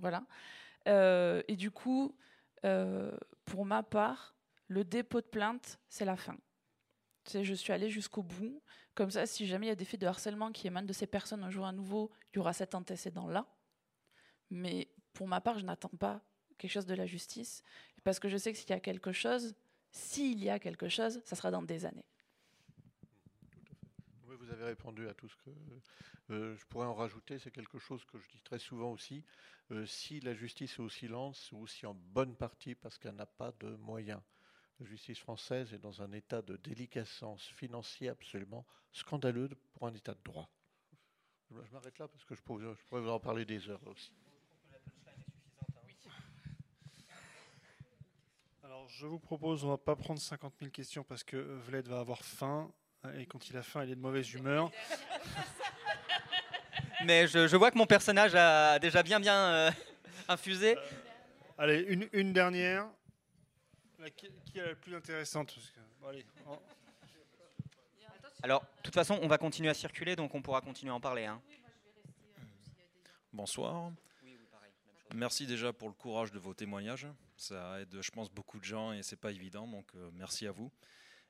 [0.00, 0.24] voilà.
[0.88, 2.16] Euh, et du coup,
[2.62, 4.34] pour ma part,
[4.68, 6.36] le dépôt de plainte, c'est la fin.
[7.32, 8.62] je suis allée jusqu'au bout.
[8.94, 11.06] Comme ça, si jamais il y a des faits de harcèlement qui émanent de ces
[11.06, 13.46] personnes un jour à nouveau, il y aura cet antécédent-là.
[14.50, 16.20] Mais pour ma part, je n'attends pas
[16.58, 17.62] quelque chose de la justice,
[18.04, 19.54] parce que je sais que s'il y a quelque chose,
[19.90, 22.06] s'il y a quelque chose, ça sera dans des années.
[24.62, 25.50] Répondu à tout ce que
[26.30, 27.38] euh, je pourrais en rajouter.
[27.38, 29.24] C'est quelque chose que je dis très souvent aussi.
[29.70, 33.26] Euh, si la justice est aussi lente, c'est aussi en bonne partie parce qu'elle n'a
[33.26, 34.20] pas de moyens.
[34.80, 40.14] La justice française est dans un état de déliquescence financière absolument scandaleux pour un état
[40.14, 40.48] de droit.
[41.50, 44.12] Je m'arrête là parce que je pourrais, vous en parler des heures aussi.
[48.88, 52.24] je vous propose, on va pas prendre 50 000 questions parce que Vled va avoir
[52.24, 52.70] faim.
[53.18, 54.70] Et quand il a faim, il est de mauvaise humeur.
[57.04, 59.70] Mais je, vois que mon personnage a déjà bien bien euh,
[60.28, 60.76] infusé.
[60.76, 60.80] Euh,
[61.58, 62.86] allez, une, dernière.
[64.16, 65.52] qui, est la plus intéressante
[68.42, 71.00] Alors, de toute façon, on va continuer à circuler, donc on pourra continuer à en
[71.00, 71.24] parler.
[71.24, 71.42] Hein.
[73.32, 73.90] Bonsoir.
[75.14, 77.08] Merci déjà pour le courage de vos témoignages.
[77.36, 80.52] Ça aide, je pense, beaucoup de gens et c'est pas évident, donc euh, merci à
[80.52, 80.70] vous.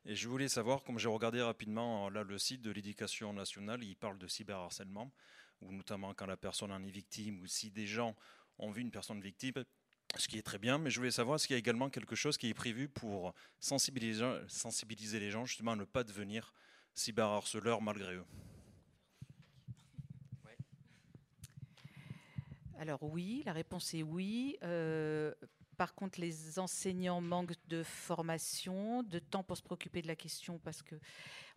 [0.05, 3.95] Et je voulais savoir, comme j'ai regardé rapidement là le site de l'éducation nationale, il
[3.95, 5.13] parle de cyberharcèlement,
[5.61, 8.17] ou notamment quand la personne en est victime, ou si des gens
[8.59, 9.65] ont vu une personne victime,
[10.17, 12.37] ce qui est très bien, mais je voulais savoir s'il y a également quelque chose
[12.37, 16.53] qui est prévu pour sensibiliser, sensibiliser les gens justement à ne pas devenir
[16.95, 18.27] cyberharceleurs malgré eux?
[22.79, 24.59] Alors oui, la réponse est oui.
[24.65, 25.33] Euh,
[25.77, 30.59] par contre, les enseignants manquent de formation, de temps pour se préoccuper de la question,
[30.59, 30.97] parce que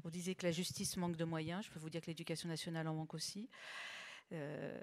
[0.03, 1.65] on disait que la justice manque de moyens.
[1.65, 3.49] Je peux vous dire que l'éducation nationale en manque aussi.
[4.31, 4.79] Euh,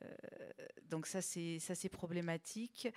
[0.88, 2.88] donc ça, c'est ça, problématique.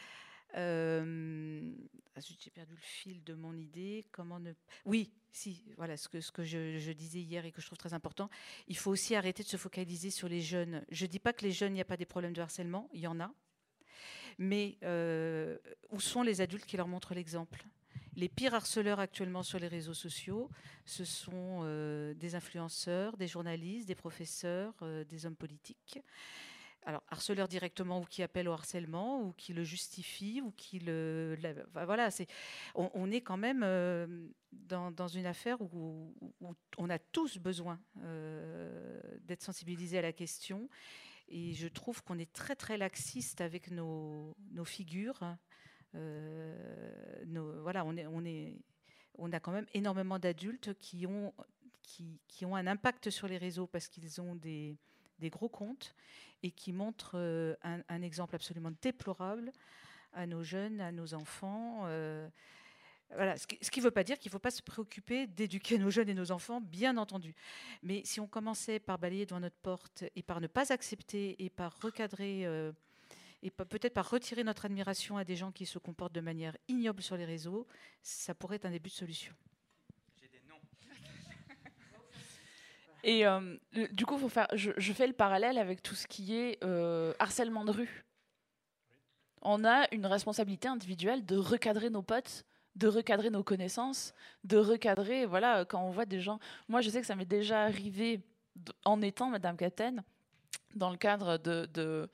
[0.56, 1.74] Euh,
[2.16, 4.06] ah, j'ai perdu le fil de mon idée.
[4.12, 4.54] Comment ne
[4.86, 5.64] Oui, si.
[5.78, 8.30] Voilà ce que je, je, disais hier et que je trouve très important.
[8.68, 10.86] Il faut aussi arrêter de se focaliser sur les jeunes.
[10.90, 12.90] Je dis pas que les jeunes, il n'y a pas des problèmes de harcèlement.
[12.94, 13.34] Il y en a.
[14.38, 15.58] Mais euh,
[15.92, 17.66] où sont les adultes qui leur montrent l'exemple?
[18.16, 20.50] Les pires harceleurs actuellement sur les réseaux sociaux,
[20.86, 26.00] ce sont euh, des influenceurs, des journalistes, des professeurs, euh, des hommes politiques.
[26.86, 31.36] Alors, harceleurs directement ou qui appellent au harcèlement ou qui le justifient ou qui le.
[31.74, 32.10] voilà,
[32.76, 33.62] on, est quand même
[34.52, 36.14] dans, une affaire où,
[36.78, 40.70] on a tous besoin d'être sensibilisés à la question
[41.28, 45.38] et je trouve qu'on est très très laxiste avec nos, nos figures.
[45.96, 47.24] Euh,
[47.62, 48.58] voilà, on, est, on, est,
[49.18, 51.34] on a quand même énormément d'adultes qui ont,
[51.82, 54.78] qui, qui, ont un impact sur les réseaux parce qu'ils ont des,
[55.20, 55.96] des, gros comptes
[56.44, 59.52] et qui montrent euh, un, un, exemple absolument déplorable
[60.14, 61.84] à nos jeunes, à nos enfants.
[61.86, 62.28] Euh,
[63.16, 65.90] voilà, ce qui ne veut pas dire qu'il ne faut pas se préoccuper d'éduquer nos
[65.90, 67.34] jeunes et nos enfants, bien entendu.
[67.84, 71.50] Mais si on commençait par balayer devant notre porte et par ne pas accepter et
[71.50, 72.72] par recadrer euh,
[73.42, 77.02] et peut-être par retirer notre admiration à des gens qui se comportent de manière ignoble
[77.02, 77.68] sur les réseaux,
[78.02, 79.34] ça pourrait être un début de solution.
[80.20, 80.62] J'ai des noms.
[83.04, 83.58] Et euh,
[83.92, 87.66] du coup, faut faire, je, fais le parallèle avec tout ce qui est euh, harcèlement
[87.66, 88.06] de rue.
[89.44, 95.26] On a une responsabilité individuelle de recadrer nos potes de recadrer nos connaissances, de recadrer,
[95.26, 96.40] voilà, quand on voit des gens.
[96.68, 98.22] Moi, je sais que ça m'est déjà arrivé
[98.84, 99.98] en étant Madame Captain,
[100.76, 102.10] dans le cadre de,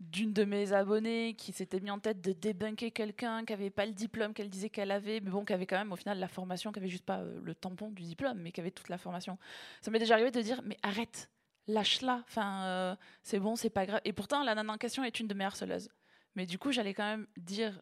[0.00, 3.86] d'une de mes abonnées qui s'était mis en tête de débunker quelqu'un qui n'avait pas
[3.86, 6.28] le diplôme qu'elle disait qu'elle avait, mais bon, qui avait quand même au final la
[6.28, 8.98] formation, qui avait juste pas euh, le tampon du diplôme, mais qui avait toute la
[8.98, 9.38] formation.
[9.80, 11.30] Ça m'est déjà arrivé de dire, mais arrête,
[11.68, 14.00] lâche-la, enfin, euh, c'est bon, c'est pas grave.
[14.04, 15.88] Et pourtant, la nana en question est une de mes harceleuses.
[16.34, 17.80] Mais du coup, j'allais quand même dire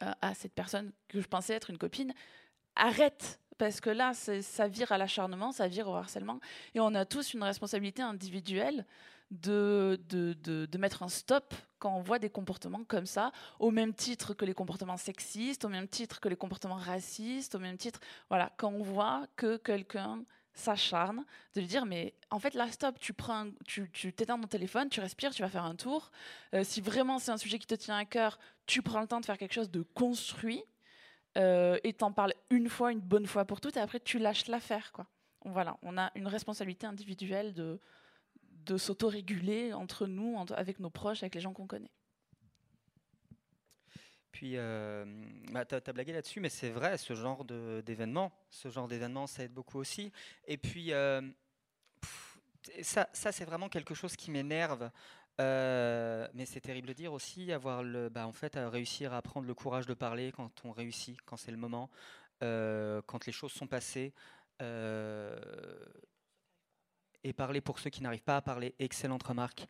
[0.00, 2.12] à cette personne que je pensais être une copine,
[2.76, 6.40] arrête parce que là, ça vire à l'acharnement, ça vire au harcèlement.
[6.74, 8.84] Et on a tous une responsabilité individuelle
[9.30, 13.94] de, de, de, mettre un stop quand on voit des comportements comme ça, au même
[13.94, 18.00] titre que les comportements sexistes, au même titre que les comportements racistes, au même titre,
[18.28, 20.24] voilà, quand on voit que quelqu'un
[20.54, 21.24] s'acharne,
[21.54, 25.00] de lui dire mais en fait là stop, tu prends, tu, t'éteins ton téléphone, tu
[25.00, 26.10] respires, tu vas faire un tour.
[26.54, 29.20] Euh, si vraiment c'est un sujet qui te tient à cœur, tu prends le temps
[29.20, 30.62] de faire quelque chose de construit
[31.36, 34.46] euh, et t'en parles une fois, une bonne fois pour toutes, et après tu lâches
[34.46, 35.06] l'affaire quoi.
[35.46, 37.80] Voilà, on a une responsabilité individuelle de
[38.64, 41.90] de s'autoréguler entre nous, avec nos proches, avec les gens qu'on connaît.
[44.34, 44.56] Puis,
[45.52, 49.44] bah, tu as, blagué là-dessus, mais c'est vrai, ce genre d'événement, ce genre d'événement, ça
[49.44, 50.10] aide beaucoup aussi.
[50.48, 50.90] Et puis,
[52.82, 54.90] ça, ça c'est vraiment quelque chose qui m'énerve.
[55.38, 59.54] mais c'est terrible de dire aussi, avoir le, bah, en fait, réussir à prendre le
[59.54, 61.88] courage de parler quand on réussit, quand c'est le moment,
[62.40, 64.12] quand les choses sont passées.
[67.22, 69.68] et parler pour ceux qui n'arrivent pas à parler, excellente remarque.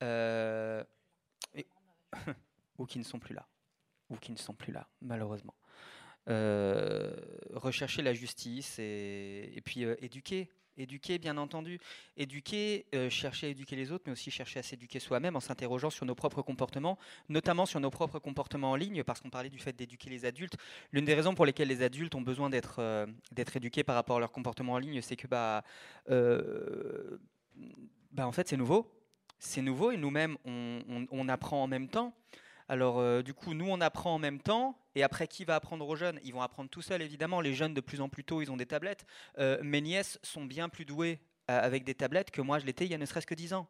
[2.78, 3.46] ou qui ne sont plus là.
[4.10, 5.54] Ou qui ne sont plus là, malheureusement.
[6.26, 11.80] rechercher la justice et, puis éduquer Éduquer, bien entendu.
[12.18, 15.88] Éduquer, euh, chercher à éduquer les autres, mais aussi chercher à s'éduquer soi-même en s'interrogeant
[15.88, 16.98] sur nos propres comportements,
[17.30, 20.56] notamment sur nos propres comportements en ligne, parce qu'on parlait du fait d'éduquer les adultes.
[20.92, 24.18] L'une des raisons pour lesquelles les adultes ont besoin d'être euh, d'être éduqués par rapport
[24.18, 25.64] à leur comportement en ligne, c'est que bah,
[26.10, 27.18] euh,
[28.12, 28.92] bah, en fait c'est nouveau.
[29.38, 32.14] C'est nouveau et nous-mêmes on, apprend en même temps.
[32.68, 34.76] Alors, euh, du coup, nous, on apprend en même temps.
[34.94, 36.18] Et après, qui va apprendre aux jeunes?
[36.24, 37.40] Ils vont apprendre tout seuls, évidemment.
[37.40, 39.06] Les jeunes, de plus en plus tôt, ils ont des tablettes.
[39.38, 41.20] Euh, mes nièces sont bien plus douées
[41.50, 43.52] euh, avec des tablettes que moi, je l'étais il y a ne serait-ce que 10
[43.54, 43.68] ans.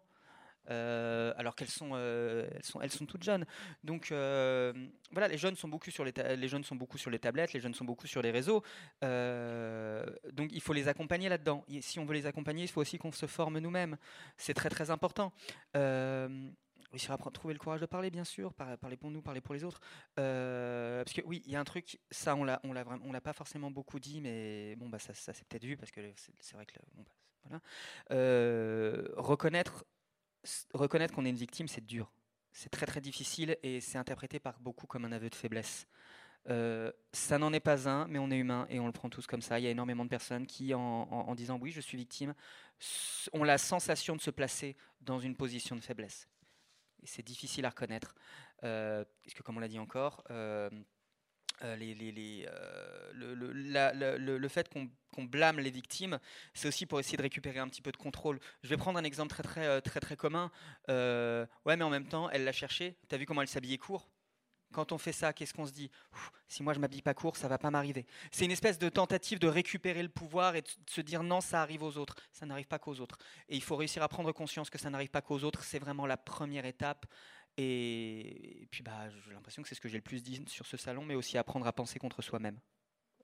[0.69, 3.45] alors qu'elles sont, elles sont, elles sont toutes jeunes.
[3.85, 7.53] Donc voilà, les jeunes sont beaucoup sur les, les jeunes sont beaucoup sur les tablettes,
[7.53, 8.63] les jeunes sont beaucoup sur les réseaux.
[9.03, 11.65] donc il faut les accompagner là-dedans.
[11.81, 13.97] si on veut les accompagner, il faut aussi qu'on se forme nous-mêmes.
[14.39, 15.33] C'est très très important
[16.91, 19.65] réussir à trouver le courage de parler, bien sûr, parler pour nous, parler pour les
[19.65, 19.81] autres.
[20.19, 23.71] Euh, parce que oui, il y a un truc, ça on l'a, l'a, pas forcément
[23.71, 26.01] beaucoup dit, mais bon bah ça, ça s'est peut-être vu parce que
[26.41, 27.03] c'est, vrai que bah,
[27.45, 27.61] voilà.
[28.13, 29.85] Euh, reconnaître,
[31.13, 32.13] qu'on est une victime, c'est dur,
[32.53, 35.87] c'est très très difficile et c'est interprété par beaucoup comme un aveu de faiblesse.
[36.49, 39.27] Euh, ça n'en est pas un, mais on est humain et on le prend tous
[39.27, 39.59] comme ça.
[39.59, 42.35] Il y a énormément de personnes qui, en disant oui, je suis victime,
[43.33, 46.29] ont la sensation de se placer dans une position de faiblesse
[47.07, 48.15] c'est difficile à reconnaître.
[48.65, 50.71] Euh, parce que, comme on l'a dit encore, euh,
[51.63, 51.77] euh,
[53.15, 56.19] le, fait qu'on blâme les victimes,
[56.55, 58.41] c'est aussi pour essayer de récupérer un petit peu de contrôle.
[58.63, 60.51] Je vais prendre un exemple très très très très commun.
[60.89, 62.97] ouais, mais en même temps, elle l'a cherché.
[63.09, 64.11] T'as vu comment elle s'habillait court?
[64.77, 65.91] Quand on fait ça, qu'est-ce qu'on se dit?
[66.49, 68.05] Si moi je m'habille pas court, ça va pas m'arriver.
[68.31, 71.63] C'est une espèce de tentative de récupérer le pouvoir et de se dire non, ça
[71.63, 72.15] arrive aux autres.
[72.31, 73.17] Ça n'arrive pas qu'aux autres.
[73.49, 75.65] Et il faut réussir à prendre conscience que ça n'arrive pas qu'aux autres.
[75.65, 77.07] C'est vraiment la première étape.
[77.57, 80.77] Et, puis bah, j'ai l'impression que c'est ce que j'ai le plus dit sur ce
[80.77, 82.61] salon, mais aussi apprendre à penser contre soi-même.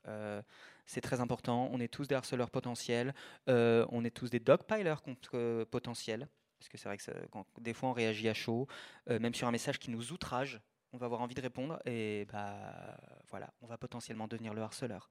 [0.09, 0.41] Euh,
[0.87, 1.69] c'est très important.
[1.71, 3.13] On est tous des harceleurs potentiels.
[3.51, 5.03] Euh, on est tous des dogpilers
[5.35, 6.29] euh, potentiels.
[6.59, 8.69] Parce que c'est vrai que des fois on réagit à chaud,
[9.09, 10.63] même sur un message qui nous outrage
[10.93, 12.97] on va avoir envie de répondre et bah
[13.31, 15.09] voilà, on va potentiellement devenir le harceleur.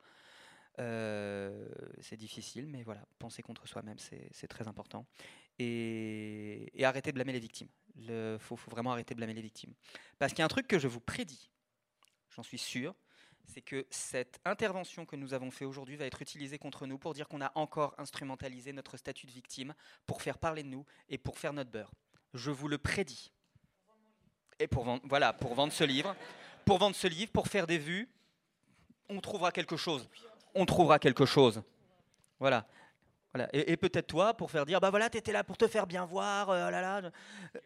[0.80, 1.68] Euh,
[2.00, 5.06] c'est difficile, mais voilà, penser contre soi-même, c'est très important.
[5.60, 7.68] Et, arrêter de blâmer les victimes.
[7.96, 9.74] Il faut, vraiment arrêter de blâmer les victimes.
[10.18, 11.52] Parce qu'il y a un truc que je vous prédis,
[12.30, 12.96] j'en suis sûr,
[13.46, 17.14] c'est que cette intervention que nous avons fait aujourd'hui va être utilisée contre nous pour
[17.14, 19.74] dire qu'on a encore instrumentalisé notre statut de victime
[20.06, 21.92] pour faire parler de nous et pour faire notre beurre.
[22.34, 23.34] Je vous le prédis
[24.62, 26.16] et pour vendre, voilà, pour vendre ce livre,
[26.66, 28.08] pour vendre ce livre, pour faire des vues,
[29.10, 30.08] on trouvera quelque chose.
[30.54, 31.62] On trouvera quelque chose.
[32.40, 32.66] Voilà.
[33.34, 33.50] Voilà.
[33.54, 36.06] Et, peut-être toi, pour faire dire, bah voilà, tu étais là pour te faire bien
[36.06, 37.02] voir, euh, oh là là.
[37.02, 37.60] Euh,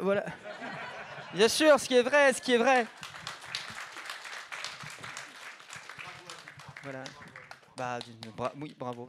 [0.00, 0.24] voilà.
[1.34, 2.86] Bien sûr, ce qui est vrai, ce qui est vrai.
[6.84, 7.04] Voilà.
[7.76, 7.98] Bah,
[8.56, 9.08] oui, bravo.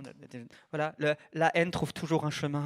[0.72, 0.96] Voilà,
[1.34, 2.66] la haine trouve toujours un chemin.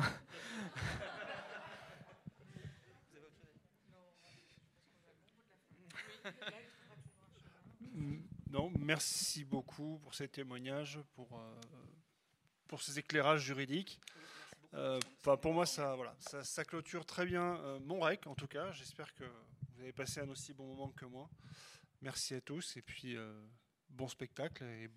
[8.55, 11.61] Non, merci beaucoup pour ces témoignages, pour, euh,
[12.69, 13.99] pour ces éclairages juridiques.
[14.73, 14.97] Euh,
[15.41, 18.71] pour moi, ça, voilà, ça, clôture très bien euh, mon REC, en tout cas.
[18.71, 21.29] J'espère que vous avez passé un aussi bon moment que moi.
[22.01, 23.17] Merci à tous et puis
[23.89, 24.89] bon spectacle et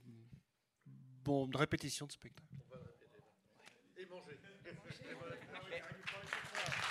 [1.25, 2.47] bonne répétition de spectacle.
[3.97, 4.39] Et manger.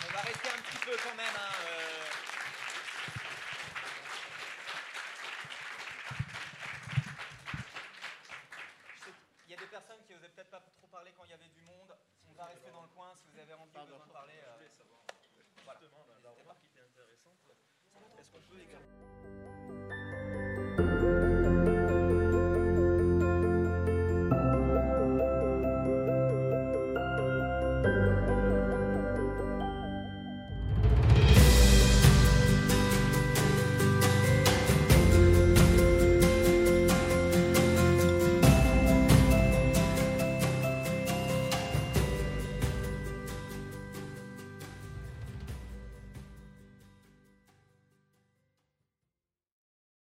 [0.03, 1.33] On va rester un petit peu quand même.
[1.33, 1.67] Hein,
[10.37, 11.93] peut-être pas trop parler quand il y avait du monde.
[12.27, 14.33] On va rester dans le coin si vous avez envie besoin de parler.
[14.33, 14.57] Euh...
[15.63, 15.79] Voilà.
[15.79, 17.37] Justement, la remarque qui était intéressante.
[18.17, 19.96] Est-ce qu'on peut également...